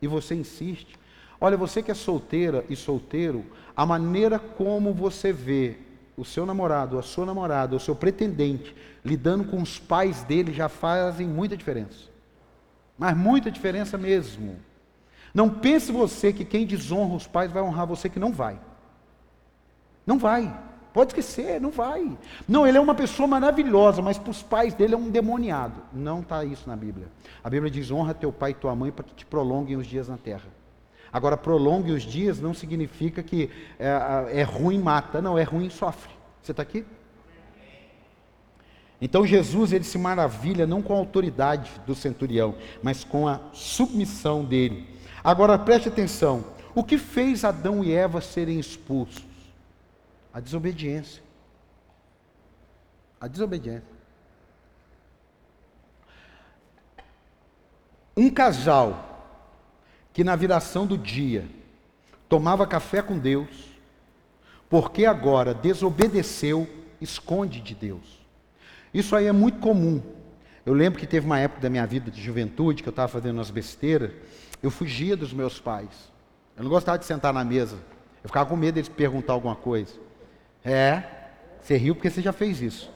e 0.00 0.08
você 0.08 0.34
insiste, 0.34 0.98
olha, 1.38 1.56
você 1.56 1.82
que 1.82 1.90
é 1.90 1.94
solteira 1.94 2.64
e 2.70 2.74
solteiro, 2.74 3.44
a 3.76 3.84
maneira 3.84 4.38
como 4.38 4.94
você 4.94 5.32
vê 5.32 5.78
o 6.22 6.24
seu 6.24 6.46
namorado, 6.46 6.98
a 6.98 7.02
sua 7.02 7.26
namorada, 7.26 7.76
o 7.76 7.80
seu 7.80 7.94
pretendente 7.94 8.74
lidando 9.04 9.44
com 9.44 9.60
os 9.60 9.78
pais 9.78 10.22
dele 10.22 10.52
já 10.52 10.68
fazem 10.68 11.26
muita 11.26 11.56
diferença. 11.56 12.08
Mas 12.96 13.16
muita 13.16 13.50
diferença 13.50 13.98
mesmo. 13.98 14.56
Não 15.34 15.48
pense 15.48 15.90
você 15.90 16.32
que 16.32 16.44
quem 16.44 16.64
desonra 16.64 17.14
os 17.14 17.26
pais 17.26 17.50
vai 17.50 17.62
honrar 17.62 17.86
você 17.86 18.08
que 18.08 18.20
não 18.20 18.32
vai. 18.32 18.58
Não 20.06 20.18
vai. 20.18 20.56
Pode 20.92 21.10
esquecer, 21.10 21.60
não 21.60 21.70
vai. 21.70 22.16
Não, 22.46 22.66
ele 22.66 22.76
é 22.76 22.80
uma 22.80 22.94
pessoa 22.94 23.26
maravilhosa, 23.26 24.02
mas 24.02 24.18
para 24.18 24.30
os 24.30 24.42
pais 24.42 24.74
dele 24.74 24.94
é 24.94 24.96
um 24.96 25.10
demoniado. 25.10 25.82
Não 25.92 26.20
está 26.20 26.44
isso 26.44 26.68
na 26.68 26.76
Bíblia. 26.76 27.08
A 27.42 27.48
Bíblia 27.48 27.70
diz: 27.70 27.90
honra 27.90 28.14
teu 28.14 28.30
pai 28.30 28.50
e 28.50 28.54
tua 28.54 28.76
mãe 28.76 28.92
para 28.92 29.04
que 29.04 29.14
te 29.14 29.24
prolonguem 29.24 29.76
os 29.76 29.86
dias 29.86 30.08
na 30.08 30.18
terra. 30.18 30.61
Agora, 31.12 31.36
prolongue 31.36 31.92
os 31.92 32.02
dias 32.02 32.40
não 32.40 32.54
significa 32.54 33.22
que 33.22 33.50
é, 33.78 34.40
é 34.40 34.42
ruim 34.42 34.78
mata, 34.78 35.20
não, 35.20 35.38
é 35.38 35.42
ruim 35.42 35.68
sofre. 35.68 36.10
Você 36.42 36.52
está 36.52 36.62
aqui? 36.62 36.84
Então 39.00 39.26
Jesus 39.26 39.72
ele 39.72 39.84
se 39.84 39.98
maravilha 39.98 40.64
não 40.64 40.80
com 40.80 40.94
a 40.94 40.96
autoridade 40.96 41.72
do 41.84 41.94
centurião, 41.94 42.54
mas 42.82 43.02
com 43.02 43.26
a 43.26 43.40
submissão 43.52 44.44
dele. 44.44 44.88
Agora 45.24 45.58
preste 45.58 45.88
atenção: 45.88 46.44
o 46.72 46.84
que 46.84 46.96
fez 46.96 47.44
Adão 47.44 47.82
e 47.82 47.92
Eva 47.92 48.20
serem 48.20 48.58
expulsos? 48.58 49.24
A 50.32 50.38
desobediência. 50.40 51.22
A 53.20 53.26
desobediência. 53.26 53.92
Um 58.16 58.30
casal 58.30 59.11
que 60.12 60.22
na 60.22 60.36
viração 60.36 60.86
do 60.86 60.98
dia 60.98 61.46
tomava 62.28 62.66
café 62.66 63.02
com 63.02 63.18
Deus, 63.18 63.48
porque 64.68 65.04
agora 65.04 65.52
desobedeceu, 65.52 66.68
esconde 67.00 67.60
de 67.60 67.74
Deus. 67.74 68.20
Isso 68.92 69.16
aí 69.16 69.26
é 69.26 69.32
muito 69.32 69.58
comum. 69.58 70.02
Eu 70.64 70.74
lembro 70.74 70.98
que 70.98 71.06
teve 71.06 71.26
uma 71.26 71.38
época 71.38 71.60
da 71.60 71.68
minha 71.68 71.86
vida 71.86 72.10
de 72.10 72.22
juventude 72.22 72.82
que 72.82 72.88
eu 72.88 72.92
estava 72.92 73.08
fazendo 73.08 73.36
umas 73.36 73.50
besteiras, 73.50 74.12
eu 74.62 74.70
fugia 74.70 75.16
dos 75.16 75.32
meus 75.32 75.58
pais. 75.58 76.10
Eu 76.56 76.62
não 76.62 76.70
gostava 76.70 76.98
de 76.98 77.04
sentar 77.04 77.32
na 77.32 77.42
mesa. 77.42 77.76
Eu 78.22 78.28
ficava 78.28 78.48
com 78.48 78.56
medo 78.56 78.74
deles 78.74 78.88
perguntar 78.88 79.32
alguma 79.32 79.56
coisa. 79.56 79.94
É, 80.64 81.02
você 81.60 81.76
riu 81.76 81.94
porque 81.94 82.10
você 82.10 82.22
já 82.22 82.32
fez 82.32 82.60
isso. 82.60 82.90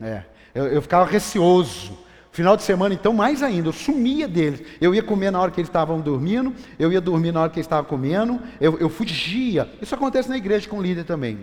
É, 0.00 0.22
eu, 0.54 0.66
eu 0.66 0.82
ficava 0.82 1.04
receoso. 1.04 1.98
Final 2.32 2.56
de 2.56 2.62
semana, 2.62 2.94
então, 2.94 3.12
mais 3.12 3.42
ainda, 3.42 3.68
eu 3.68 3.74
sumia 3.74 4.26
deles. 4.26 4.62
Eu 4.80 4.94
ia 4.94 5.02
comer 5.02 5.30
na 5.30 5.38
hora 5.38 5.50
que 5.50 5.60
eles 5.60 5.68
estavam 5.68 6.00
dormindo, 6.00 6.54
eu 6.78 6.90
ia 6.90 7.00
dormir 7.00 7.30
na 7.30 7.42
hora 7.42 7.50
que 7.50 7.58
eles 7.58 7.66
estavam 7.66 7.84
comendo, 7.84 8.40
eu, 8.58 8.78
eu 8.78 8.88
fugia. 8.88 9.70
Isso 9.82 9.94
acontece 9.94 10.30
na 10.30 10.38
igreja 10.38 10.66
com 10.66 10.80
líder 10.80 11.04
também. 11.04 11.38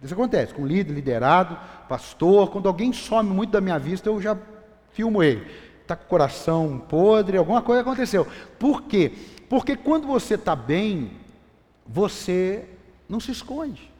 Isso 0.00 0.14
acontece 0.14 0.54
com 0.54 0.64
líder, 0.64 0.92
liderado, 0.92 1.58
pastor. 1.88 2.50
Quando 2.50 2.68
alguém 2.68 2.92
some 2.92 3.28
muito 3.28 3.50
da 3.50 3.60
minha 3.60 3.80
vista, 3.80 4.08
eu 4.08 4.22
já 4.22 4.38
filmo 4.92 5.24
ele. 5.24 5.44
Está 5.82 5.96
com 5.96 6.04
o 6.04 6.08
coração 6.08 6.84
podre, 6.88 7.36
alguma 7.36 7.60
coisa 7.60 7.82
aconteceu. 7.82 8.24
Por 8.60 8.82
quê? 8.82 9.10
Porque 9.48 9.74
quando 9.74 10.06
você 10.06 10.34
está 10.34 10.54
bem, 10.54 11.10
você 11.84 12.64
não 13.08 13.18
se 13.18 13.32
esconde. 13.32 13.90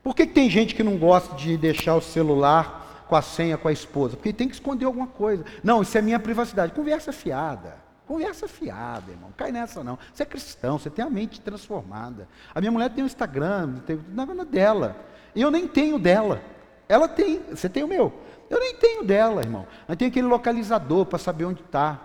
Por 0.00 0.14
que, 0.14 0.26
que 0.26 0.32
tem 0.32 0.48
gente 0.48 0.76
que 0.76 0.84
não 0.84 0.96
gosta 0.96 1.34
de 1.34 1.56
deixar 1.56 1.96
o 1.96 2.00
celular 2.00 2.79
com 3.10 3.16
a 3.16 3.22
senha 3.22 3.58
com 3.58 3.66
a 3.66 3.72
esposa? 3.72 4.16
Porque 4.16 4.32
tem 4.32 4.48
que 4.48 4.54
esconder 4.54 4.84
alguma 4.86 5.08
coisa. 5.08 5.44
Não, 5.64 5.82
isso 5.82 5.98
é 5.98 6.00
minha 6.00 6.20
privacidade. 6.20 6.72
Conversa 6.72 7.12
fiada. 7.12 7.76
Conversa 8.06 8.46
fiada, 8.46 9.10
irmão. 9.10 9.30
Cai 9.36 9.50
nessa 9.50 9.82
não. 9.82 9.98
Você 10.12 10.22
é 10.22 10.26
cristão, 10.26 10.78
você 10.78 10.88
tem 10.88 11.04
a 11.04 11.10
mente 11.10 11.40
transformada. 11.40 12.28
A 12.54 12.60
minha 12.60 12.70
mulher 12.70 12.88
tem 12.90 13.02
o 13.02 13.04
um 13.04 13.06
Instagram, 13.06 13.74
tem 13.84 13.96
o 13.96 14.44
dela. 14.44 14.96
E 15.34 15.42
eu 15.42 15.50
nem 15.50 15.66
tenho 15.66 15.98
dela. 15.98 16.40
Ela 16.88 17.08
tem, 17.08 17.40
você 17.50 17.68
tem 17.68 17.82
o 17.82 17.88
meu. 17.88 18.12
Eu 18.48 18.60
nem 18.60 18.74
tenho 18.76 19.04
dela, 19.04 19.42
irmão. 19.42 19.66
Eu 19.88 19.96
tenho 19.96 20.10
aquele 20.10 20.26
localizador 20.26 21.06
para 21.06 21.18
saber 21.18 21.44
onde 21.44 21.62
está. 21.62 22.00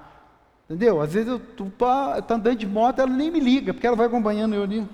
Entendeu? 0.68 1.02
Às 1.02 1.14
vezes 1.14 1.30
eu 1.30 1.38
estou 1.38 1.70
tá 1.70 2.18
andando 2.30 2.56
de 2.56 2.66
moto, 2.66 3.00
ela 3.00 3.12
nem 3.12 3.30
me 3.30 3.40
liga, 3.40 3.74
porque 3.74 3.86
ela 3.86 3.96
vai 3.96 4.08
acompanhando 4.08 4.56
eu 4.56 4.64
ali. 4.64 4.88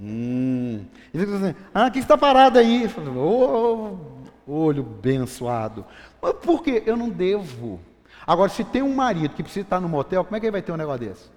Hum. 0.00 0.84
E 1.12 1.18
fica 1.18 1.36
assim, 1.36 1.54
ah, 1.74 1.86
o 1.86 1.90
que 1.90 1.98
está 1.98 2.16
parado 2.16 2.58
aí? 2.58 2.84
Eu 2.84 2.90
falo, 2.90 3.18
oh, 3.18 4.17
olho 4.48 4.82
abençoado. 4.82 5.84
Mas 6.20 6.34
por 6.34 6.62
quê? 6.62 6.82
Eu 6.86 6.96
não 6.96 7.08
devo. 7.08 7.80
Agora, 8.26 8.48
se 8.48 8.64
tem 8.64 8.82
um 8.82 8.94
marido 8.94 9.34
que 9.34 9.42
precisa 9.42 9.64
estar 9.64 9.80
no 9.80 9.88
motel, 9.88 10.24
como 10.24 10.36
é 10.36 10.40
que 10.40 10.46
ele 10.46 10.52
vai 10.52 10.62
ter 10.62 10.72
um 10.72 10.76
negócio 10.76 11.06
desse? 11.06 11.30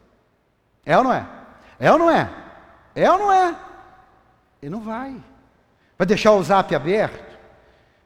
É 0.85 0.97
ou 0.97 1.03
não 1.03 1.13
é? 1.13 1.27
É 1.79 1.91
ou 1.91 1.97
não 1.97 2.09
é? 2.09 2.29
É 2.93 3.11
ou 3.11 3.17
não 3.17 3.31
é? 3.31 3.55
Ele 4.61 4.71
não 4.71 4.81
vai. 4.81 5.15
Vai 5.97 6.05
deixar 6.07 6.31
o 6.33 6.43
zap 6.43 6.73
aberto? 6.73 7.37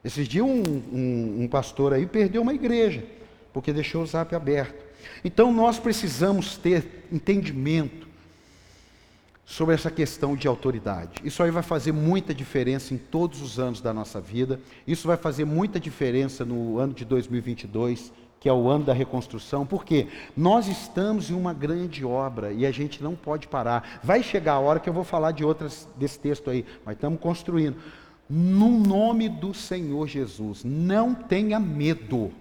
Esses 0.03 0.27
dias 0.27 0.45
um, 0.45 0.63
um, 0.93 1.43
um 1.43 1.47
pastor 1.47 1.93
aí 1.93 2.05
perdeu 2.05 2.41
uma 2.41 2.53
igreja, 2.53 3.03
porque 3.51 3.73
deixou 3.73 4.03
o 4.03 4.05
zap 4.05 4.35
aberto. 4.35 4.85
Então 5.23 5.51
nós 5.51 5.79
precisamos 5.79 6.57
ter 6.57 7.07
entendimento 7.11 8.04
sobre 9.45 9.75
essa 9.75 9.91
questão 9.91 10.35
de 10.35 10.47
autoridade. 10.47 11.21
Isso 11.23 11.43
aí 11.43 11.51
vai 11.51 11.61
fazer 11.61 11.91
muita 11.91 12.33
diferença 12.33 12.93
em 12.93 12.97
todos 12.97 13.41
os 13.43 13.59
anos 13.59 13.79
da 13.79 13.93
nossa 13.93 14.19
vida. 14.19 14.59
Isso 14.87 15.07
vai 15.07 15.15
fazer 15.15 15.45
muita 15.45 15.79
diferença 15.79 16.43
no 16.43 16.79
ano 16.79 16.93
de 16.93 17.05
2022, 17.05 18.11
que 18.39 18.49
é 18.49 18.53
o 18.53 18.67
ano 18.67 18.85
da 18.85 18.93
reconstrução, 18.93 19.65
porque 19.65 20.07
nós 20.35 20.67
estamos 20.67 21.29
em 21.29 21.35
uma 21.35 21.53
grande 21.53 22.03
obra 22.03 22.51
e 22.51 22.65
a 22.65 22.71
gente 22.71 23.03
não 23.03 23.15
pode 23.15 23.47
parar. 23.47 23.99
Vai 24.03 24.23
chegar 24.23 24.53
a 24.53 24.59
hora 24.59 24.79
que 24.79 24.89
eu 24.89 24.93
vou 24.93 25.03
falar 25.03 25.31
de 25.31 25.45
outras 25.45 25.87
desse 25.95 26.19
texto 26.19 26.49
aí, 26.49 26.65
mas 26.83 26.95
estamos 26.95 27.19
construindo. 27.19 27.77
No 28.27 28.71
nome 28.71 29.29
do 29.29 29.53
Senhor 29.53 30.07
Jesus, 30.07 30.63
não 30.63 31.13
tenha 31.13 31.59
medo. 31.59 32.31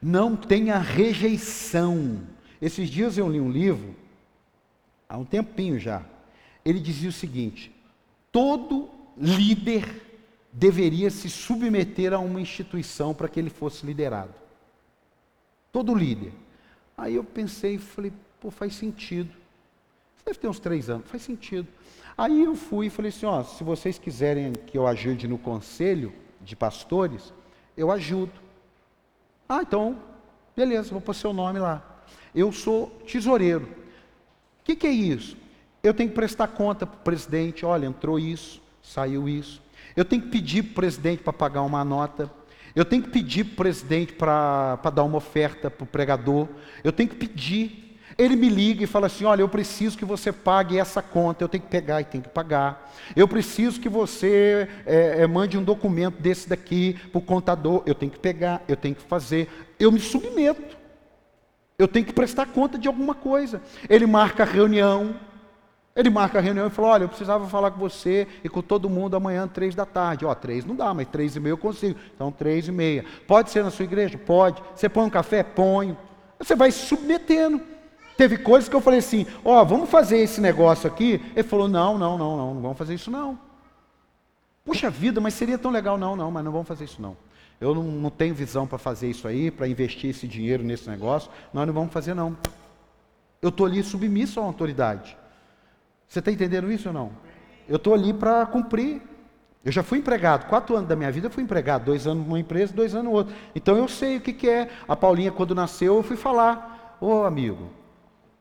Não 0.00 0.34
tenha 0.34 0.78
rejeição. 0.78 2.22
Esses 2.60 2.88
dias 2.88 3.18
eu 3.18 3.28
li 3.28 3.38
um 3.38 3.50
livro 3.50 4.01
há 5.12 5.18
um 5.18 5.24
tempinho 5.26 5.78
já. 5.78 6.02
Ele 6.64 6.80
dizia 6.80 7.10
o 7.10 7.12
seguinte: 7.12 7.70
todo 8.32 8.88
líder 9.16 10.00
deveria 10.50 11.10
se 11.10 11.28
submeter 11.28 12.14
a 12.14 12.18
uma 12.18 12.40
instituição 12.40 13.12
para 13.12 13.28
que 13.28 13.38
ele 13.38 13.50
fosse 13.50 13.84
liderado. 13.84 14.32
Todo 15.70 15.94
líder. 15.94 16.32
Aí 16.96 17.14
eu 17.14 17.24
pensei 17.24 17.74
e 17.74 17.78
falei, 17.78 18.12
pô, 18.40 18.50
faz 18.50 18.74
sentido. 18.74 19.30
Você 20.16 20.24
deve 20.26 20.38
ter 20.38 20.48
uns 20.48 20.60
três 20.60 20.88
anos, 20.88 21.08
faz 21.08 21.22
sentido. 21.22 21.68
Aí 22.16 22.42
eu 22.42 22.54
fui 22.54 22.86
e 22.86 22.90
falei 22.90 23.10
assim, 23.10 23.26
ó, 23.26 23.42
se 23.42 23.64
vocês 23.64 23.98
quiserem 23.98 24.52
que 24.52 24.76
eu 24.76 24.86
ajude 24.86 25.26
no 25.26 25.38
conselho 25.38 26.12
de 26.40 26.54
pastores, 26.54 27.32
eu 27.76 27.90
ajudo. 27.90 28.32
Ah, 29.48 29.62
então, 29.62 29.98
beleza, 30.54 30.90
vou 30.90 31.00
pôr 31.00 31.14
seu 31.14 31.32
nome 31.32 31.58
lá. 31.58 32.04
Eu 32.34 32.52
sou 32.52 32.88
tesoureiro. 33.06 33.81
O 34.62 34.64
que, 34.64 34.76
que, 34.76 34.86
é 34.86 34.90
isso? 34.90 35.36
Eu 35.82 35.92
tenho 35.92 36.08
que 36.08 36.14
prestar 36.14 36.46
conta 36.46 36.86
para 36.86 36.96
o 36.96 37.02
presidente, 37.02 37.66
olha, 37.66 37.86
entrou 37.86 38.16
isso, 38.16 38.62
saiu 38.80 39.28
isso. 39.28 39.60
Eu 39.96 40.04
tenho 40.04 40.22
que 40.22 40.28
pedir 40.28 40.62
para 40.62 40.70
o 40.70 40.74
presidente 40.74 41.22
para 41.22 41.32
pagar 41.32 41.62
uma 41.62 41.84
nota. 41.84 42.30
Eu 42.74 42.84
tenho 42.84 43.02
que 43.02 43.10
pedir 43.10 43.44
para 43.44 43.52
o 43.52 43.56
presidente 43.56 44.12
para 44.12 44.76
dar 44.94 45.02
uma 45.02 45.18
oferta 45.18 45.68
para 45.68 45.82
o 45.82 45.86
pregador. 45.86 46.46
Eu 46.84 46.92
tenho 46.92 47.08
que 47.08 47.16
pedir. 47.16 47.98
Ele 48.16 48.36
me 48.36 48.48
liga 48.48 48.84
e 48.84 48.86
fala 48.86 49.08
assim: 49.08 49.24
olha, 49.24 49.42
eu 49.42 49.48
preciso 49.48 49.98
que 49.98 50.04
você 50.04 50.30
pague 50.32 50.78
essa 50.78 51.02
conta. 51.02 51.42
Eu 51.42 51.48
tenho 51.48 51.64
que 51.64 51.68
pegar 51.68 52.00
e 52.00 52.04
tenho 52.04 52.22
que 52.22 52.30
pagar. 52.30 52.94
Eu 53.16 53.26
preciso 53.26 53.80
que 53.80 53.88
você 53.88 54.68
é, 54.86 55.22
é, 55.22 55.26
mande 55.26 55.58
um 55.58 55.64
documento 55.64 56.22
desse 56.22 56.48
daqui 56.48 56.96
para 57.10 57.18
o 57.18 57.22
contador. 57.22 57.82
Eu 57.84 57.96
tenho 57.96 58.12
que 58.12 58.20
pegar, 58.20 58.62
eu 58.68 58.76
tenho 58.76 58.94
que 58.94 59.02
fazer. 59.02 59.50
Eu 59.76 59.90
me 59.90 59.98
submeto. 59.98 60.81
Eu 61.78 61.88
tenho 61.88 62.06
que 62.06 62.12
prestar 62.12 62.46
conta 62.46 62.78
de 62.78 62.86
alguma 62.86 63.14
coisa. 63.14 63.62
Ele 63.88 64.06
marca 64.06 64.42
a 64.42 64.46
reunião. 64.46 65.14
Ele 65.94 66.08
marca 66.08 66.38
a 66.38 66.40
reunião 66.40 66.66
e 66.66 66.70
fala: 66.70 66.88
Olha, 66.88 67.04
eu 67.04 67.08
precisava 67.08 67.46
falar 67.48 67.70
com 67.70 67.78
você 67.78 68.26
e 68.42 68.48
com 68.48 68.62
todo 68.62 68.88
mundo 68.88 69.16
amanhã, 69.16 69.46
três 69.46 69.74
da 69.74 69.84
tarde. 69.84 70.24
Ó, 70.24 70.34
três 70.34 70.64
não 70.64 70.74
dá, 70.74 70.94
mas 70.94 71.08
três 71.08 71.36
e 71.36 71.40
meia 71.40 71.52
eu 71.52 71.58
consigo. 71.58 71.98
Então, 72.14 72.32
três 72.32 72.68
e 72.68 72.72
meia. 72.72 73.04
Pode 73.26 73.50
ser 73.50 73.62
na 73.62 73.70
sua 73.70 73.84
igreja? 73.84 74.16
Pode. 74.16 74.62
Você 74.74 74.88
põe 74.88 75.04
um 75.04 75.10
café? 75.10 75.42
Põe. 75.42 75.96
Você 76.38 76.54
vai 76.54 76.70
submetendo. 76.70 77.60
Teve 78.16 78.38
coisas 78.38 78.68
que 78.68 78.76
eu 78.76 78.80
falei 78.80 79.00
assim: 79.00 79.26
Ó, 79.44 79.62
vamos 79.64 79.90
fazer 79.90 80.18
esse 80.18 80.40
negócio 80.40 80.86
aqui. 80.86 81.20
Ele 81.34 81.46
falou: 81.46 81.68
Não, 81.68 81.98
não, 81.98 82.16
não, 82.16 82.36
não, 82.36 82.54
não 82.54 82.62
vamos 82.62 82.78
fazer 82.78 82.94
isso 82.94 83.10
não. 83.10 83.38
Puxa 84.64 84.88
vida, 84.88 85.20
mas 85.20 85.34
seria 85.34 85.58
tão 85.58 85.70
legal. 85.70 85.98
Não, 85.98 86.16
não, 86.16 86.30
mas 86.30 86.44
não 86.44 86.52
vamos 86.52 86.68
fazer 86.68 86.84
isso 86.84 87.02
não. 87.02 87.16
Eu 87.62 87.76
não, 87.76 87.84
não 87.84 88.10
tenho 88.10 88.34
visão 88.34 88.66
para 88.66 88.76
fazer 88.76 89.08
isso 89.08 89.28
aí, 89.28 89.48
para 89.48 89.68
investir 89.68 90.10
esse 90.10 90.26
dinheiro 90.26 90.64
nesse 90.64 90.90
negócio. 90.90 91.30
Nós 91.54 91.64
não 91.64 91.72
vamos 91.72 91.92
fazer, 91.92 92.12
não. 92.12 92.36
Eu 93.40 93.50
estou 93.50 93.66
ali 93.66 93.84
submisso 93.84 94.40
à 94.40 94.42
autoridade. 94.42 95.16
Você 96.08 96.18
está 96.18 96.32
entendendo 96.32 96.72
isso 96.72 96.88
ou 96.88 96.92
não? 96.92 97.12
Eu 97.68 97.76
estou 97.76 97.94
ali 97.94 98.12
para 98.12 98.44
cumprir. 98.46 99.00
Eu 99.64 99.70
já 99.70 99.84
fui 99.84 99.98
empregado, 99.98 100.48
quatro 100.48 100.74
anos 100.74 100.88
da 100.88 100.96
minha 100.96 101.12
vida 101.12 101.28
eu 101.28 101.30
fui 101.30 101.44
empregado, 101.44 101.84
dois 101.84 102.04
anos 102.04 102.26
numa 102.26 102.40
empresa, 102.40 102.74
dois 102.74 102.96
anos 102.96 103.04
no 103.04 103.12
outro. 103.12 103.32
Então 103.54 103.76
eu 103.76 103.86
sei 103.86 104.16
o 104.16 104.20
que, 104.20 104.32
que 104.32 104.48
é. 104.48 104.68
A 104.88 104.96
Paulinha, 104.96 105.30
quando 105.30 105.54
nasceu, 105.54 105.94
eu 105.94 106.02
fui 106.02 106.16
falar: 106.16 106.98
Ô 107.00 107.20
oh, 107.20 107.24
amigo, 107.24 107.70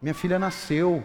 minha 0.01 0.15
filha 0.15 0.39
nasceu, 0.39 1.03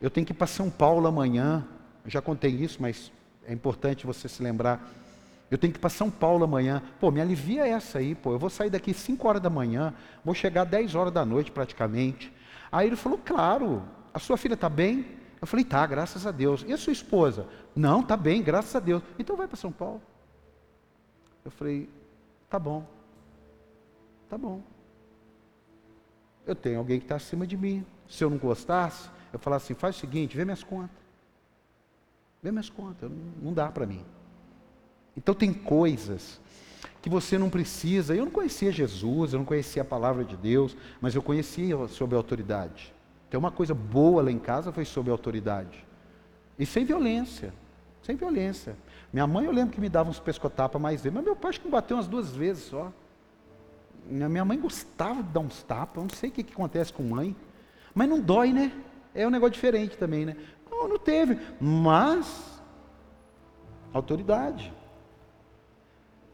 eu 0.00 0.08
tenho 0.08 0.24
que 0.24 0.32
ir 0.32 0.36
para 0.36 0.46
São 0.46 0.70
Paulo 0.70 1.08
amanhã. 1.08 1.66
Eu 2.04 2.10
já 2.12 2.22
contei 2.22 2.52
isso, 2.52 2.80
mas 2.80 3.10
é 3.44 3.52
importante 3.52 4.06
você 4.06 4.28
se 4.28 4.40
lembrar. 4.40 4.88
Eu 5.50 5.56
tenho 5.56 5.72
que 5.72 5.78
ir 5.78 5.80
para 5.80 5.90
São 5.90 6.10
Paulo 6.10 6.44
amanhã. 6.44 6.82
Pô, 6.98 7.10
me 7.10 7.20
alivia 7.20 7.66
essa 7.66 7.98
aí, 7.98 8.14
pô. 8.14 8.32
Eu 8.32 8.38
vou 8.38 8.50
sair 8.50 8.70
daqui 8.70 8.92
5 8.92 9.28
horas 9.28 9.40
da 9.40 9.50
manhã, 9.50 9.94
vou 10.24 10.34
chegar 10.34 10.64
10 10.64 10.94
horas 10.94 11.12
da 11.12 11.24
noite 11.24 11.52
praticamente. 11.52 12.32
Aí 12.70 12.88
ele 12.88 12.96
falou: 12.96 13.18
Claro, 13.24 13.82
a 14.12 14.18
sua 14.18 14.36
filha 14.36 14.54
está 14.54 14.68
bem? 14.68 15.06
Eu 15.40 15.46
falei: 15.46 15.64
Tá, 15.64 15.86
graças 15.86 16.26
a 16.26 16.32
Deus. 16.32 16.64
E 16.66 16.72
a 16.72 16.76
sua 16.76 16.92
esposa? 16.92 17.46
Não, 17.74 18.02
tá 18.02 18.16
bem, 18.16 18.42
graças 18.42 18.74
a 18.74 18.80
Deus. 18.80 19.02
Então 19.18 19.36
vai 19.36 19.46
para 19.46 19.56
São 19.56 19.70
Paulo. 19.70 20.02
Eu 21.44 21.50
falei: 21.50 21.88
Tá 22.50 22.58
bom. 22.58 22.84
Tá 24.28 24.36
bom. 24.36 24.62
Eu 26.44 26.54
tenho 26.54 26.78
alguém 26.78 26.98
que 26.98 27.04
está 27.04 27.16
acima 27.16 27.46
de 27.46 27.56
mim. 27.56 27.84
Se 28.08 28.24
eu 28.24 28.30
não 28.30 28.38
gostasse, 28.38 29.08
eu 29.32 29.38
falasse 29.38 29.66
assim: 29.66 29.74
faz 29.74 29.96
o 29.96 29.98
seguinte, 30.00 30.36
vê 30.36 30.44
minhas 30.44 30.64
contas. 30.64 30.96
Vê 32.42 32.50
minhas 32.50 32.70
contas, 32.70 33.10
não 33.40 33.52
dá 33.52 33.70
para 33.70 33.86
mim. 33.86 34.04
Então 35.16 35.34
tem 35.34 35.52
coisas 35.52 36.40
que 37.00 37.08
você 37.08 37.38
não 37.38 37.48
precisa. 37.48 38.14
Eu 38.14 38.24
não 38.24 38.32
conhecia 38.32 38.72
Jesus, 38.72 39.32
eu 39.32 39.38
não 39.38 39.46
conhecia 39.46 39.82
a 39.82 39.84
palavra 39.84 40.24
de 40.24 40.36
Deus, 40.36 40.76
mas 41.00 41.14
eu 41.14 41.22
conhecia 41.22 41.86
sobre 41.88 42.16
a 42.16 42.18
autoridade. 42.18 42.92
Tem 43.30 43.38
uma 43.38 43.50
coisa 43.50 43.74
boa 43.74 44.22
lá 44.22 44.30
em 44.30 44.38
casa 44.38 44.72
foi 44.72 44.84
sobre 44.84 45.10
a 45.10 45.14
autoridade. 45.14 45.84
E 46.58 46.66
sem 46.66 46.84
violência. 46.84 47.52
Sem 48.02 48.16
violência. 48.16 48.76
Minha 49.12 49.26
mãe 49.26 49.46
eu 49.46 49.52
lembro 49.52 49.74
que 49.74 49.80
me 49.80 49.88
dava 49.88 50.10
uns 50.10 50.20
pescotapas 50.20 50.80
mais 50.80 51.02
vezes, 51.02 51.14
mas 51.14 51.24
meu 51.24 51.34
pai 51.34 51.50
acho 51.50 51.60
que 51.60 51.66
me 51.66 51.72
bateu 51.72 51.96
umas 51.96 52.06
duas 52.06 52.34
vezes 52.34 52.64
só. 52.64 52.92
Minha 54.08 54.44
mãe 54.44 54.58
gostava 54.58 55.22
de 55.22 55.30
dar 55.30 55.40
uns 55.40 55.62
tapas, 55.62 55.96
eu 55.96 56.02
não 56.02 56.10
sei 56.10 56.28
o 56.28 56.32
que, 56.32 56.44
que 56.44 56.52
acontece 56.52 56.92
com 56.92 57.02
mãe. 57.02 57.34
Mas 57.94 58.08
não 58.08 58.20
dói, 58.20 58.52
né? 58.52 58.72
É 59.14 59.26
um 59.26 59.30
negócio 59.30 59.54
diferente 59.54 59.96
também, 59.96 60.24
né? 60.24 60.36
Não, 60.70 60.88
não 60.88 60.98
teve. 60.98 61.38
Mas, 61.60 62.60
autoridade. 63.92 64.72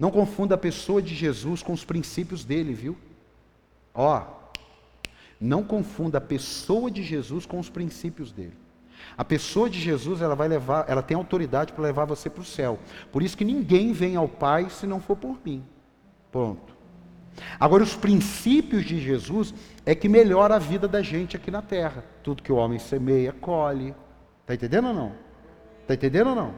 Não 0.02 0.10
confunda 0.10 0.56
a 0.56 0.58
pessoa 0.58 1.00
de 1.00 1.14
Jesus 1.14 1.62
com 1.62 1.72
os 1.72 1.84
princípios 1.84 2.44
dele, 2.44 2.74
viu? 2.74 2.96
Ó, 3.94 4.20
não 5.40 5.62
confunda 5.62 6.18
a 6.18 6.20
pessoa 6.20 6.90
de 6.90 7.04
Jesus 7.04 7.46
com 7.46 7.60
os 7.60 7.70
princípios 7.70 8.32
dele. 8.32 8.56
A 9.16 9.24
pessoa 9.24 9.70
de 9.70 9.78
Jesus, 9.78 10.20
ela 10.20 10.34
vai 10.34 10.48
levar, 10.48 10.86
ela 10.88 11.04
tem 11.04 11.16
autoridade 11.16 11.72
para 11.72 11.84
levar 11.84 12.04
você 12.04 12.28
para 12.28 12.40
o 12.40 12.44
céu. 12.44 12.80
Por 13.12 13.22
isso 13.22 13.36
que 13.36 13.44
ninguém 13.44 13.92
vem 13.92 14.16
ao 14.16 14.26
Pai 14.26 14.68
se 14.70 14.88
não 14.88 14.98
for 14.98 15.14
por 15.14 15.38
mim. 15.44 15.62
Pronto. 16.32 16.76
Agora, 17.60 17.84
os 17.84 17.94
princípios 17.94 18.84
de 18.84 19.00
Jesus 19.00 19.54
é 19.86 19.94
que 19.94 20.08
melhora 20.08 20.56
a 20.56 20.58
vida 20.58 20.88
da 20.88 21.00
gente 21.00 21.36
aqui 21.36 21.48
na 21.48 21.62
terra. 21.62 22.04
Tudo 22.24 22.42
que 22.42 22.50
o 22.50 22.56
homem 22.56 22.80
semeia, 22.80 23.32
colhe. 23.32 23.94
Está 24.40 24.54
entendendo 24.54 24.88
ou 24.88 24.94
não? 24.94 25.12
Está 25.82 25.94
entendendo 25.94 26.30
ou 26.30 26.34
não? 26.34 26.54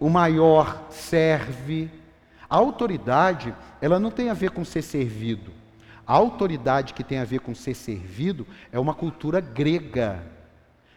O 0.00 0.08
maior 0.08 0.86
serve. 0.88 2.00
A 2.52 2.56
autoridade, 2.56 3.54
ela 3.80 3.98
não 3.98 4.10
tem 4.10 4.28
a 4.28 4.34
ver 4.34 4.50
com 4.50 4.62
ser 4.62 4.82
servido. 4.82 5.50
A 6.06 6.12
autoridade 6.12 6.92
que 6.92 7.02
tem 7.02 7.18
a 7.18 7.24
ver 7.24 7.40
com 7.40 7.54
ser 7.54 7.72
servido 7.72 8.46
é 8.70 8.78
uma 8.78 8.92
cultura 8.92 9.40
grega. 9.40 10.22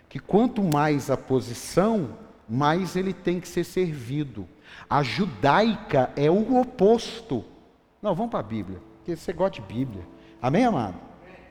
Que 0.10 0.20
quanto 0.20 0.62
mais 0.62 1.10
a 1.10 1.16
posição, 1.16 2.10
mais 2.50 2.98
ele 2.98 3.14
tem 3.14 3.40
que 3.40 3.48
ser 3.48 3.64
servido. 3.64 4.46
A 4.90 5.02
judaica 5.02 6.12
é 6.18 6.30
o 6.30 6.60
oposto. 6.60 7.46
Não, 8.02 8.14
vamos 8.14 8.32
para 8.32 8.42
a 8.42 8.44
Bíblia, 8.44 8.82
porque 8.98 9.16
você 9.16 9.32
gosta 9.32 9.62
de 9.62 9.66
Bíblia. 9.66 10.06
Amém, 10.42 10.66
amado? 10.66 10.98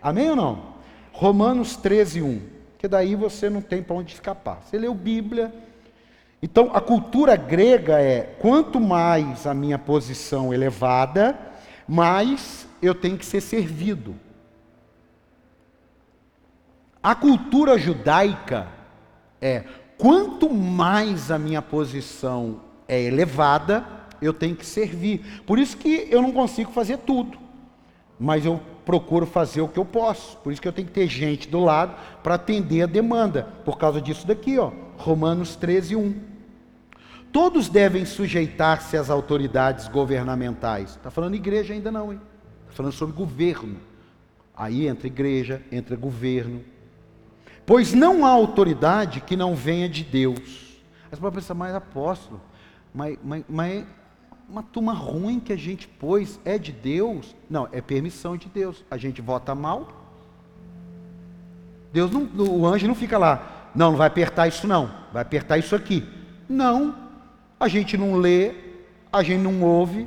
Amém 0.02 0.28
ou 0.28 0.36
não? 0.36 0.74
Romanos 1.12 1.78
13, 1.78 2.20
1. 2.20 2.42
Que 2.76 2.86
daí 2.86 3.14
você 3.14 3.48
não 3.48 3.62
tem 3.62 3.82
para 3.82 3.96
onde 3.96 4.12
escapar. 4.12 4.60
Você 4.64 4.76
leu 4.76 4.94
Bíblia, 4.94 5.50
então, 6.44 6.70
a 6.74 6.80
cultura 6.82 7.36
grega 7.36 8.02
é: 8.02 8.36
quanto 8.38 8.78
mais 8.78 9.46
a 9.46 9.54
minha 9.54 9.78
posição 9.78 10.52
elevada, 10.52 11.38
mais 11.88 12.68
eu 12.82 12.94
tenho 12.94 13.16
que 13.16 13.24
ser 13.24 13.40
servido. 13.40 14.14
A 17.02 17.14
cultura 17.14 17.78
judaica 17.78 18.68
é: 19.40 19.64
quanto 19.96 20.52
mais 20.52 21.30
a 21.30 21.38
minha 21.38 21.62
posição 21.62 22.60
é 22.86 23.00
elevada, 23.00 23.82
eu 24.20 24.34
tenho 24.34 24.54
que 24.54 24.66
servir. 24.66 25.42
Por 25.46 25.58
isso 25.58 25.78
que 25.78 26.06
eu 26.10 26.20
não 26.20 26.30
consigo 26.30 26.70
fazer 26.72 26.98
tudo, 26.98 27.38
mas 28.20 28.44
eu 28.44 28.60
procuro 28.84 29.24
fazer 29.24 29.62
o 29.62 29.68
que 29.68 29.78
eu 29.78 29.86
posso. 29.86 30.36
Por 30.40 30.52
isso 30.52 30.60
que 30.60 30.68
eu 30.68 30.74
tenho 30.74 30.88
que 30.88 30.92
ter 30.92 31.08
gente 31.08 31.48
do 31.48 31.60
lado 31.60 31.96
para 32.22 32.34
atender 32.34 32.82
a 32.82 32.86
demanda. 32.86 33.48
Por 33.64 33.78
causa 33.78 33.98
disso 33.98 34.26
daqui, 34.26 34.58
ó, 34.58 34.70
Romanos 34.98 35.56
13, 35.56 35.96
1. 35.96 36.33
Todos 37.34 37.68
devem 37.68 38.04
sujeitar-se 38.04 38.96
às 38.96 39.10
autoridades 39.10 39.88
governamentais. 39.88 40.90
Está 40.90 41.10
falando 41.10 41.34
igreja 41.34 41.74
ainda 41.74 41.90
não, 41.90 42.12
hein? 42.12 42.20
Está 42.62 42.74
falando 42.74 42.92
sobre 42.92 43.16
governo. 43.16 43.76
Aí 44.56 44.86
entra 44.86 45.08
igreja, 45.08 45.60
entra 45.72 45.96
governo. 45.96 46.62
Pois 47.66 47.92
não 47.92 48.24
há 48.24 48.28
autoridade 48.28 49.20
que 49.20 49.34
não 49.34 49.56
venha 49.56 49.88
de 49.88 50.04
Deus. 50.04 50.78
Você 51.10 51.20
pode 51.20 51.34
pensar, 51.34 51.54
mas 51.54 51.74
apóstolo, 51.74 52.40
mas, 52.94 53.18
mas, 53.20 53.44
mas 53.48 53.84
uma 54.48 54.62
turma 54.62 54.92
ruim 54.92 55.40
que 55.40 55.52
a 55.52 55.58
gente 55.58 55.88
pôs 55.88 56.38
é 56.44 56.56
de 56.56 56.70
Deus? 56.70 57.34
Não, 57.50 57.68
é 57.72 57.80
permissão 57.80 58.36
de 58.36 58.48
Deus. 58.48 58.84
A 58.88 58.96
gente 58.96 59.20
vota 59.20 59.56
mal. 59.56 59.88
Deus 61.92 62.12
não, 62.12 62.30
o 62.48 62.64
anjo 62.64 62.86
não 62.86 62.94
fica 62.94 63.18
lá, 63.18 63.70
não, 63.74 63.90
não 63.90 63.98
vai 63.98 64.06
apertar 64.06 64.46
isso 64.46 64.68
não, 64.68 64.88
vai 65.12 65.22
apertar 65.22 65.58
isso 65.58 65.74
aqui. 65.74 66.08
Não, 66.48 67.03
a 67.58 67.68
gente 67.68 67.96
não 67.96 68.16
lê, 68.16 68.52
a 69.12 69.22
gente 69.22 69.42
não 69.42 69.62
ouve, 69.62 70.06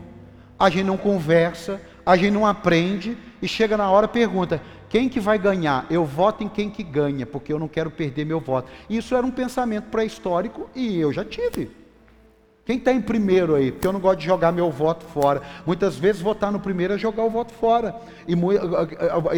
a 0.59 0.69
gente 0.69 0.85
não 0.85 0.97
conversa, 0.97 1.81
a 2.05 2.15
gente 2.15 2.31
não 2.31 2.45
aprende 2.45 3.17
e 3.41 3.47
chega 3.47 3.77
na 3.77 3.89
hora 3.89 4.07
pergunta: 4.07 4.61
quem 4.89 5.09
que 5.09 5.19
vai 5.19 5.37
ganhar? 5.37 5.85
Eu 5.89 6.05
voto 6.05 6.43
em 6.43 6.49
quem 6.49 6.69
que 6.69 6.83
ganha, 6.83 7.25
porque 7.25 7.51
eu 7.51 7.59
não 7.59 7.67
quero 7.67 7.91
perder 7.91 8.25
meu 8.25 8.39
voto. 8.39 8.71
Isso 8.89 9.15
era 9.15 9.25
um 9.25 9.31
pensamento 9.31 9.85
pré-histórico 9.85 10.69
e 10.75 10.97
eu 10.99 11.11
já 11.11 11.25
tive. 11.25 11.71
Quem 12.65 12.77
está 12.77 12.91
em 12.91 13.01
primeiro 13.01 13.55
aí? 13.55 13.71
Porque 13.71 13.87
eu 13.87 13.93
não 13.93 13.99
gosto 13.99 14.19
de 14.19 14.25
jogar 14.25 14.51
meu 14.51 14.69
voto 14.69 15.05
fora. 15.05 15.41
Muitas 15.65 15.95
vezes 15.95 16.21
votar 16.21 16.51
no 16.51 16.59
primeiro 16.59 16.93
é 16.93 16.97
jogar 16.97 17.23
o 17.23 17.29
voto 17.29 17.53
fora. 17.53 17.95
E 18.27 18.35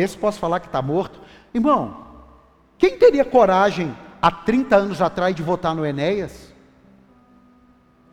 esse 0.01 0.17
posso 0.17 0.39
falar 0.39 0.59
que 0.59 0.65
está 0.65 0.81
morto. 0.81 1.19
Irmão, 1.53 2.07
quem 2.75 2.97
teria 2.97 3.23
coragem 3.23 3.95
há 4.19 4.31
30 4.31 4.75
anos 4.75 5.01
atrás 5.01 5.35
de 5.35 5.43
votar 5.43 5.75
no 5.75 5.85
Enéas? 5.85 6.48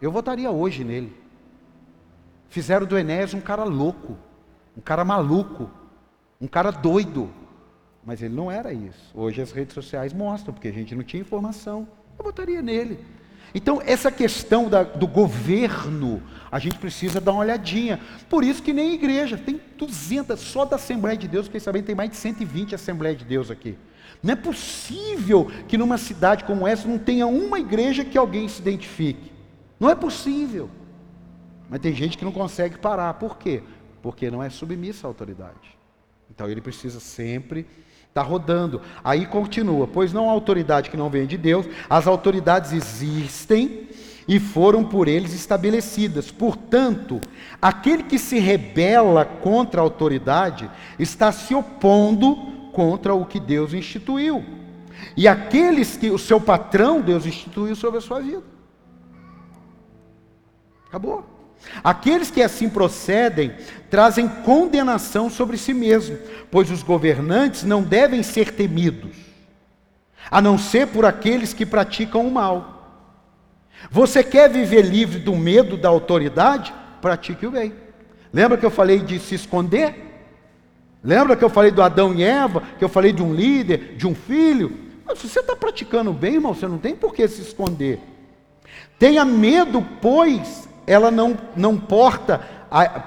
Eu 0.00 0.12
votaria 0.12 0.50
hoje 0.50 0.84
nele. 0.84 1.12
Fizeram 2.48 2.86
do 2.86 2.98
Enéas 2.98 3.34
um 3.34 3.40
cara 3.40 3.64
louco, 3.64 4.16
um 4.76 4.80
cara 4.80 5.04
maluco, 5.04 5.70
um 6.40 6.46
cara 6.46 6.70
doido. 6.70 7.30
Mas 8.04 8.22
ele 8.22 8.34
não 8.34 8.50
era 8.50 8.72
isso. 8.72 9.10
Hoje 9.14 9.40
as 9.40 9.50
redes 9.50 9.74
sociais 9.74 10.12
mostram, 10.12 10.54
porque 10.54 10.68
a 10.68 10.72
gente 10.72 10.94
não 10.94 11.02
tinha 11.02 11.20
informação. 11.20 11.88
Eu 12.18 12.24
votaria 12.24 12.62
nele. 12.62 13.04
Então, 13.54 13.80
essa 13.84 14.10
questão 14.10 14.68
da, 14.68 14.82
do 14.82 15.06
governo, 15.06 16.22
a 16.50 16.58
gente 16.58 16.78
precisa 16.78 17.20
dar 17.20 17.32
uma 17.32 17.40
olhadinha. 17.40 17.98
Por 18.28 18.44
isso 18.44 18.62
que 18.62 18.72
nem 18.72 18.94
igreja, 18.94 19.38
tem 19.38 19.60
200, 19.78 20.38
só 20.38 20.64
da 20.64 20.76
Assembleia 20.76 21.16
de 21.16 21.26
Deus, 21.26 21.46
fiquei 21.46 21.60
sabendo, 21.60 21.86
tem 21.86 21.94
mais 21.94 22.10
de 22.10 22.16
120 22.16 22.74
Assembleia 22.74 23.14
de 23.14 23.24
Deus 23.24 23.50
aqui. 23.50 23.76
Não 24.22 24.32
é 24.32 24.36
possível 24.36 25.50
que 25.68 25.78
numa 25.78 25.98
cidade 25.98 26.44
como 26.44 26.66
essa 26.66 26.86
não 26.86 26.98
tenha 26.98 27.26
uma 27.26 27.58
igreja 27.58 28.04
que 28.04 28.18
alguém 28.18 28.48
se 28.48 28.60
identifique. 28.60 29.35
Não 29.78 29.90
é 29.90 29.94
possível. 29.94 30.70
Mas 31.68 31.80
tem 31.80 31.94
gente 31.94 32.16
que 32.16 32.24
não 32.24 32.32
consegue 32.32 32.78
parar. 32.78 33.14
Por 33.14 33.36
quê? 33.36 33.62
Porque 34.02 34.30
não 34.30 34.42
é 34.42 34.48
submissa 34.48 35.06
à 35.06 35.08
autoridade. 35.08 35.76
Então 36.30 36.48
ele 36.48 36.60
precisa 36.60 37.00
sempre 37.00 37.60
estar 38.08 38.22
tá 38.22 38.22
rodando. 38.22 38.80
Aí 39.02 39.26
continua: 39.26 39.86
pois 39.86 40.12
não 40.12 40.28
há 40.28 40.32
autoridade 40.32 40.90
que 40.90 40.96
não 40.96 41.10
venha 41.10 41.26
de 41.26 41.36
Deus, 41.36 41.66
as 41.88 42.06
autoridades 42.06 42.72
existem 42.72 43.88
e 44.28 44.40
foram 44.40 44.84
por 44.84 45.06
eles 45.08 45.32
estabelecidas. 45.34 46.30
Portanto, 46.30 47.20
aquele 47.60 48.02
que 48.02 48.18
se 48.18 48.38
rebela 48.38 49.24
contra 49.24 49.80
a 49.80 49.84
autoridade 49.84 50.70
está 50.98 51.30
se 51.30 51.54
opondo 51.54 52.36
contra 52.72 53.14
o 53.14 53.24
que 53.24 53.38
Deus 53.38 53.72
instituiu. 53.72 54.44
E 55.16 55.28
aqueles 55.28 55.96
que 55.96 56.10
o 56.10 56.18
seu 56.18 56.40
patrão 56.40 57.00
Deus 57.00 57.26
instituiu 57.26 57.76
sobre 57.76 57.98
a 57.98 58.02
sua 58.02 58.20
vida. 58.20 58.55
Acabou. 60.96 61.26
Aqueles 61.84 62.30
que 62.30 62.42
assim 62.42 62.70
procedem 62.70 63.52
trazem 63.90 64.26
condenação 64.26 65.28
sobre 65.28 65.58
si 65.58 65.74
mesmos, 65.74 66.18
pois 66.50 66.70
os 66.70 66.82
governantes 66.82 67.64
não 67.64 67.82
devem 67.82 68.22
ser 68.22 68.54
temidos, 68.54 69.14
a 70.30 70.40
não 70.40 70.56
ser 70.56 70.86
por 70.86 71.04
aqueles 71.04 71.52
que 71.52 71.66
praticam 71.66 72.26
o 72.26 72.30
mal. 72.30 73.10
Você 73.90 74.24
quer 74.24 74.48
viver 74.48 74.86
livre 74.86 75.18
do 75.18 75.36
medo 75.36 75.76
da 75.76 75.90
autoridade? 75.90 76.72
Pratique 77.02 77.46
o 77.46 77.50
bem. 77.50 77.74
Lembra 78.32 78.56
que 78.56 78.64
eu 78.64 78.70
falei 78.70 79.00
de 79.00 79.18
se 79.18 79.34
esconder? 79.34 79.94
Lembra 81.04 81.36
que 81.36 81.44
eu 81.44 81.50
falei 81.50 81.70
do 81.70 81.82
Adão 81.82 82.14
e 82.14 82.22
Eva? 82.22 82.62
Que 82.78 82.84
eu 82.84 82.88
falei 82.88 83.12
de 83.12 83.22
um 83.22 83.34
líder, 83.34 83.96
de 83.96 84.06
um 84.06 84.14
filho? 84.14 84.78
Se 85.14 85.28
você 85.28 85.40
está 85.40 85.54
praticando 85.54 86.10
bem, 86.10 86.34
irmão, 86.36 86.54
você 86.54 86.66
não 86.66 86.78
tem 86.78 86.96
por 86.96 87.12
que 87.12 87.28
se 87.28 87.42
esconder. 87.42 88.00
Tenha 88.98 89.24
medo, 89.26 89.86
pois 90.00 90.65
ela 90.86 91.10
não, 91.10 91.36
não 91.56 91.76
porta, 91.76 92.40
a, 92.70 93.02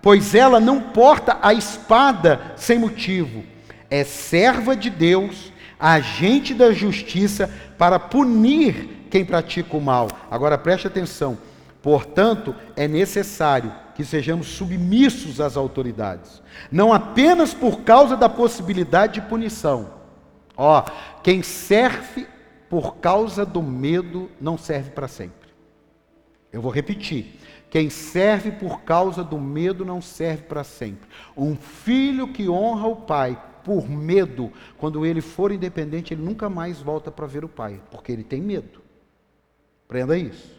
pois 0.00 0.34
ela 0.34 0.58
não 0.58 0.80
porta 0.80 1.38
a 1.42 1.52
espada 1.52 2.52
sem 2.56 2.78
motivo. 2.78 3.44
É 3.90 4.04
serva 4.04 4.76
de 4.76 4.90
Deus, 4.90 5.52
agente 5.78 6.54
da 6.54 6.72
justiça 6.72 7.50
para 7.76 7.98
punir 7.98 9.06
quem 9.10 9.24
pratica 9.24 9.76
o 9.76 9.80
mal. 9.80 10.08
Agora 10.30 10.58
preste 10.58 10.86
atenção. 10.86 11.38
Portanto, 11.82 12.54
é 12.76 12.88
necessário 12.88 13.72
que 13.94 14.04
sejamos 14.04 14.48
submissos 14.48 15.40
às 15.40 15.56
autoridades, 15.56 16.42
não 16.70 16.92
apenas 16.92 17.52
por 17.52 17.80
causa 17.80 18.16
da 18.16 18.28
possibilidade 18.28 19.14
de 19.14 19.22
punição. 19.22 19.90
Ó, 20.56 20.84
quem 21.22 21.42
serve 21.42 22.26
por 22.68 22.96
causa 22.96 23.44
do 23.46 23.62
medo 23.62 24.30
não 24.40 24.58
serve 24.58 24.90
para 24.90 25.08
sempre. 25.08 25.37
Eu 26.52 26.62
vou 26.62 26.70
repetir. 26.70 27.38
Quem 27.70 27.90
serve 27.90 28.50
por 28.50 28.82
causa 28.82 29.22
do 29.22 29.38
medo 29.38 29.84
não 29.84 30.00
serve 30.00 30.44
para 30.44 30.64
sempre. 30.64 31.08
Um 31.36 31.54
filho 31.54 32.32
que 32.32 32.48
honra 32.48 32.88
o 32.88 32.96
pai 32.96 33.42
por 33.62 33.86
medo, 33.86 34.50
quando 34.78 35.04
ele 35.04 35.20
for 35.20 35.52
independente, 35.52 36.14
ele 36.14 36.22
nunca 36.22 36.48
mais 36.48 36.80
volta 36.80 37.10
para 37.10 37.26
ver 37.26 37.44
o 37.44 37.48
pai, 37.48 37.82
porque 37.90 38.10
ele 38.10 38.24
tem 38.24 38.40
medo. 38.40 38.80
Prenda 39.86 40.16
isso. 40.16 40.56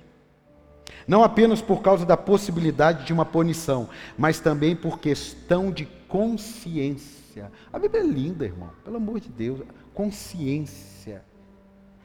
Não 1.08 1.24
apenas 1.24 1.60
por 1.60 1.82
causa 1.82 2.06
da 2.06 2.16
possibilidade 2.16 3.06
de 3.06 3.12
uma 3.12 3.26
punição, 3.26 3.90
mas 4.16 4.40
também 4.40 4.76
por 4.76 5.00
questão 5.00 5.72
de 5.72 5.88
consciência. 6.08 7.52
A 7.74 7.80
Bíblia 7.80 8.04
é 8.04 8.06
linda, 8.06 8.46
irmão, 8.46 8.70
pelo 8.84 8.98
amor 8.98 9.20
de 9.20 9.30
Deus. 9.30 9.62
Consciência. 9.92 11.24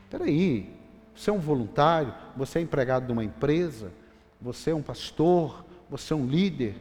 Espera 0.05 0.25
aí, 0.25 0.74
você 1.15 1.31
é 1.31 1.33
um 1.33 1.39
voluntário, 1.39 2.13
você 2.37 2.59
é 2.59 2.63
empregado 2.63 3.07
de 3.07 3.13
uma 3.13 3.25
empresa, 3.25 3.93
você 4.41 4.71
é 4.71 4.75
um 4.75 4.83
pastor, 4.83 5.65
você 5.89 6.13
é 6.13 6.17
um 6.17 6.27
líder. 6.27 6.75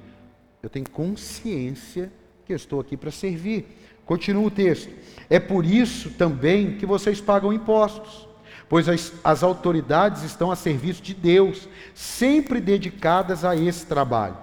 Eu 0.62 0.70
tenho 0.70 0.90
consciência 0.90 2.12
que 2.46 2.54
eu 2.54 2.58
estou 2.58 2.80
aqui 2.80 2.98
para 2.98 3.12
servir. 3.12 3.66
Continua 4.06 4.48
o 4.48 4.52
texto. 4.52 4.92
É 5.30 5.40
por 5.40 5.66
isso 5.66 6.12
também 6.12 6.78
que 6.78 6.86
vocês 6.86 7.22
pagam 7.22 7.54
impostos 7.54 8.28
pois 8.74 8.90
as, 8.90 9.14
as 9.24 9.44
autoridades 9.44 10.24
estão 10.24 10.50
a 10.50 10.56
serviço 10.56 11.00
de 11.04 11.14
Deus, 11.14 11.70
sempre 11.94 12.60
dedicadas 12.60 13.46
a 13.46 13.56
esse 13.56 13.86
trabalho. 13.86 14.36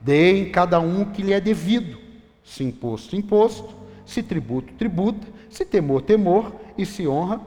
Deem 0.00 0.50
cada 0.50 0.80
um 0.80 1.02
o 1.02 1.06
que 1.12 1.22
lhe 1.22 1.32
é 1.32 1.40
devido, 1.40 1.96
se 2.44 2.64
imposto, 2.64 3.14
imposto, 3.14 3.76
se 4.04 4.20
tributo, 4.20 4.72
tributa, 4.74 5.24
se 5.48 5.64
temor, 5.64 6.02
temor, 6.02 6.52
e 6.76 6.84
se 6.84 7.06
honra, 7.06 7.40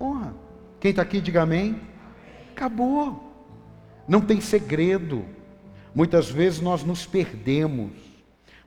honra. 0.00 0.34
Quem 0.84 0.90
está 0.90 1.00
aqui, 1.00 1.18
diga 1.18 1.40
amém. 1.40 1.80
Acabou. 2.54 3.32
Não 4.06 4.20
tem 4.20 4.38
segredo. 4.38 5.24
Muitas 5.94 6.28
vezes 6.28 6.60
nós 6.60 6.84
nos 6.84 7.06
perdemos 7.06 7.90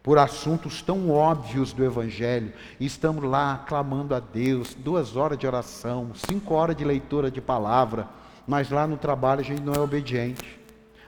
por 0.02 0.18
assuntos 0.18 0.82
tão 0.82 1.12
óbvios 1.12 1.74
do 1.74 1.86
Evangelho, 1.86 2.54
e 2.80 2.88
estamos 2.88 3.24
lá 3.24 3.64
clamando 3.68 4.16
a 4.16 4.20
Deus, 4.20 4.74
duas 4.74 5.16
horas 5.16 5.38
de 5.38 5.46
oração, 5.46 6.10
cinco 6.16 6.56
horas 6.56 6.76
de 6.76 6.84
leitura 6.84 7.30
de 7.30 7.40
palavra, 7.40 8.08
mas 8.48 8.72
lá 8.72 8.88
no 8.88 8.98
trabalho 8.98 9.42
a 9.42 9.44
gente 9.44 9.62
não 9.62 9.74
é 9.74 9.80
obediente, 9.80 10.60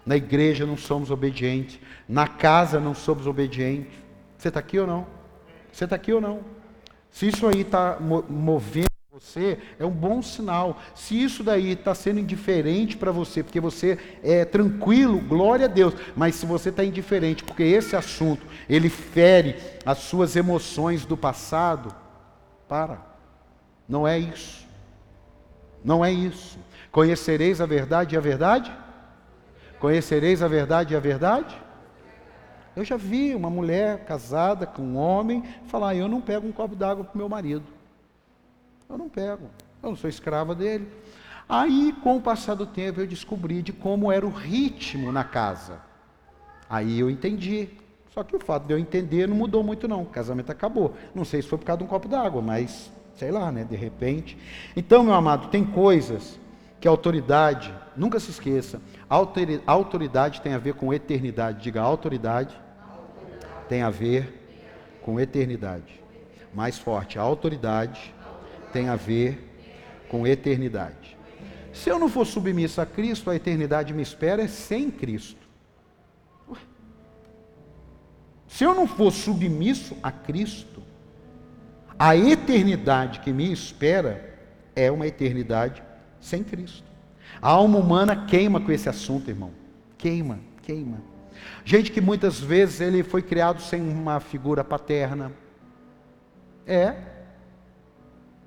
na 0.05 0.15
igreja 0.15 0.63
não 0.63 0.77
somos 0.77 1.09
obedientes, 1.09 1.79
na 2.07 2.27
casa 2.27 2.79
não 2.79 2.93
somos 2.93 3.25
obedientes. 3.25 3.97
Você 4.37 4.49
está 4.49 4.59
aqui 4.59 4.77
ou 4.77 4.85
não? 4.85 5.07
Você 5.71 5.85
está 5.85 5.95
aqui 5.95 6.13
ou 6.13 6.21
não? 6.21 6.41
Se 7.09 7.29
isso 7.29 7.47
aí 7.47 7.61
está 7.61 7.97
movendo 7.99 8.89
você, 9.19 9.57
é 9.77 9.85
um 9.85 9.91
bom 9.91 10.21
sinal. 10.21 10.79
Se 10.95 11.21
isso 11.21 11.43
daí 11.43 11.71
está 11.71 11.93
sendo 11.93 12.21
indiferente 12.21 12.95
para 12.95 13.11
você, 13.11 13.43
porque 13.43 13.59
você 13.59 13.99
é 14.23 14.45
tranquilo, 14.45 15.19
glória 15.19 15.65
a 15.65 15.69
Deus. 15.69 15.93
Mas 16.15 16.35
se 16.35 16.45
você 16.45 16.69
está 16.69 16.85
indiferente, 16.85 17.43
porque 17.43 17.63
esse 17.63 17.97
assunto 17.97 18.45
ele 18.69 18.89
fere 18.89 19.57
as 19.85 19.97
suas 19.99 20.37
emoções 20.37 21.05
do 21.05 21.17
passado, 21.17 21.93
para. 22.67 23.01
Não 23.87 24.07
é 24.07 24.17
isso. 24.17 24.65
Não 25.83 26.03
é 26.03 26.11
isso. 26.11 26.57
Conhecereis 26.89 27.59
a 27.59 27.65
verdade 27.65 28.15
e 28.15 28.17
a 28.17 28.21
verdade? 28.21 28.71
Conhecereis 29.79 30.41
a 30.41 30.47
verdade 30.47 30.93
e 30.93 30.97
a 30.97 30.99
verdade? 30.99 31.55
Eu 32.73 32.85
já 32.85 32.95
vi 32.95 33.35
uma 33.35 33.49
mulher 33.49 34.05
casada 34.05 34.65
com 34.65 34.81
um 34.81 34.97
homem 34.97 35.43
falar: 35.67 35.93
Eu 35.95 36.07
não 36.07 36.21
pego 36.21 36.47
um 36.47 36.51
copo 36.51 36.75
d'água 36.75 37.03
para 37.03 37.17
meu 37.17 37.27
marido. 37.27 37.78
Eu 38.89 38.97
não 38.97 39.07
pego, 39.07 39.47
eu 39.83 39.89
não 39.89 39.95
sou 39.95 40.09
escrava 40.09 40.55
dele. 40.55 40.91
Aí, 41.47 41.95
com 42.03 42.17
o 42.17 42.21
passar 42.21 42.55
do 42.55 42.65
tempo, 42.65 42.99
eu 42.99 43.05
descobri 43.05 43.61
de 43.61 43.71
como 43.71 44.11
era 44.11 44.25
o 44.25 44.31
ritmo 44.31 45.11
na 45.11 45.23
casa. 45.23 45.79
Aí 46.67 46.99
eu 46.99 47.07
entendi. 47.07 47.69
Só 48.11 48.23
que 48.23 48.35
o 48.35 48.39
fato 48.39 48.65
de 48.65 48.73
eu 48.73 48.79
entender 48.79 49.27
não 49.27 49.35
mudou 49.35 49.63
muito, 49.63 49.87
não. 49.87 50.01
O 50.01 50.07
casamento 50.07 50.51
acabou. 50.51 50.95
Não 51.13 51.23
sei 51.23 51.41
se 51.43 51.47
foi 51.47 51.59
por 51.59 51.65
causa 51.65 51.77
de 51.77 51.83
um 51.83 51.87
copo 51.87 52.07
d'água, 52.07 52.41
mas 52.41 52.91
sei 53.15 53.29
lá, 53.29 53.51
né? 53.51 53.63
De 53.63 53.75
repente. 53.75 54.35
Então, 54.75 55.03
meu 55.03 55.13
amado, 55.13 55.49
tem 55.49 55.63
coisas 55.63 56.39
que 56.79 56.87
a 56.87 56.91
autoridade, 56.91 57.71
nunca 57.95 58.19
se 58.19 58.31
esqueça, 58.31 58.81
a 59.07 59.71
autoridade 59.71 60.41
tem 60.41 60.53
a 60.53 60.57
ver 60.57 60.73
com 60.73 60.91
eternidade. 60.91 61.61
Diga, 61.61 61.81
autoridade 61.81 62.59
tem 63.67 63.83
a 63.83 63.89
ver 63.91 64.97
com 65.03 65.19
eternidade. 65.19 66.01
Mais 66.55 66.79
forte, 66.79 67.19
a 67.19 67.21
autoridade 67.21 68.15
tem 68.71 68.89
a 68.89 68.95
ver 68.95 69.47
com 70.09 70.25
eternidade. 70.25 71.17
Se 71.73 71.89
eu 71.89 71.99
não 71.99 72.09
for 72.09 72.25
submisso 72.25 72.81
a 72.81 72.85
Cristo, 72.85 73.29
a 73.29 73.35
eternidade 73.35 73.93
me 73.93 74.01
espera 74.01 74.43
é 74.43 74.47
sem 74.47 74.89
Cristo. 74.89 75.47
Se 78.47 78.63
eu 78.63 78.73
não 78.73 78.87
for 78.87 79.11
submisso 79.11 79.95
a 80.01 80.11
Cristo, 80.11 80.81
a 81.97 82.15
eternidade 82.15 83.19
que 83.19 83.31
me 83.31 83.51
espera 83.51 84.37
é 84.75 84.91
uma 84.91 85.05
eternidade 85.05 85.83
sem 86.19 86.43
Cristo. 86.43 86.89
A 87.41 87.49
alma 87.49 87.77
humana 87.77 88.25
queima 88.25 88.59
com 88.59 88.71
esse 88.71 88.89
assunto, 88.89 89.29
irmão. 89.29 89.51
Queima, 89.97 90.39
queima. 90.63 91.01
Gente 91.63 91.91
que 91.91 92.01
muitas 92.01 92.39
vezes 92.39 92.81
ele 92.81 93.03
foi 93.03 93.21
criado 93.21 93.61
sem 93.61 93.81
uma 93.81 94.19
figura 94.19 94.63
paterna. 94.63 95.31
É, 96.65 96.95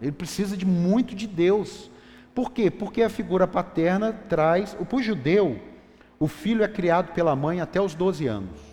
ele 0.03 0.13
precisa 0.13 0.57
de 0.57 0.67
muito 0.67 1.15
de 1.15 1.29
Deus. 1.29 1.89
Por 2.35 2.51
quê? 2.51 2.71
Porque 2.71 3.03
a 3.03 3.09
figura 3.09 3.47
paterna 3.47 4.13
traz. 4.13 4.75
Para 4.75 4.97
o 4.97 5.03
judeu, 5.03 5.61
o 6.19 6.27
filho 6.27 6.65
é 6.65 6.69
criado 6.69 7.13
pela 7.13 7.37
mãe 7.37 7.61
até 7.61 7.81
os 7.81 7.95
12 7.95 8.27
anos. 8.27 8.73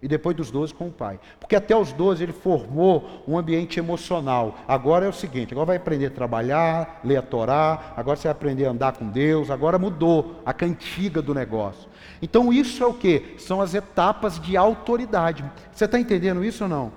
E 0.00 0.06
depois 0.06 0.36
dos 0.36 0.50
12 0.50 0.74
com 0.74 0.88
o 0.88 0.92
pai. 0.92 1.18
Porque 1.40 1.56
até 1.56 1.74
os 1.74 1.92
12 1.92 2.22
ele 2.22 2.32
formou 2.32 3.24
um 3.26 3.36
ambiente 3.36 3.80
emocional. 3.80 4.58
Agora 4.68 5.06
é 5.06 5.08
o 5.08 5.12
seguinte: 5.12 5.52
agora 5.52 5.66
vai 5.66 5.76
aprender 5.76 6.06
a 6.06 6.10
trabalhar, 6.10 7.00
ler 7.02 7.16
a 7.16 7.22
Torá, 7.22 7.94
agora 7.96 8.16
você 8.16 8.28
vai 8.28 8.32
aprender 8.32 8.66
a 8.66 8.70
andar 8.70 8.92
com 8.92 9.08
Deus, 9.08 9.50
agora 9.50 9.78
mudou 9.78 10.40
a 10.44 10.52
cantiga 10.52 11.20
do 11.20 11.34
negócio. 11.34 11.88
Então 12.22 12.52
isso 12.52 12.84
é 12.84 12.86
o 12.86 12.94
que? 12.94 13.34
São 13.38 13.60
as 13.60 13.74
etapas 13.74 14.38
de 14.38 14.56
autoridade. 14.56 15.44
Você 15.72 15.86
está 15.86 15.98
entendendo 15.98 16.44
isso 16.44 16.64
ou 16.64 16.70
não? 16.70 16.92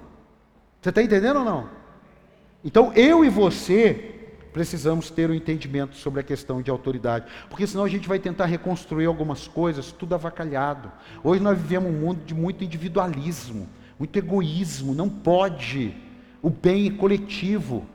Você 0.79 0.89
está 0.89 1.01
entendendo 1.01 1.37
ou 1.37 1.45
não? 1.45 1.80
Então 2.63 2.93
eu 2.93 3.25
e 3.25 3.29
você 3.29 4.15
precisamos 4.53 5.09
ter 5.09 5.29
um 5.29 5.33
entendimento 5.33 5.95
sobre 5.95 6.19
a 6.19 6.23
questão 6.23 6.61
de 6.61 6.69
autoridade, 6.69 7.25
porque 7.49 7.65
senão 7.65 7.85
a 7.85 7.89
gente 7.89 8.07
vai 8.07 8.19
tentar 8.19 8.45
reconstruir 8.45 9.05
algumas 9.05 9.47
coisas 9.47 9.91
tudo 9.91 10.13
avacalhado. 10.13 10.91
Hoje 11.23 11.41
nós 11.41 11.57
vivemos 11.57 11.89
um 11.89 11.97
mundo 11.97 12.21
de 12.25 12.33
muito 12.33 12.63
individualismo, 12.63 13.67
muito 13.97 14.17
egoísmo, 14.17 14.93
não 14.93 15.09
pode. 15.09 15.95
O 16.41 16.49
bem 16.49 16.87
é 16.87 16.91
coletivo. 16.91 17.85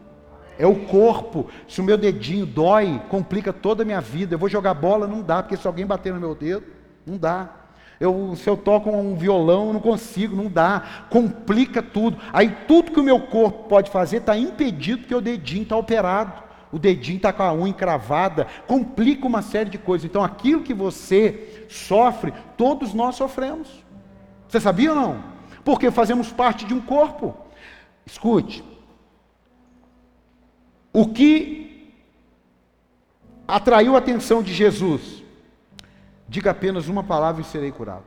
É 0.58 0.66
o 0.66 0.86
corpo. 0.86 1.50
Se 1.68 1.80
o 1.80 1.84
meu 1.84 1.98
dedinho 1.98 2.46
dói, 2.46 3.02
complica 3.10 3.52
toda 3.52 3.82
a 3.82 3.86
minha 3.86 4.00
vida. 4.00 4.34
Eu 4.34 4.38
vou 4.38 4.48
jogar 4.48 4.72
bola, 4.72 5.06
não 5.06 5.20
dá, 5.20 5.42
porque 5.42 5.56
se 5.56 5.66
alguém 5.66 5.84
bater 5.84 6.14
no 6.14 6.20
meu 6.20 6.34
dedo, 6.34 6.64
não 7.04 7.18
dá. 7.18 7.65
Eu, 7.98 8.34
se 8.36 8.48
eu 8.48 8.56
toco 8.56 8.90
um 8.90 9.16
violão, 9.16 9.68
eu 9.68 9.72
não 9.72 9.80
consigo, 9.80 10.36
não 10.36 10.50
dá. 10.50 11.06
Complica 11.08 11.82
tudo. 11.82 12.18
Aí 12.32 12.54
tudo 12.68 12.92
que 12.92 13.00
o 13.00 13.04
meu 13.04 13.20
corpo 13.20 13.68
pode 13.68 13.90
fazer 13.90 14.18
está 14.18 14.36
impedido 14.36 14.98
porque 14.98 15.14
o 15.14 15.20
dedinho 15.20 15.62
está 15.62 15.76
operado. 15.76 16.44
O 16.70 16.78
dedinho 16.78 17.16
está 17.16 17.32
com 17.32 17.42
a 17.42 17.54
unha 17.54 17.70
encravada. 17.70 18.46
Complica 18.66 19.26
uma 19.26 19.40
série 19.40 19.70
de 19.70 19.78
coisas. 19.78 20.04
Então 20.04 20.22
aquilo 20.22 20.62
que 20.62 20.74
você 20.74 21.66
sofre, 21.68 22.34
todos 22.56 22.92
nós 22.92 23.16
sofremos. 23.16 23.68
Você 24.46 24.60
sabia 24.60 24.90
ou 24.90 24.96
não? 24.96 25.24
Porque 25.64 25.90
fazemos 25.90 26.30
parte 26.30 26.66
de 26.66 26.74
um 26.74 26.80
corpo. 26.80 27.34
Escute. 28.04 28.62
O 30.92 31.06
que 31.08 31.66
atraiu 33.48 33.94
a 33.94 33.98
atenção 33.98 34.42
de 34.42 34.52
Jesus. 34.52 35.22
Diga 36.28 36.50
apenas 36.50 36.88
uma 36.88 37.04
palavra 37.04 37.42
e 37.42 37.44
serei 37.44 37.70
curado. 37.70 38.04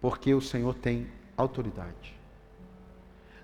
Porque 0.00 0.34
o 0.34 0.40
Senhor 0.40 0.74
tem 0.74 1.06
autoridade. 1.36 2.14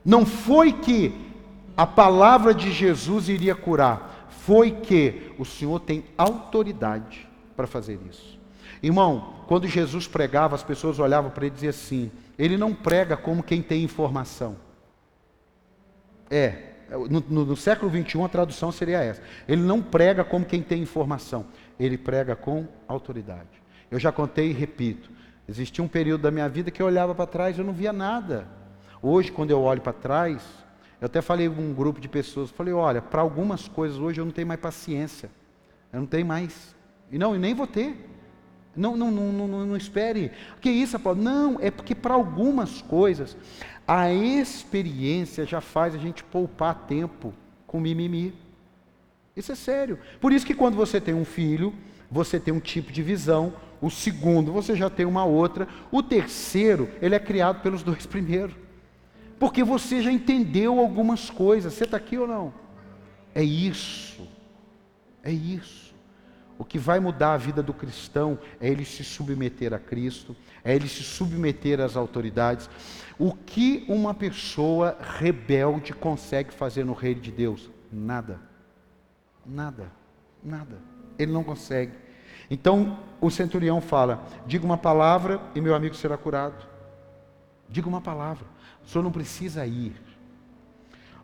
Não 0.05 0.27
foi 0.27 0.73
que 0.73 1.33
a 1.77 1.87
palavra 1.87 2.53
de 2.53 2.71
Jesus 2.71 3.29
iria 3.29 3.55
curar, 3.55 4.29
foi 4.29 4.73
que 4.73 5.33
o 5.39 5.45
Senhor 5.45 5.81
tem 5.81 6.05
autoridade 6.19 7.29
para 7.57 7.67
fazer 7.67 7.99
isso. 8.09 8.39
Irmão, 8.83 9.35
quando 9.47 9.67
Jesus 9.67 10.09
pregava, 10.09 10.55
as 10.55 10.63
pessoas 10.63 10.99
olhavam 10.99 11.31
para 11.31 11.47
ele 11.47 11.53
e 11.53 11.55
diziam 11.55 11.71
assim: 11.71 12.11
ele 12.39 12.57
não 12.57 12.75
prega 12.75 13.17
como 13.17 13.43
quem 13.43 13.63
tem 13.63 13.83
informação. 13.85 14.57
É, 16.29 16.73
no, 16.91 17.23
no, 17.29 17.45
no 17.47 17.57
século 17.57 17.91
21 17.91 18.25
a 18.25 18.29
tradução 18.29 18.73
seria 18.73 18.99
essa. 18.99 19.23
Ele 19.47 19.63
não 19.63 19.81
prega 19.81 20.25
como 20.25 20.45
quem 20.45 20.63
tem 20.63 20.83
informação, 20.83 21.47
ele 21.79 21.99
prega 21.99 22.35
com 22.37 22.67
autoridade. 22.87 23.63
Eu 23.91 23.99
já 23.99 24.11
contei 24.11 24.51
e 24.51 24.53
repito: 24.53 25.11
existia 25.49 25.85
um 25.85 25.89
período 25.89 26.23
da 26.23 26.31
minha 26.31 26.49
vida 26.49 26.71
que 26.71 26.81
eu 26.81 26.87
olhava 26.87 27.15
para 27.15 27.27
trás 27.27 27.57
e 27.57 27.61
eu 27.61 27.65
não 27.65 27.73
via 27.73 27.93
nada. 27.93 28.47
Hoje, 29.01 29.33
quando 29.33 29.51
eu 29.51 29.61
olho 29.61 29.81
para 29.81 29.93
trás, 29.93 30.43
eu 31.01 31.07
até 31.07 31.21
falei 31.21 31.49
com 31.51 31.61
um 31.61 31.75
grupo 31.75 32.01
de 32.01 32.09
pessoas, 32.09 32.51
falei, 32.51 32.73
olha, 32.73 33.03
para 33.03 33.21
algumas 33.21 33.67
coisas 33.67 33.99
hoje 33.99 34.21
eu 34.21 34.25
não 34.25 34.31
tenho 34.31 34.47
mais 34.47 34.61
paciência. 34.61 35.29
Eu 35.93 35.99
não 35.99 36.07
tenho 36.07 36.25
mais. 36.25 36.77
E 37.11 37.19
não, 37.19 37.35
e 37.35 37.39
nem 37.41 37.53
vou 37.55 37.67
ter. 37.67 38.09
Não, 38.77 38.97
não, 38.97 39.11
não, 39.11 39.33
não, 39.33 39.67
não 39.67 39.77
espere. 39.77 40.31
Que 40.61 40.71
isso, 40.71 40.99
Paulo? 41.01 41.21
Não, 41.21 41.59
é 41.61 41.73
porque 41.73 41.93
para 41.93 42.15
algumas 42.15 42.81
coisas 42.83 43.37
a 43.87 44.13
experiência 44.13 45.45
já 45.45 45.61
faz 45.61 45.95
a 45.95 45.99
gente 45.99 46.23
poupar 46.23 46.87
tempo 46.87 47.35
com 47.67 47.81
mimimi. 47.81 48.33
Isso 49.37 49.53
é 49.53 49.55
sério. 49.55 49.99
Por 50.21 50.33
isso 50.33 50.47
que 50.47 50.55
quando 50.55 50.77
você 50.77 51.01
tem 51.01 51.15
um 51.15 51.25
filho, 51.25 51.75
você 52.11 52.39
tem 52.39 52.53
um 52.53 52.61
tipo 52.61 52.93
de 52.93 53.03
visão, 53.03 53.55
o 53.81 53.91
segundo 53.91 54.53
você 54.53 54.77
já 54.77 54.91
tem 54.91 55.07
uma 55.07 55.25
outra, 55.25 55.67
o 55.91 56.03
terceiro, 56.03 56.89
ele 57.01 57.15
é 57.15 57.19
criado 57.19 57.63
pelos 57.63 57.83
dois 57.83 58.07
primeiros. 58.07 58.55
Porque 59.39 59.65
você 59.65 60.01
já 60.01 60.13
entendeu 60.13 60.79
algumas 60.79 61.29
coisas. 61.29 61.73
Você 61.75 61.83
está 61.83 61.97
aqui 61.97 62.17
ou 62.17 62.29
não? 62.29 62.55
É 63.35 63.43
isso. 63.43 64.29
É 65.23 65.33
isso. 65.33 65.93
O 66.57 66.65
que 66.65 66.79
vai 66.79 67.01
mudar 67.01 67.33
a 67.33 67.39
vida 67.39 67.61
do 67.61 67.75
cristão 67.75 68.39
é 68.61 68.69
ele 68.69 68.85
se 68.85 69.03
submeter 69.03 69.75
a 69.75 69.81
Cristo, 69.81 70.37
é 70.63 70.77
ele 70.77 70.87
se 70.87 71.03
submeter 71.03 71.81
às 71.81 71.97
autoridades. 71.97 72.71
O 73.19 73.33
que 73.33 73.85
uma 73.89 74.15
pessoa 74.15 74.97
rebelde 75.19 75.93
consegue 75.93 76.53
fazer 76.53 76.85
no 76.85 76.93
reino 76.93 77.21
de 77.21 77.33
Deus? 77.33 77.69
Nada. 77.91 78.52
Nada. 79.45 79.91
Nada. 80.43 80.79
Ele 81.19 81.33
não 81.33 81.45
consegue. 81.45 81.93
Então 82.51 82.99
o 83.21 83.31
centurião 83.31 83.81
fala: 83.81 84.25
diga 84.47 84.65
uma 84.65 84.79
palavra 84.79 85.41
e 85.55 85.61
meu 85.61 85.75
amigo 85.75 85.95
será 85.95 86.17
curado. 86.17 86.67
Diga 87.69 87.89
uma 87.89 88.01
palavra. 88.01 88.45
O 88.85 88.89
senhor 88.89 89.03
não 89.03 89.13
precisa 89.13 89.65
ir. 89.67 89.95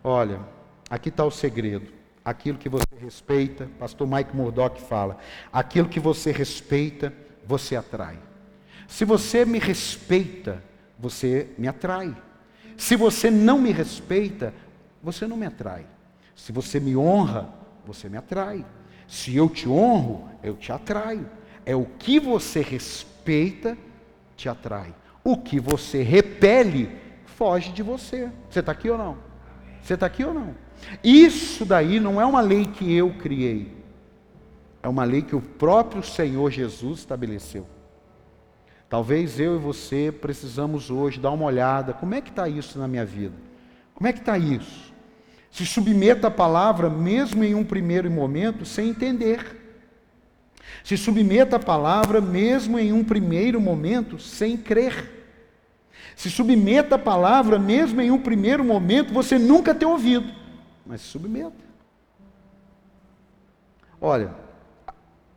Olha, 0.03 0.41
aqui 0.89 1.09
está 1.09 1.25
o 1.25 1.31
segredo. 1.31 1.93
Aquilo 2.25 2.59
que 2.59 2.69
você 2.69 2.87
respeita, 3.01 3.69
pastor 3.79 4.07
Mike 4.07 4.37
Murdock 4.37 4.81
fala, 4.83 5.16
aquilo 5.53 5.89
que 5.89 5.99
você 5.99 6.31
respeita, 6.31 7.12
você 7.47 7.75
atrai. 7.75 8.19
Se 8.87 9.05
você 9.05 9.45
me 9.45 9.59
respeita, 9.59 10.62
você 10.99 11.51
me 11.57 11.69
atrai. 11.69 12.14
Se 12.77 12.97
você 12.97 13.31
não 13.31 13.59
me 13.59 13.73
respeita, 13.73 14.53
você 15.03 15.27
não 15.27 15.37
me 15.37 15.47
atrai. 15.47 15.87
Se 16.35 16.53
você 16.53 16.79
me 16.79 16.97
honra, 16.97 17.49
você 17.89 18.09
me 18.09 18.18
atrai. 18.18 18.64
Se 19.07 19.34
eu 19.34 19.49
te 19.49 19.68
honro, 19.68 20.28
eu 20.43 20.55
te 20.55 20.70
atraio. 20.70 21.28
É 21.64 21.74
o 21.74 21.84
que 21.84 22.20
você 22.20 22.61
respeita, 22.61 23.76
te 24.36 24.49
atrai. 24.49 24.95
O 25.24 25.36
que 25.36 25.59
você 25.59 26.03
repele, 26.03 26.91
foge 27.24 27.72
de 27.72 27.82
você. 27.82 28.30
Você 28.49 28.61
está 28.61 28.72
aqui 28.72 28.91
ou 28.91 28.99
não? 28.99 29.16
Você 29.82 29.95
está 29.95 30.07
aqui 30.07 30.24
ou 30.24 30.34
não? 30.34 30.55
Isso 31.03 31.64
daí 31.64 31.99
não 31.99 32.20
é 32.20 32.26
uma 32.26 32.41
lei 32.41 32.66
que 32.66 32.95
eu 32.95 33.14
criei. 33.14 33.76
É 34.82 34.89
uma 34.89 35.05
lei 35.05 35.22
que 35.22 35.34
o 35.34 35.41
próprio 35.41 36.03
Senhor 36.03 36.51
Jesus 36.51 37.01
estabeleceu. 37.01 37.66
Talvez 38.89 39.41
eu 39.41 39.57
e 39.57 39.59
você 39.59 40.12
precisamos 40.12 40.91
hoje 40.91 41.20
dar 41.20 41.30
uma 41.30 41.45
olhada. 41.45 41.93
Como 41.93 42.14
é 42.14 42.20
que 42.20 42.30
está 42.30 42.49
isso 42.49 42.78
na 42.78 42.86
minha 42.86 43.05
vida? 43.05 43.34
Como 43.95 44.07
é 44.07 44.12
que 44.12 44.20
está 44.20 44.39
isso? 44.39 44.93
Se 45.51 45.64
submeta 45.66 46.28
à 46.28 46.30
palavra, 46.30 46.88
mesmo 46.90 47.42
em 47.42 47.55
um 47.55 47.64
primeiro 47.64 48.11
momento, 48.11 48.64
sem 48.64 48.90
entender. 48.90 49.57
Se 50.84 50.96
submeta 50.96 51.57
à 51.57 51.59
palavra, 51.59 52.20
mesmo 52.20 52.78
em 52.78 52.92
um 52.92 53.05
primeiro 53.05 53.61
momento, 53.61 54.18
sem 54.18 54.57
crer. 54.57 55.18
Se 56.14 56.30
submeta 56.30 56.96
à 56.96 56.99
palavra, 56.99 57.59
mesmo 57.59 58.01
em 58.01 58.11
um 58.11 58.20
primeiro 58.20 58.64
momento, 58.64 59.12
você 59.12 59.38
nunca 59.38 59.74
ter 59.74 59.86
ouvido, 59.86 60.32
mas 60.84 61.01
se 61.01 61.09
submeta. 61.09 61.68
Olha, 64.01 64.34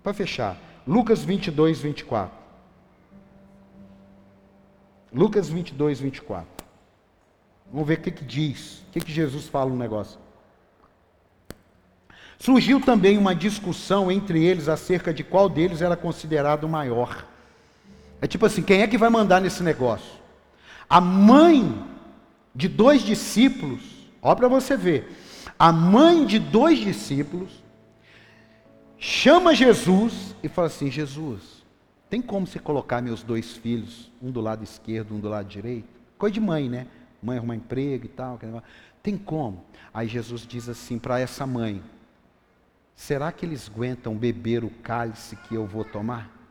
para 0.04 0.14
fechar, 0.14 0.58
Lucas 0.88 1.24
22, 1.24 1.80
24. 1.82 2.36
Lucas 5.14 5.50
22, 5.50 6.00
24. 6.00 6.51
Vamos 7.72 7.88
ver 7.88 8.00
o 8.00 8.02
que, 8.02 8.12
que 8.12 8.26
diz, 8.26 8.84
o 8.88 8.92
que, 8.92 9.00
que 9.00 9.12
Jesus 9.12 9.48
fala 9.48 9.70
no 9.70 9.78
negócio. 9.78 10.20
Surgiu 12.38 12.82
também 12.82 13.18
uma 13.18 13.36
discussão 13.36 14.12
entre 14.12 14.44
eles 14.44 14.68
acerca 14.68 15.14
de 15.14 15.24
qual 15.24 15.48
deles 15.48 15.82
era 15.82 15.96
considerado 15.96 16.68
maior. 16.68 17.26
É 18.20 18.28
tipo 18.28 18.46
assim: 18.46 18.62
quem 18.62 18.82
é 18.82 18.88
que 18.88 18.98
vai 18.98 19.10
mandar 19.10 19.40
nesse 19.40 19.64
negócio? 19.64 20.20
A 20.90 21.00
mãe 21.00 21.86
de 22.54 22.68
dois 22.68 23.04
discípulos, 23.04 23.82
ó 24.22 24.36
para 24.36 24.48
você 24.48 24.76
ver, 24.76 25.16
a 25.58 25.72
mãe 25.72 26.26
de 26.26 26.40
dois 26.40 26.80
discípulos 26.80 27.64
chama 28.98 29.56
Jesus 29.56 30.36
e 30.44 30.50
fala 30.50 30.68
assim: 30.68 30.92
Jesus, 30.92 31.64
tem 32.10 32.22
como 32.22 32.46
você 32.46 32.60
colocar 32.60 33.02
meus 33.02 33.24
dois 33.24 33.56
filhos, 33.56 34.12
um 34.22 34.32
do 34.32 34.42
lado 34.42 34.64
esquerdo, 34.64 35.16
um 35.16 35.20
do 35.20 35.30
lado 35.30 35.48
direito? 35.48 35.88
Coisa 36.18 36.34
de 36.34 36.42
mãe, 36.42 36.68
né? 36.68 36.88
Mãe 37.22 37.38
arrumar 37.38 37.56
emprego 37.56 38.06
e 38.06 38.10
tal. 38.10 38.40
Tem 39.02 39.18
como? 39.18 39.64
Aí 39.94 40.08
Jesus 40.08 40.42
diz 40.46 40.70
assim 40.70 40.98
para 40.98 41.20
essa 41.20 41.46
mãe: 41.46 41.82
Será 42.96 43.32
que 43.32 43.46
eles 43.46 43.70
aguentam 43.70 44.16
beber 44.16 44.64
o 44.64 44.70
cálice 44.70 45.36
que 45.36 45.56
eu 45.56 45.66
vou 45.66 45.84
tomar? 45.84 46.42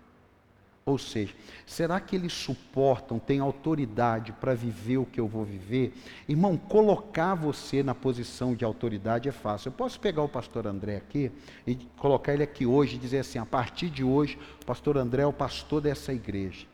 Ou 0.84 0.98
seja, 0.98 1.32
será 1.66 2.00
que 2.00 2.16
eles 2.16 2.32
suportam, 2.32 3.18
têm 3.18 3.38
autoridade 3.38 4.32
para 4.32 4.54
viver 4.54 4.96
o 4.96 5.04
que 5.04 5.20
eu 5.20 5.28
vou 5.28 5.44
viver? 5.44 5.94
Irmão, 6.26 6.56
colocar 6.56 7.34
você 7.34 7.82
na 7.82 7.94
posição 7.94 8.54
de 8.54 8.64
autoridade 8.64 9.28
é 9.28 9.32
fácil. 9.32 9.68
Eu 9.68 9.72
posso 9.72 10.00
pegar 10.00 10.22
o 10.22 10.28
pastor 10.28 10.66
André 10.66 10.96
aqui 10.96 11.30
e 11.66 11.76
colocar 11.96 12.34
ele 12.34 12.42
aqui 12.42 12.66
hoje 12.66 12.96
e 12.96 12.98
dizer 12.98 13.18
assim: 13.18 13.38
a 13.38 13.46
partir 13.46 13.90
de 13.90 14.02
hoje, 14.02 14.38
o 14.60 14.64
pastor 14.64 14.96
André 14.96 15.22
é 15.22 15.26
o 15.26 15.32
pastor 15.32 15.80
dessa 15.80 16.12
igreja. 16.12 16.66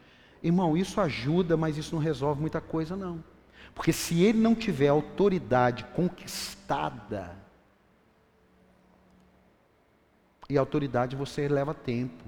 Irmão, 0.42 0.76
isso 0.76 1.00
ajuda, 1.00 1.56
mas 1.56 1.76
isso 1.76 1.94
não 1.94 2.00
resolve 2.00 2.40
muita 2.40 2.60
coisa, 2.60 2.96
não. 2.96 3.22
Porque 3.74 3.92
se 3.92 4.22
ele 4.22 4.38
não 4.38 4.54
tiver 4.54 4.88
autoridade 4.88 5.84
conquistada, 5.94 7.36
e 10.48 10.56
autoridade 10.56 11.16
você 11.16 11.48
leva 11.48 11.74
tempo. 11.74 12.24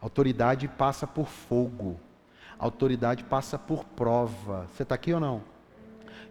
Autoridade 0.00 0.68
passa 0.68 1.06
por 1.06 1.26
fogo. 1.26 1.98
Autoridade 2.58 3.24
passa 3.24 3.58
por 3.58 3.84
prova. 3.84 4.68
Você 4.74 4.82
está 4.82 4.94
aqui 4.94 5.12
ou 5.12 5.20
não? 5.20 5.42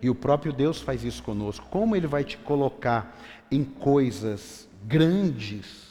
E 0.01 0.09
o 0.09 0.15
próprio 0.15 0.53
Deus 0.53 0.79
faz 0.79 1.03
isso 1.03 1.23
conosco. 1.23 1.65
Como 1.69 1.95
Ele 1.95 2.05
vai 2.05 2.23
te 2.23 2.37
colocar 2.37 3.17
em 3.51 3.63
coisas 3.63 4.69
grandes 4.83 5.87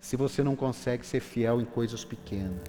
se 0.00 0.16
você 0.16 0.42
não 0.42 0.54
consegue 0.54 1.04
ser 1.04 1.20
fiel 1.20 1.60
em 1.60 1.64
coisas 1.64 2.04
pequenas? 2.04 2.68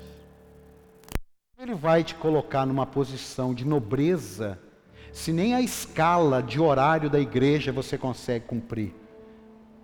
Ele 1.57 1.75
vai 1.75 2.03
te 2.03 2.15
colocar 2.15 2.65
numa 2.65 2.85
posição 2.85 3.53
de 3.53 3.63
nobreza 3.63 4.59
se 5.13 5.31
nem 5.31 5.53
a 5.53 5.61
escala 5.61 6.41
de 6.41 6.59
horário 6.59 7.09
da 7.09 7.19
igreja 7.19 7.71
você 7.71 7.97
consegue 7.97 8.45
cumprir? 8.45 8.93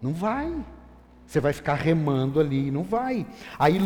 Não 0.01 0.11
vai. 0.11 0.51
Você 1.25 1.39
vai 1.39 1.53
ficar 1.53 1.75
remando 1.75 2.39
ali, 2.39 2.71
não 2.71 2.83
vai. 2.83 3.27
Aí 3.57 3.81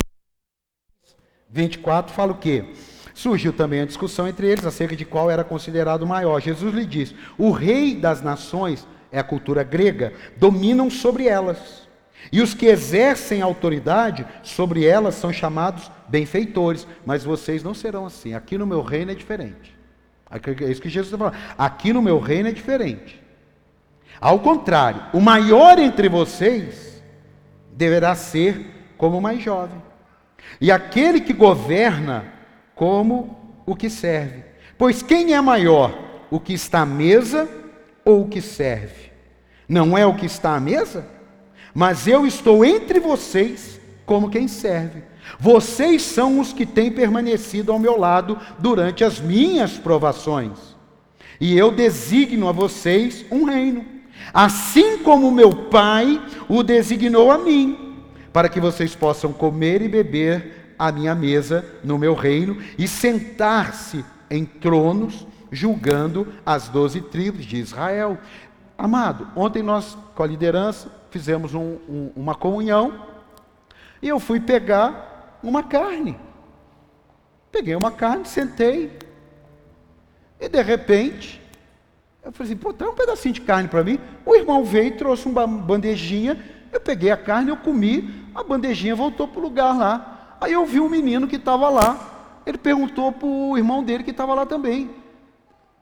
24 1.49 2.13
fala 2.13 2.31
o 2.31 2.37
quê? 2.37 2.73
Surgiu 3.13 3.51
também 3.51 3.81
a 3.81 3.85
discussão 3.85 4.27
entre 4.27 4.47
eles 4.47 4.65
acerca 4.65 4.95
de 4.95 5.05
qual 5.05 5.29
era 5.29 5.43
considerado 5.43 6.07
maior. 6.07 6.41
Jesus 6.41 6.73
lhe 6.73 6.85
diz: 6.85 7.13
o 7.37 7.51
rei 7.51 7.93
das 7.93 8.21
nações, 8.21 8.87
é 9.11 9.19
a 9.19 9.23
cultura 9.23 9.63
grega, 9.63 10.13
dominam 10.37 10.89
sobre 10.89 11.27
elas. 11.27 11.83
E 12.31 12.41
os 12.41 12.53
que 12.53 12.67
exercem 12.67 13.41
autoridade 13.41 14.25
sobre 14.41 14.85
elas 14.85 15.15
são 15.15 15.31
chamados 15.31 15.91
benfeitores. 16.07 16.87
Mas 17.05 17.23
vocês 17.23 17.61
não 17.61 17.73
serão 17.73 18.05
assim. 18.05 18.33
Aqui 18.33 18.57
no 18.57 18.65
meu 18.65 18.81
reino 18.81 19.11
é 19.11 19.15
diferente. 19.15 19.72
É 20.33 20.71
isso 20.71 20.81
que 20.81 20.89
Jesus 20.89 21.13
está 21.13 21.17
falando. 21.17 21.37
Aqui 21.57 21.93
no 21.93 22.01
meu 22.01 22.19
reino 22.19 22.49
é 22.49 22.51
diferente. 22.51 23.21
Ao 24.19 24.39
contrário, 24.39 25.03
o 25.13 25.19
maior 25.19 25.77
entre 25.77 26.09
vocês 26.09 27.01
deverá 27.71 28.15
ser 28.15 28.93
como 28.97 29.17
o 29.17 29.21
mais 29.21 29.41
jovem. 29.41 29.81
E 30.59 30.71
aquele 30.71 31.19
que 31.19 31.33
governa 31.33 32.25
como 32.75 33.37
o 33.65 33.75
que 33.75 33.89
serve. 33.89 34.43
Pois 34.77 35.03
quem 35.03 35.33
é 35.33 35.41
maior, 35.41 35.97
o 36.31 36.39
que 36.39 36.53
está 36.53 36.81
à 36.81 36.85
mesa 36.85 37.49
ou 38.03 38.23
o 38.23 38.27
que 38.27 38.41
serve? 38.41 39.11
Não 39.67 39.97
é 39.97 40.05
o 40.05 40.15
que 40.15 40.25
está 40.25 40.55
à 40.55 40.59
mesa? 40.59 41.05
Mas 41.73 42.07
eu 42.07 42.25
estou 42.25 42.63
entre 42.63 42.99
vocês 42.99 43.79
como 44.05 44.29
quem 44.29 44.47
serve. 44.47 45.03
Vocês 45.39 46.01
são 46.01 46.39
os 46.39 46.53
que 46.53 46.65
têm 46.65 46.91
permanecido 46.91 47.71
ao 47.71 47.79
meu 47.79 47.97
lado 47.97 48.37
durante 48.59 49.03
as 49.03 49.19
minhas 49.19 49.77
provações. 49.77 50.73
E 51.39 51.57
eu 51.57 51.71
designo 51.71 52.47
a 52.47 52.51
vocês 52.51 53.25
um 53.31 53.45
reino, 53.45 53.85
assim 54.33 54.99
como 54.99 55.31
meu 55.31 55.53
Pai 55.65 56.21
o 56.47 56.63
designou 56.63 57.31
a 57.31 57.37
mim, 57.37 58.03
para 58.31 58.47
que 58.47 58.59
vocês 58.59 58.95
possam 58.95 59.33
comer 59.33 59.81
e 59.81 59.87
beber 59.87 60.75
à 60.77 60.91
minha 60.91 61.13
mesa 61.15 61.65
no 61.83 61.97
meu 61.97 62.13
reino 62.13 62.57
e 62.77 62.87
sentar-se 62.87 64.05
em 64.29 64.45
tronos, 64.45 65.27
julgando 65.51 66.27
as 66.45 66.67
doze 66.69 67.01
tribos 67.01 67.45
de 67.45 67.57
Israel. 67.57 68.17
Amado, 68.77 69.27
ontem 69.35 69.61
nós, 69.61 69.97
com 70.15 70.23
a 70.23 70.27
liderança, 70.27 70.89
fizemos 71.11 71.53
um, 71.53 71.77
um, 71.87 72.11
uma 72.15 72.33
comunhão 72.33 73.05
e 74.01 74.07
eu 74.07 74.19
fui 74.19 74.39
pegar 74.39 75.12
uma 75.43 75.61
carne. 75.61 76.17
Peguei 77.51 77.75
uma 77.75 77.91
carne, 77.91 78.25
sentei, 78.25 78.97
e 80.43 80.49
de 80.49 80.61
repente, 80.61 81.41
eu 82.21 82.33
falei 82.33 82.51
assim: 82.51 82.61
pô, 82.61 82.73
traz 82.73 82.91
um 82.91 82.95
pedacinho 82.95 83.33
de 83.33 83.39
carne 83.39 83.69
para 83.69 83.81
mim. 83.81 83.97
O 84.25 84.35
irmão 84.35 84.61
veio 84.65 84.87
e 84.87 84.97
trouxe 84.97 85.25
uma 85.25 85.47
bandejinha. 85.47 86.37
Eu 86.69 86.81
peguei 86.81 87.11
a 87.11 87.15
carne, 87.17 87.49
eu 87.49 87.55
comi, 87.55 88.27
a 88.35 88.43
bandejinha 88.43 88.93
voltou 88.93 89.25
para 89.25 89.39
o 89.39 89.43
lugar 89.43 89.77
lá. 89.77 90.37
Aí 90.41 90.51
eu 90.51 90.65
vi 90.65 90.81
um 90.81 90.89
menino 90.89 91.29
que 91.29 91.37
estava 91.37 91.69
lá. 91.69 92.41
Ele 92.45 92.57
perguntou 92.57 93.09
para 93.13 93.25
o 93.25 93.57
irmão 93.57 93.81
dele 93.81 94.03
que 94.03 94.11
estava 94.11 94.33
lá 94.33 94.45
também: 94.45 94.89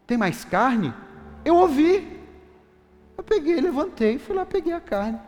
tem 0.05 0.15
mais 0.15 0.45
carne? 0.45 0.93
Eu 1.43 1.55
ouvi. 1.55 2.19
Eu 3.17 3.23
peguei, 3.23 3.59
levantei, 3.59 4.19
fui 4.19 4.35
lá, 4.35 4.45
peguei 4.45 4.73
a 4.73 4.79
carne. 4.79 5.19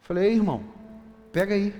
Falei, 0.00 0.32
irmão, 0.32 0.62
pega 1.32 1.54
aí. 1.54 1.74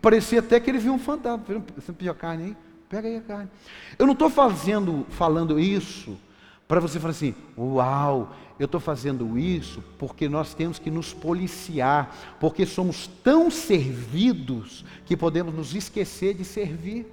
Parecia 0.00 0.40
até 0.40 0.58
que 0.58 0.70
ele 0.70 0.78
viu 0.78 0.92
um 0.92 0.98
fantasma. 0.98 1.44
Você 1.76 1.92
pediu 1.92 2.12
a 2.12 2.14
carne 2.14 2.44
aí? 2.44 2.56
Pega 2.88 3.08
aí 3.08 3.16
a 3.16 3.20
carne. 3.20 3.50
Eu 3.98 4.06
não 4.06 4.14
estou 4.14 4.30
fazendo, 4.30 5.06
falando 5.10 5.60
isso 5.60 6.16
para 6.66 6.80
você 6.80 7.00
falar 7.00 7.12
assim, 7.12 7.34
uau, 7.56 8.34
eu 8.58 8.66
estou 8.66 8.80
fazendo 8.80 9.38
isso 9.38 9.82
porque 9.98 10.28
nós 10.28 10.52
temos 10.52 10.78
que 10.78 10.90
nos 10.90 11.14
policiar, 11.14 12.36
porque 12.38 12.66
somos 12.66 13.08
tão 13.24 13.50
servidos 13.50 14.84
que 15.06 15.16
podemos 15.16 15.54
nos 15.54 15.74
esquecer 15.74 16.34
de 16.34 16.44
servir. 16.44 17.06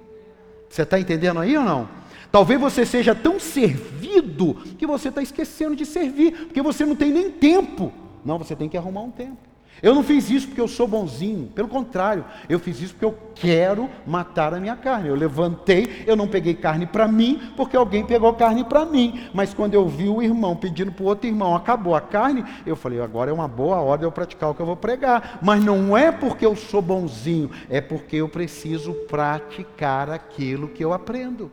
Você 0.68 0.82
está 0.82 1.00
entendendo 1.00 1.40
aí 1.40 1.56
ou 1.56 1.64
não? 1.64 1.88
Talvez 2.30 2.60
você 2.60 2.84
seja 2.84 3.14
tão 3.14 3.40
servido 3.40 4.54
que 4.78 4.86
você 4.86 5.08
está 5.08 5.22
esquecendo 5.22 5.74
de 5.74 5.86
servir, 5.86 6.32
porque 6.46 6.60
você 6.60 6.84
não 6.84 6.96
tem 6.96 7.10
nem 7.10 7.30
tempo. 7.30 7.92
Não, 8.24 8.36
você 8.36 8.54
tem 8.54 8.68
que 8.68 8.76
arrumar 8.76 9.02
um 9.02 9.10
tempo. 9.10 9.38
Eu 9.82 9.94
não 9.94 10.02
fiz 10.02 10.30
isso 10.30 10.48
porque 10.48 10.60
eu 10.60 10.68
sou 10.68 10.88
bonzinho, 10.88 11.48
pelo 11.48 11.68
contrário, 11.68 12.24
eu 12.48 12.58
fiz 12.58 12.80
isso 12.80 12.94
porque 12.94 13.04
eu 13.04 13.18
quero 13.34 13.90
matar 14.06 14.54
a 14.54 14.60
minha 14.60 14.74
carne. 14.74 15.08
Eu 15.08 15.14
levantei, 15.14 16.04
eu 16.06 16.16
não 16.16 16.26
peguei 16.26 16.54
carne 16.54 16.86
para 16.86 17.06
mim, 17.06 17.52
porque 17.56 17.76
alguém 17.76 18.04
pegou 18.04 18.32
carne 18.34 18.64
para 18.64 18.86
mim. 18.86 19.28
Mas 19.34 19.52
quando 19.52 19.74
eu 19.74 19.86
vi 19.86 20.08
o 20.08 20.22
irmão 20.22 20.56
pedindo 20.56 20.90
para 20.90 21.04
o 21.04 21.06
outro 21.06 21.26
irmão, 21.26 21.54
acabou 21.54 21.94
a 21.94 22.00
carne, 22.00 22.44
eu 22.64 22.74
falei, 22.74 23.00
agora 23.00 23.30
é 23.30 23.34
uma 23.34 23.48
boa 23.48 23.76
hora 23.76 24.02
eu 24.02 24.12
praticar 24.12 24.50
o 24.50 24.54
que 24.54 24.62
eu 24.62 24.66
vou 24.66 24.76
pregar. 24.76 25.38
Mas 25.42 25.62
não 25.62 25.96
é 25.96 26.10
porque 26.10 26.46
eu 26.46 26.56
sou 26.56 26.80
bonzinho, 26.80 27.50
é 27.68 27.80
porque 27.80 28.16
eu 28.16 28.28
preciso 28.28 28.94
praticar 28.94 30.08
aquilo 30.10 30.68
que 30.68 30.84
eu 30.84 30.92
aprendo. 30.92 31.52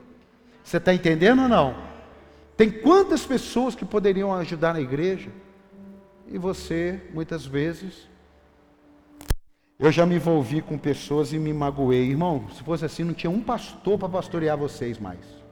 Você 0.62 0.78
está 0.78 0.94
entendendo 0.94 1.42
ou 1.42 1.48
não? 1.48 1.74
Tem 2.56 2.70
quantas 2.70 3.26
pessoas 3.26 3.74
que 3.74 3.84
poderiam 3.84 4.32
ajudar 4.34 4.72
na 4.72 4.80
igreja? 4.80 5.30
E 6.26 6.38
você, 6.38 7.02
muitas 7.12 7.44
vezes, 7.44 8.08
eu 9.78 9.90
já 9.90 10.06
me 10.06 10.14
envolvi 10.14 10.62
com 10.62 10.78
pessoas 10.78 11.32
e 11.32 11.38
me 11.38 11.52
magoei. 11.52 12.10
Irmão, 12.10 12.46
se 12.54 12.62
fosse 12.62 12.84
assim, 12.84 13.02
não 13.04 13.14
tinha 13.14 13.30
um 13.30 13.40
pastor 13.40 13.98
para 13.98 14.08
pastorear 14.08 14.56
vocês 14.56 14.98
mais. 14.98 15.44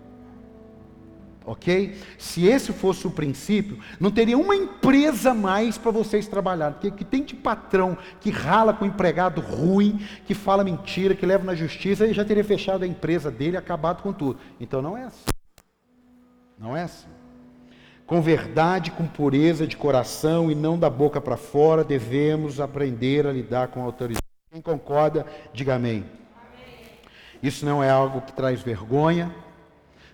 Ok? 1.44 1.96
Se 2.18 2.46
esse 2.46 2.72
fosse 2.72 3.04
o 3.04 3.10
princípio, 3.10 3.78
não 3.98 4.12
teria 4.12 4.38
uma 4.38 4.54
empresa 4.54 5.34
mais 5.34 5.76
para 5.76 5.90
vocês 5.90 6.28
trabalharem. 6.28 6.74
Porque 6.74 6.90
que 6.90 7.04
tem 7.04 7.24
de 7.24 7.34
patrão 7.34 7.98
que 8.20 8.30
rala 8.30 8.72
com 8.72 8.86
empregado 8.86 9.40
ruim, 9.40 10.06
que 10.24 10.34
fala 10.34 10.62
mentira, 10.62 11.16
que 11.16 11.26
leva 11.26 11.44
na 11.44 11.54
justiça, 11.54 12.04
ele 12.04 12.14
já 12.14 12.24
teria 12.24 12.44
fechado 12.44 12.84
a 12.84 12.86
empresa 12.86 13.30
dele 13.30 13.56
e 13.56 13.58
acabado 13.58 14.02
com 14.02 14.12
tudo. 14.12 14.38
Então 14.60 14.80
não 14.80 14.96
é 14.96 15.04
assim. 15.04 15.24
Não 16.56 16.76
é 16.76 16.84
assim. 16.84 17.21
Com 18.06 18.20
verdade, 18.20 18.90
com 18.90 19.06
pureza 19.06 19.66
de 19.66 19.76
coração 19.76 20.50
e 20.50 20.54
não 20.54 20.78
da 20.78 20.90
boca 20.90 21.20
para 21.20 21.36
fora, 21.36 21.84
devemos 21.84 22.60
aprender 22.60 23.26
a 23.26 23.32
lidar 23.32 23.68
com 23.68 23.80
a 23.80 23.84
autoridade. 23.84 24.22
Quem 24.52 24.60
concorda, 24.60 25.24
diga 25.52 25.76
amém. 25.76 26.04
Isso 27.42 27.64
não 27.64 27.82
é 27.82 27.90
algo 27.90 28.20
que 28.20 28.32
traz 28.32 28.60
vergonha. 28.60 29.34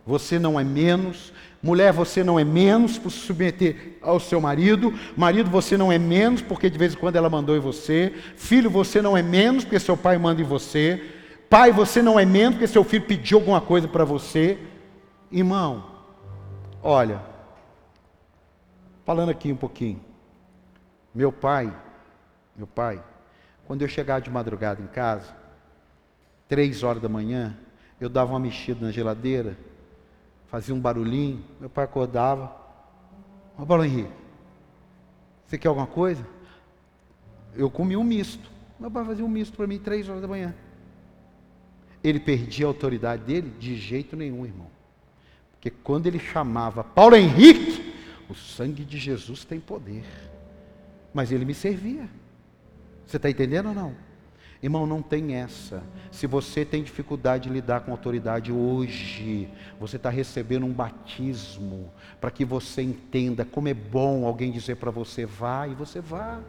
Você 0.07 0.39
não 0.39 0.59
é 0.59 0.65
menos. 0.65 1.33
Mulher, 1.63 1.93
você 1.93 2.25
não 2.25 2.39
é 2.39 2.45
menos 2.45 2.99
por 2.99 3.11
se 3.11 3.19
submeter 3.19 3.99
ao 4.01 4.19
seu 4.19 4.41
marido. 4.41 4.95
Marido, 5.17 5.51
você 5.51 5.77
não 5.77 5.93
é 5.93 5.99
menos 5.99 6.41
porque 6.41 6.71
de 6.71 6.79
vez 6.79 6.95
em 6.95 6.97
quando 6.97 7.17
ela 7.17 7.29
mandou 7.29 7.57
em 7.57 7.61
você. 7.61 8.15
Filho, 8.37 8.71
você 8.71 9.03
não 9.03 9.17
é 9.17 9.23
menos 9.23 9.65
porque 9.65 9.79
seu 9.79 9.97
pai 9.97 10.17
manda 10.17 10.41
em 10.41 10.45
você. 10.45 11.03
Pai, 11.51 11.73
você 11.73 12.01
não 12.01 12.19
é 12.19 12.25
menos 12.25 12.55
porque 12.55 12.67
seu 12.67 12.85
filho 12.85 13.05
pediu 13.05 13.39
alguma 13.39 13.61
coisa 13.61 13.89
para 13.89 14.05
você. 14.05 14.57
Irmão, 15.31 15.85
olha, 16.83 17.21
Falando 19.09 19.31
aqui 19.31 19.51
um 19.51 19.57
pouquinho. 19.57 20.03
Meu 21.15 21.33
pai, 21.33 21.75
meu 22.55 22.67
pai, 22.67 23.03
quando 23.65 23.81
eu 23.81 23.89
chegava 23.89 24.21
de 24.21 24.29
madrugada 24.29 24.83
em 24.83 24.87
casa, 24.87 25.35
três 26.47 26.83
horas 26.83 27.01
da 27.01 27.09
manhã, 27.09 27.57
eu 27.99 28.11
dava 28.11 28.35
uma 28.35 28.39
mexida 28.39 28.85
na 28.85 28.93
geladeira, 28.93 29.57
fazia 30.49 30.75
um 30.75 30.79
barulhinho, 30.79 31.43
meu 31.59 31.71
pai 31.71 31.87
acordava. 31.87 32.55
Ô 33.59 33.65
Paulo 33.65 33.83
Henrique, 33.83 34.13
você 35.47 35.57
quer 35.57 35.69
alguma 35.69 35.87
coisa? 35.87 36.23
Eu 37.55 37.71
comi 37.71 37.97
um 37.97 38.05
misto. 38.05 38.51
Meu 38.79 38.91
pai 38.91 39.07
fazia 39.07 39.25
um 39.25 39.29
misto 39.29 39.57
para 39.57 39.67
mim 39.67 39.79
três 39.79 40.07
horas 40.07 40.21
da 40.21 40.29
manhã. 40.29 40.55
Ele 42.05 42.21
perdia 42.21 42.67
a 42.67 42.69
autoridade 42.69 43.23
dele? 43.23 43.55
De 43.59 43.75
jeito 43.75 44.15
nenhum, 44.15 44.45
irmão. 44.45 44.67
Porque 45.53 45.71
quando 45.71 46.07
ele 46.07 46.19
chamava 46.19 46.85
Paulo 46.85 47.17
Henrique, 47.17 47.78
o 48.29 48.35
sangue 48.35 48.85
de 48.85 48.99
Jesus 48.99 49.45
tem 49.45 49.59
poder. 49.59 50.05
Mas 51.13 51.33
ele 51.33 51.45
me 51.45 51.55
servia. 51.55 52.09
Você 53.07 53.17
está 53.17 53.31
entendendo 53.31 53.71
ou 53.71 53.75
não? 53.75 54.09
Irmão, 54.61 54.87
não 54.87 55.01
tem 55.01 55.35
essa. 55.35 55.83
Se 56.11 56.27
você 56.27 56.65
tem 56.65 56.83
dificuldade 56.83 57.45
de 57.45 57.51
lidar 57.51 57.81
com 57.81 57.93
autoridade 57.93 58.51
hoje, 58.51 59.49
você 59.79 59.97
está 59.97 60.11
recebendo 60.11 60.67
um 60.67 60.73
batismo 60.73 61.93
para 62.21 62.31
que 62.31 62.45
você 62.45 62.83
entenda 62.83 63.45
como 63.45 63.69
é 63.69 63.75
bom 63.75 64.27
alguém 64.27 64.51
dizer 64.51 64.77
para 64.77 64.91
você 64.91 65.25
vá 65.25 65.69
e 65.69 65.75
você 65.75 66.01
vá. 66.01 66.41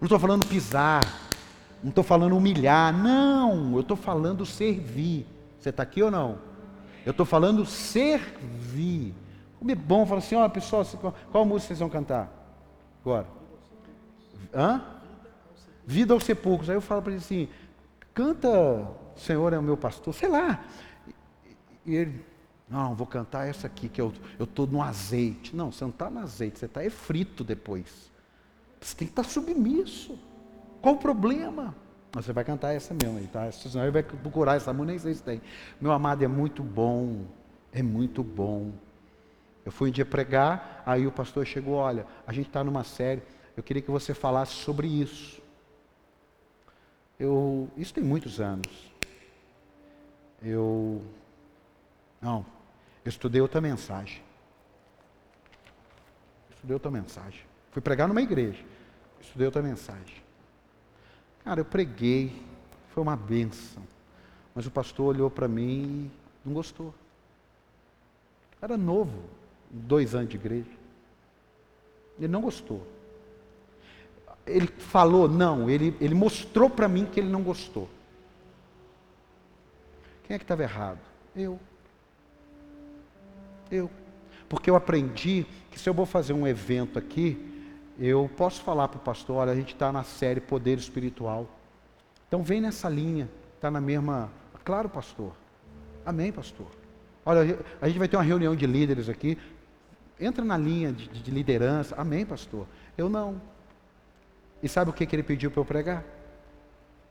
Não 0.00 0.06
estou 0.06 0.18
falando 0.18 0.44
pisar, 0.44 1.02
não 1.82 1.90
estou 1.90 2.02
falando 2.02 2.36
humilhar, 2.36 2.92
não. 2.92 3.74
Eu 3.74 3.80
estou 3.80 3.96
falando 3.96 4.44
servir. 4.44 5.24
Você 5.60 5.68
está 5.68 5.84
aqui 5.84 6.02
ou 6.02 6.10
não? 6.10 6.38
Eu 7.06 7.12
estou 7.12 7.24
falando 7.24 7.64
servir. 7.64 9.14
Como 9.62 9.70
é 9.70 9.76
bom 9.76 10.04
falar 10.04 10.18
assim, 10.18 10.34
olha 10.34 10.48
pessoal, 10.48 10.84
qual 11.30 11.44
música 11.44 11.68
vocês 11.68 11.78
vão 11.78 11.88
cantar? 11.88 12.28
Agora. 13.00 13.28
Hã? 14.52 14.82
Vida 15.86 16.12
aos 16.12 16.24
sepulcros. 16.24 16.68
Aí 16.68 16.74
eu 16.74 16.80
falo 16.80 17.00
para 17.00 17.12
ele 17.12 17.20
assim, 17.20 17.48
canta, 18.12 18.48
Senhor 19.14 19.52
é 19.52 19.58
o 19.60 19.62
meu 19.62 19.76
pastor, 19.76 20.12
sei 20.12 20.28
lá. 20.28 20.64
E 21.86 21.94
ele, 21.94 22.24
não, 22.68 22.96
vou 22.96 23.06
cantar 23.06 23.46
essa 23.46 23.68
aqui, 23.68 23.88
que 23.88 24.00
eu 24.00 24.12
estou 24.40 24.66
no 24.66 24.82
azeite. 24.82 25.54
Não, 25.54 25.70
você 25.70 25.84
não 25.84 25.92
está 25.92 26.10
no 26.10 26.18
azeite, 26.18 26.58
você 26.58 26.66
está 26.66 26.82
é 26.82 26.90
frito 26.90 27.44
depois. 27.44 28.10
Você 28.80 28.96
tem 28.96 29.06
que 29.06 29.12
estar 29.12 29.22
tá 29.22 29.28
submisso. 29.28 30.18
Qual 30.80 30.96
o 30.96 30.98
problema? 30.98 31.72
Você 32.14 32.32
vai 32.32 32.42
cantar 32.42 32.72
essa 32.72 32.92
mesmo 32.94 33.16
aí, 33.16 33.28
tá? 33.28 33.48
Senão 33.52 33.84
ele 33.84 33.92
vai 33.92 34.02
procurar 34.02 34.56
essa 34.56 34.72
música, 34.72 34.90
nem 34.90 34.98
sei 34.98 35.14
se 35.14 35.22
tem. 35.22 35.40
Meu 35.80 35.92
amado, 35.92 36.24
é 36.24 36.26
muito 36.26 36.64
bom, 36.64 37.26
é 37.72 37.80
muito 37.80 38.24
bom 38.24 38.72
eu 39.64 39.70
fui 39.70 39.88
um 39.88 39.92
dia 39.92 40.04
pregar, 40.04 40.82
aí 40.84 41.06
o 41.06 41.12
pastor 41.12 41.46
chegou, 41.46 41.74
olha, 41.74 42.06
a 42.26 42.32
gente 42.32 42.48
está 42.48 42.64
numa 42.64 42.82
série, 42.84 43.22
eu 43.56 43.62
queria 43.62 43.82
que 43.82 43.90
você 43.90 44.12
falasse 44.12 44.52
sobre 44.52 44.88
isso. 44.88 45.40
Eu, 47.18 47.70
isso 47.76 47.94
tem 47.94 48.02
muitos 48.02 48.40
anos. 48.40 48.92
Eu, 50.42 51.00
não, 52.20 52.44
eu 53.04 53.08
estudei 53.08 53.40
outra 53.40 53.60
mensagem. 53.60 54.22
estudei 56.50 56.74
outra 56.74 56.90
mensagem. 56.90 57.40
Fui 57.70 57.80
pregar 57.80 58.08
numa 58.08 58.22
igreja. 58.22 58.64
estudei 59.20 59.46
outra 59.46 59.62
mensagem. 59.62 60.22
Cara, 61.44 61.60
eu 61.60 61.64
preguei, 61.64 62.44
foi 62.88 63.02
uma 63.02 63.16
benção. 63.16 63.82
Mas 64.54 64.66
o 64.66 64.70
pastor 64.70 65.14
olhou 65.14 65.30
para 65.30 65.46
mim 65.46 66.10
e 66.44 66.48
não 66.48 66.52
gostou. 66.52 66.92
Era 68.60 68.76
novo, 68.76 69.22
dois 69.72 70.14
anos 70.14 70.28
de 70.28 70.36
igreja. 70.36 70.70
Ele 72.18 72.28
não 72.28 72.42
gostou. 72.42 72.86
Ele 74.46 74.66
falou, 74.66 75.28
não, 75.28 75.70
ele, 75.70 75.96
ele 76.00 76.14
mostrou 76.14 76.68
para 76.68 76.86
mim 76.86 77.06
que 77.06 77.18
ele 77.18 77.30
não 77.30 77.42
gostou. 77.42 77.88
Quem 80.24 80.34
é 80.34 80.38
que 80.38 80.44
estava 80.44 80.62
errado? 80.62 81.00
Eu. 81.34 81.58
Eu. 83.70 83.90
Porque 84.48 84.68
eu 84.68 84.76
aprendi 84.76 85.46
que 85.70 85.78
se 85.78 85.88
eu 85.88 85.94
vou 85.94 86.04
fazer 86.04 86.32
um 86.32 86.46
evento 86.46 86.98
aqui, 86.98 87.70
eu 87.98 88.30
posso 88.36 88.62
falar 88.62 88.88
para 88.88 88.98
o 88.98 89.00
pastor, 89.00 89.36
olha, 89.36 89.52
a 89.52 89.54
gente 89.54 89.72
está 89.72 89.92
na 89.92 90.02
série 90.02 90.40
Poder 90.40 90.78
Espiritual. 90.78 91.48
Então 92.28 92.42
vem 92.42 92.60
nessa 92.60 92.88
linha, 92.88 93.28
está 93.54 93.70
na 93.70 93.80
mesma. 93.80 94.30
Claro, 94.64 94.88
pastor. 94.88 95.32
Amém, 96.04 96.32
pastor. 96.32 96.66
Olha, 97.24 97.58
a 97.80 97.88
gente 97.88 97.98
vai 97.98 98.08
ter 98.08 98.16
uma 98.16 98.22
reunião 98.22 98.56
de 98.56 98.66
líderes 98.66 99.08
aqui. 99.08 99.38
Entra 100.22 100.44
na 100.44 100.56
linha 100.56 100.92
de, 100.92 101.08
de 101.08 101.30
liderança. 101.30 101.94
Amém, 101.96 102.24
pastor. 102.24 102.66
Eu 102.96 103.08
não. 103.08 103.40
E 104.62 104.68
sabe 104.68 104.90
o 104.90 104.92
que, 104.92 105.04
que 105.04 105.16
ele 105.16 105.22
pediu 105.22 105.50
para 105.50 105.60
eu 105.60 105.64
pregar? 105.64 106.04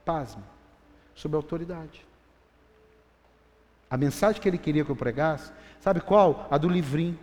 Pasme. 0.05 0.43
Sobre 1.13 1.35
autoridade. 1.35 2.05
A 3.89 3.97
mensagem 3.97 4.41
que 4.41 4.47
ele 4.47 4.57
queria 4.57 4.85
que 4.85 4.89
eu 4.89 4.95
pregasse, 4.95 5.51
sabe 5.81 5.99
qual? 5.99 6.47
A 6.49 6.57
do 6.57 6.69
livrinho. 6.69 7.19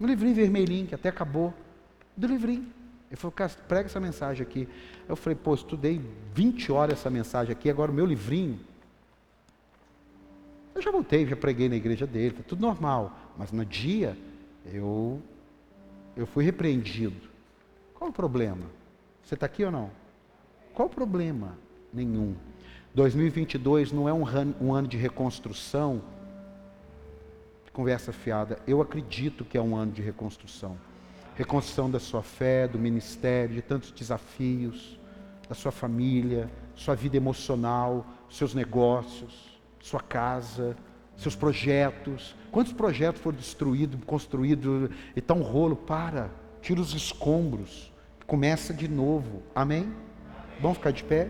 Um 0.00 0.06
livrinho 0.06 0.34
vermelhinho, 0.34 0.88
que 0.88 0.94
até 0.94 1.08
acabou. 1.08 1.54
Do 2.16 2.26
livrinho. 2.26 2.66
Ele 3.08 3.16
falou, 3.16 3.30
cara, 3.30 3.52
prega 3.68 3.86
essa 3.86 4.00
mensagem 4.00 4.42
aqui. 4.42 4.68
Eu 5.08 5.14
falei, 5.14 5.38
pô, 5.40 5.54
estudei 5.54 6.00
20 6.34 6.72
horas 6.72 6.98
essa 6.98 7.08
mensagem 7.08 7.52
aqui, 7.52 7.70
agora 7.70 7.92
o 7.92 7.94
meu 7.94 8.04
livrinho. 8.04 8.58
Eu 10.74 10.82
já 10.82 10.90
voltei, 10.90 11.24
já 11.24 11.36
preguei 11.36 11.68
na 11.68 11.76
igreja 11.76 12.06
dele, 12.06 12.34
tá 12.34 12.42
tudo 12.46 12.60
normal. 12.60 13.25
Mas 13.36 13.52
no 13.52 13.64
dia, 13.64 14.16
eu, 14.64 15.20
eu 16.16 16.26
fui 16.26 16.44
repreendido. 16.44 17.28
Qual 17.94 18.10
o 18.10 18.12
problema? 18.12 18.66
Você 19.22 19.34
está 19.34 19.46
aqui 19.46 19.64
ou 19.64 19.70
não? 19.70 19.90
Qual 20.74 20.88
o 20.88 20.90
problema? 20.90 21.58
Nenhum. 21.92 22.34
2022 22.94 23.92
não 23.92 24.08
é 24.08 24.12
um, 24.12 24.24
um 24.60 24.72
ano 24.72 24.88
de 24.88 24.96
reconstrução 24.96 26.02
conversa 27.76 28.10
fiada. 28.10 28.58
Eu 28.66 28.80
acredito 28.80 29.44
que 29.44 29.58
é 29.58 29.60
um 29.60 29.76
ano 29.76 29.92
de 29.92 30.00
reconstrução. 30.00 30.78
Reconstrução 31.34 31.90
da 31.90 32.00
sua 32.00 32.22
fé, 32.22 32.66
do 32.66 32.78
ministério, 32.78 33.54
de 33.54 33.60
tantos 33.60 33.92
desafios, 33.92 34.98
da 35.46 35.54
sua 35.54 35.70
família, 35.70 36.50
sua 36.74 36.94
vida 36.94 37.18
emocional, 37.18 38.06
seus 38.30 38.54
negócios, 38.54 39.60
sua 39.78 40.00
casa, 40.00 40.74
seus 41.16 41.34
projetos. 41.34 42.34
Quantos 42.50 42.72
projetos 42.72 43.20
foram 43.20 43.36
destruídos, 43.36 43.98
construídos 44.06 44.90
e 45.14 45.18
está 45.18 45.34
um 45.34 45.42
rolo? 45.42 45.76
Para, 45.76 46.30
tira 46.62 46.80
os 46.80 46.94
escombros, 46.94 47.92
começa 48.26 48.72
de 48.72 48.88
novo. 48.88 49.42
Amém? 49.54 49.82
Amém. 49.82 50.06
Vamos 50.60 50.78
ficar 50.78 50.90
de 50.90 51.04
pé? 51.04 51.28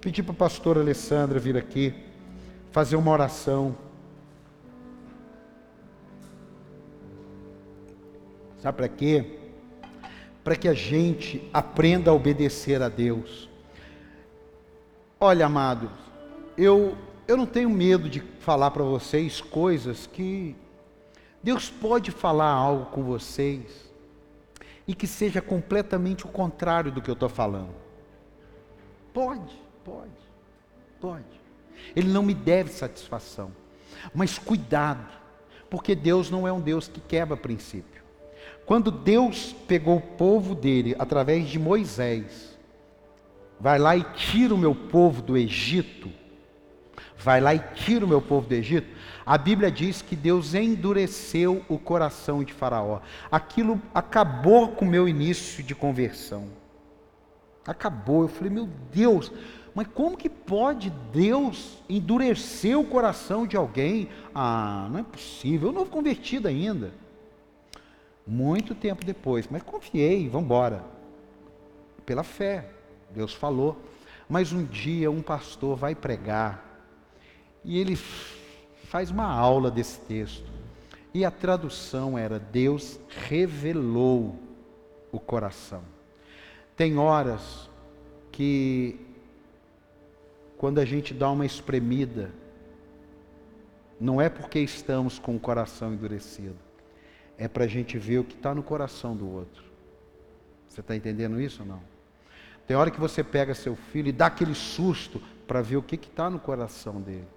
Pedir 0.00 0.22
para 0.22 0.32
a 0.32 0.36
pastora 0.36 0.80
Alessandra 0.80 1.38
vir 1.38 1.56
aqui 1.56 1.94
fazer 2.74 2.96
uma 2.96 3.12
oração. 3.12 3.76
Sabe 8.58 8.78
para 8.78 8.88
quê? 8.88 9.38
Para 10.42 10.56
que 10.56 10.66
a 10.66 10.74
gente 10.74 11.48
aprenda 11.52 12.10
a 12.10 12.14
obedecer 12.14 12.82
a 12.82 12.88
Deus. 12.88 13.48
Olha, 15.20 15.46
amados, 15.46 15.90
eu, 16.58 16.98
eu 17.26 17.36
não 17.36 17.46
tenho 17.46 17.70
medo 17.70 18.08
de 18.08 18.20
falar 18.40 18.70
para 18.70 18.82
vocês 18.82 19.40
coisas 19.40 20.06
que 20.06 20.54
Deus 21.42 21.70
pode 21.70 22.10
falar 22.10 22.50
algo 22.50 22.86
com 22.86 23.02
vocês 23.02 23.92
e 24.86 24.94
que 24.94 25.06
seja 25.06 25.40
completamente 25.40 26.24
o 26.24 26.28
contrário 26.28 26.92
do 26.92 27.00
que 27.00 27.10
eu 27.10 27.14
estou 27.14 27.28
falando. 27.28 27.74
Pode, 29.12 29.54
pode, 29.84 30.10
pode. 31.00 31.40
Ele 31.94 32.08
não 32.08 32.22
me 32.22 32.34
deve 32.34 32.70
satisfação. 32.70 33.52
Mas 34.14 34.38
cuidado, 34.38 35.12
porque 35.70 35.94
Deus 35.94 36.30
não 36.30 36.46
é 36.46 36.52
um 36.52 36.60
Deus 36.60 36.88
que 36.88 37.00
quebra 37.00 37.36
princípio. 37.36 38.02
Quando 38.66 38.90
Deus 38.90 39.54
pegou 39.66 39.96
o 39.96 40.00
povo 40.00 40.54
dele 40.54 40.94
através 40.98 41.48
de 41.48 41.58
Moisés, 41.58 42.58
vai 43.60 43.78
lá 43.78 43.96
e 43.96 44.04
tira 44.14 44.54
o 44.54 44.58
meu 44.58 44.74
povo 44.74 45.22
do 45.22 45.36
Egito, 45.36 46.10
vai 47.24 47.40
lá 47.40 47.54
e 47.54 47.58
tira 47.58 48.04
o 48.04 48.08
meu 48.08 48.20
povo 48.20 48.46
do 48.46 48.52
Egito, 48.52 48.86
a 49.24 49.38
Bíblia 49.38 49.70
diz 49.70 50.02
que 50.02 50.14
Deus 50.14 50.52
endureceu 50.54 51.64
o 51.70 51.78
coração 51.78 52.44
de 52.44 52.52
Faraó. 52.52 53.00
Aquilo 53.32 53.80
acabou 53.94 54.68
com 54.68 54.84
o 54.84 54.88
meu 54.88 55.08
início 55.08 55.62
de 55.62 55.74
conversão. 55.74 56.48
Acabou. 57.66 58.22
Eu 58.22 58.28
falei, 58.28 58.52
meu 58.52 58.68
Deus, 58.92 59.32
mas 59.74 59.86
como 59.86 60.18
que 60.18 60.28
pode 60.28 60.90
Deus 61.10 61.82
endurecer 61.88 62.78
o 62.78 62.84
coração 62.84 63.46
de 63.46 63.56
alguém? 63.56 64.10
Ah, 64.34 64.86
não 64.90 65.00
é 65.00 65.02
possível. 65.02 65.70
Eu 65.70 65.72
não 65.72 65.86
convertido 65.86 66.46
ainda. 66.46 66.92
Muito 68.26 68.74
tempo 68.74 69.02
depois, 69.02 69.48
mas 69.50 69.62
confiei, 69.62 70.28
vamos 70.28 70.44
embora. 70.44 70.84
Pela 72.04 72.22
fé, 72.22 72.68
Deus 73.10 73.32
falou. 73.32 73.78
Mas 74.28 74.52
um 74.52 74.64
dia 74.64 75.10
um 75.10 75.22
pastor 75.22 75.76
vai 75.76 75.94
pregar 75.94 76.63
e 77.64 77.78
ele 77.78 77.96
faz 77.96 79.10
uma 79.10 79.26
aula 79.26 79.70
desse 79.70 79.98
texto. 80.00 80.44
E 81.12 81.24
a 81.24 81.30
tradução 81.30 82.18
era: 82.18 82.38
Deus 82.38 82.98
revelou 83.28 84.38
o 85.10 85.18
coração. 85.18 85.82
Tem 86.76 86.98
horas 86.98 87.70
que, 88.32 89.00
quando 90.58 90.80
a 90.80 90.84
gente 90.84 91.14
dá 91.14 91.30
uma 91.30 91.46
espremida, 91.46 92.30
não 94.00 94.20
é 94.20 94.28
porque 94.28 94.58
estamos 94.58 95.18
com 95.18 95.36
o 95.36 95.40
coração 95.40 95.94
endurecido, 95.94 96.56
é 97.38 97.46
para 97.46 97.64
a 97.64 97.68
gente 97.68 97.96
ver 97.96 98.18
o 98.18 98.24
que 98.24 98.34
está 98.34 98.54
no 98.54 98.62
coração 98.62 99.16
do 99.16 99.28
outro. 99.28 99.64
Você 100.68 100.80
está 100.80 100.96
entendendo 100.96 101.40
isso 101.40 101.62
ou 101.62 101.68
não? 101.68 101.82
Tem 102.66 102.76
hora 102.76 102.90
que 102.90 102.98
você 102.98 103.22
pega 103.22 103.54
seu 103.54 103.76
filho 103.76 104.08
e 104.08 104.12
dá 104.12 104.26
aquele 104.26 104.54
susto 104.54 105.22
para 105.46 105.62
ver 105.62 105.76
o 105.76 105.82
que 105.82 105.94
está 105.94 106.28
no 106.28 106.40
coração 106.40 107.00
dele. 107.00 107.28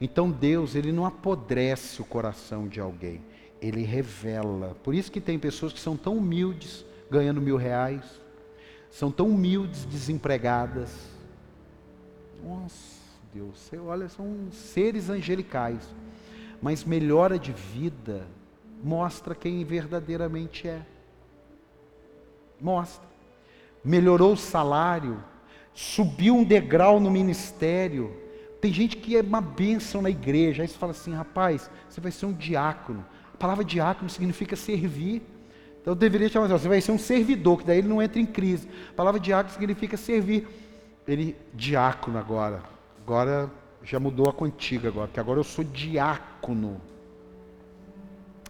Então 0.00 0.30
Deus, 0.30 0.74
ele 0.74 0.92
não 0.92 1.04
apodrece 1.04 2.00
o 2.00 2.04
coração 2.04 2.66
de 2.66 2.80
alguém, 2.80 3.22
ele 3.60 3.82
revela. 3.82 4.74
Por 4.82 4.94
isso 4.94 5.12
que 5.12 5.20
tem 5.20 5.38
pessoas 5.38 5.72
que 5.72 5.80
são 5.80 5.96
tão 5.96 6.16
humildes, 6.16 6.84
ganhando 7.10 7.40
mil 7.40 7.56
reais, 7.56 8.02
são 8.90 9.10
tão 9.10 9.28
humildes, 9.28 9.84
desempregadas. 9.84 10.90
Nossa, 12.42 12.98
Deus, 13.34 13.58
você 13.58 13.76
olha, 13.76 14.08
são 14.08 14.48
seres 14.50 15.10
angelicais, 15.10 15.82
mas 16.62 16.84
melhora 16.84 17.38
de 17.38 17.52
vida 17.52 18.26
mostra 18.82 19.34
quem 19.34 19.62
verdadeiramente 19.64 20.66
é. 20.66 20.82
Mostra. 22.60 23.08
Melhorou 23.84 24.32
o 24.32 24.36
salário, 24.36 25.22
subiu 25.72 26.36
um 26.36 26.44
degrau 26.44 27.00
no 27.00 27.10
ministério. 27.10 28.14
Tem 28.60 28.72
gente 28.72 28.96
que 28.96 29.16
é 29.16 29.22
uma 29.22 29.40
bênção 29.40 30.02
na 30.02 30.10
igreja. 30.10 30.62
Aí 30.62 30.68
você 30.68 30.76
fala 30.76 30.92
assim, 30.92 31.14
rapaz, 31.14 31.70
você 31.88 32.00
vai 32.00 32.12
ser 32.12 32.26
um 32.26 32.32
diácono. 32.32 33.04
A 33.32 33.36
palavra 33.36 33.64
diácono 33.64 34.10
significa 34.10 34.54
servir. 34.54 35.22
Então 35.80 35.92
eu 35.92 35.94
deveria 35.94 36.28
chamar 36.28 36.46
assim, 36.46 36.58
você 36.58 36.68
vai 36.68 36.80
ser 36.80 36.92
um 36.92 36.98
servidor, 36.98 37.58
que 37.58 37.64
daí 37.64 37.78
ele 37.78 37.88
não 37.88 38.02
entra 38.02 38.20
em 38.20 38.26
crise. 38.26 38.68
A 38.90 38.92
palavra 38.92 39.18
diácono 39.18 39.54
significa 39.54 39.96
servir. 39.96 40.46
Ele, 41.08 41.34
diácono 41.54 42.18
agora. 42.18 42.62
Agora 43.00 43.50
já 43.82 43.98
mudou 43.98 44.28
a 44.28 44.32
contiga 44.32 44.88
agora, 44.88 45.08
que 45.08 45.18
agora 45.18 45.40
eu 45.40 45.44
sou 45.44 45.64
diácono. 45.64 46.80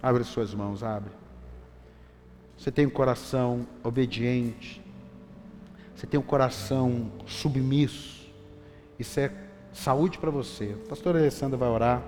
Abre 0.02 0.24
suas 0.24 0.52
mãos, 0.52 0.82
abre. 0.82 1.12
Você 2.58 2.72
tem 2.72 2.84
um 2.84 2.90
coração 2.90 3.66
obediente. 3.84 4.82
Você 5.94 6.06
tem 6.06 6.18
um 6.18 6.22
coração 6.22 7.12
submisso. 7.26 8.28
Isso 8.98 9.20
é 9.20 9.32
saúde 9.72 10.18
para 10.18 10.30
você. 10.30 10.76
A 10.86 10.88
pastora 10.88 11.18
Alessandra 11.18 11.56
vai 11.56 11.68
orar. 11.68 12.02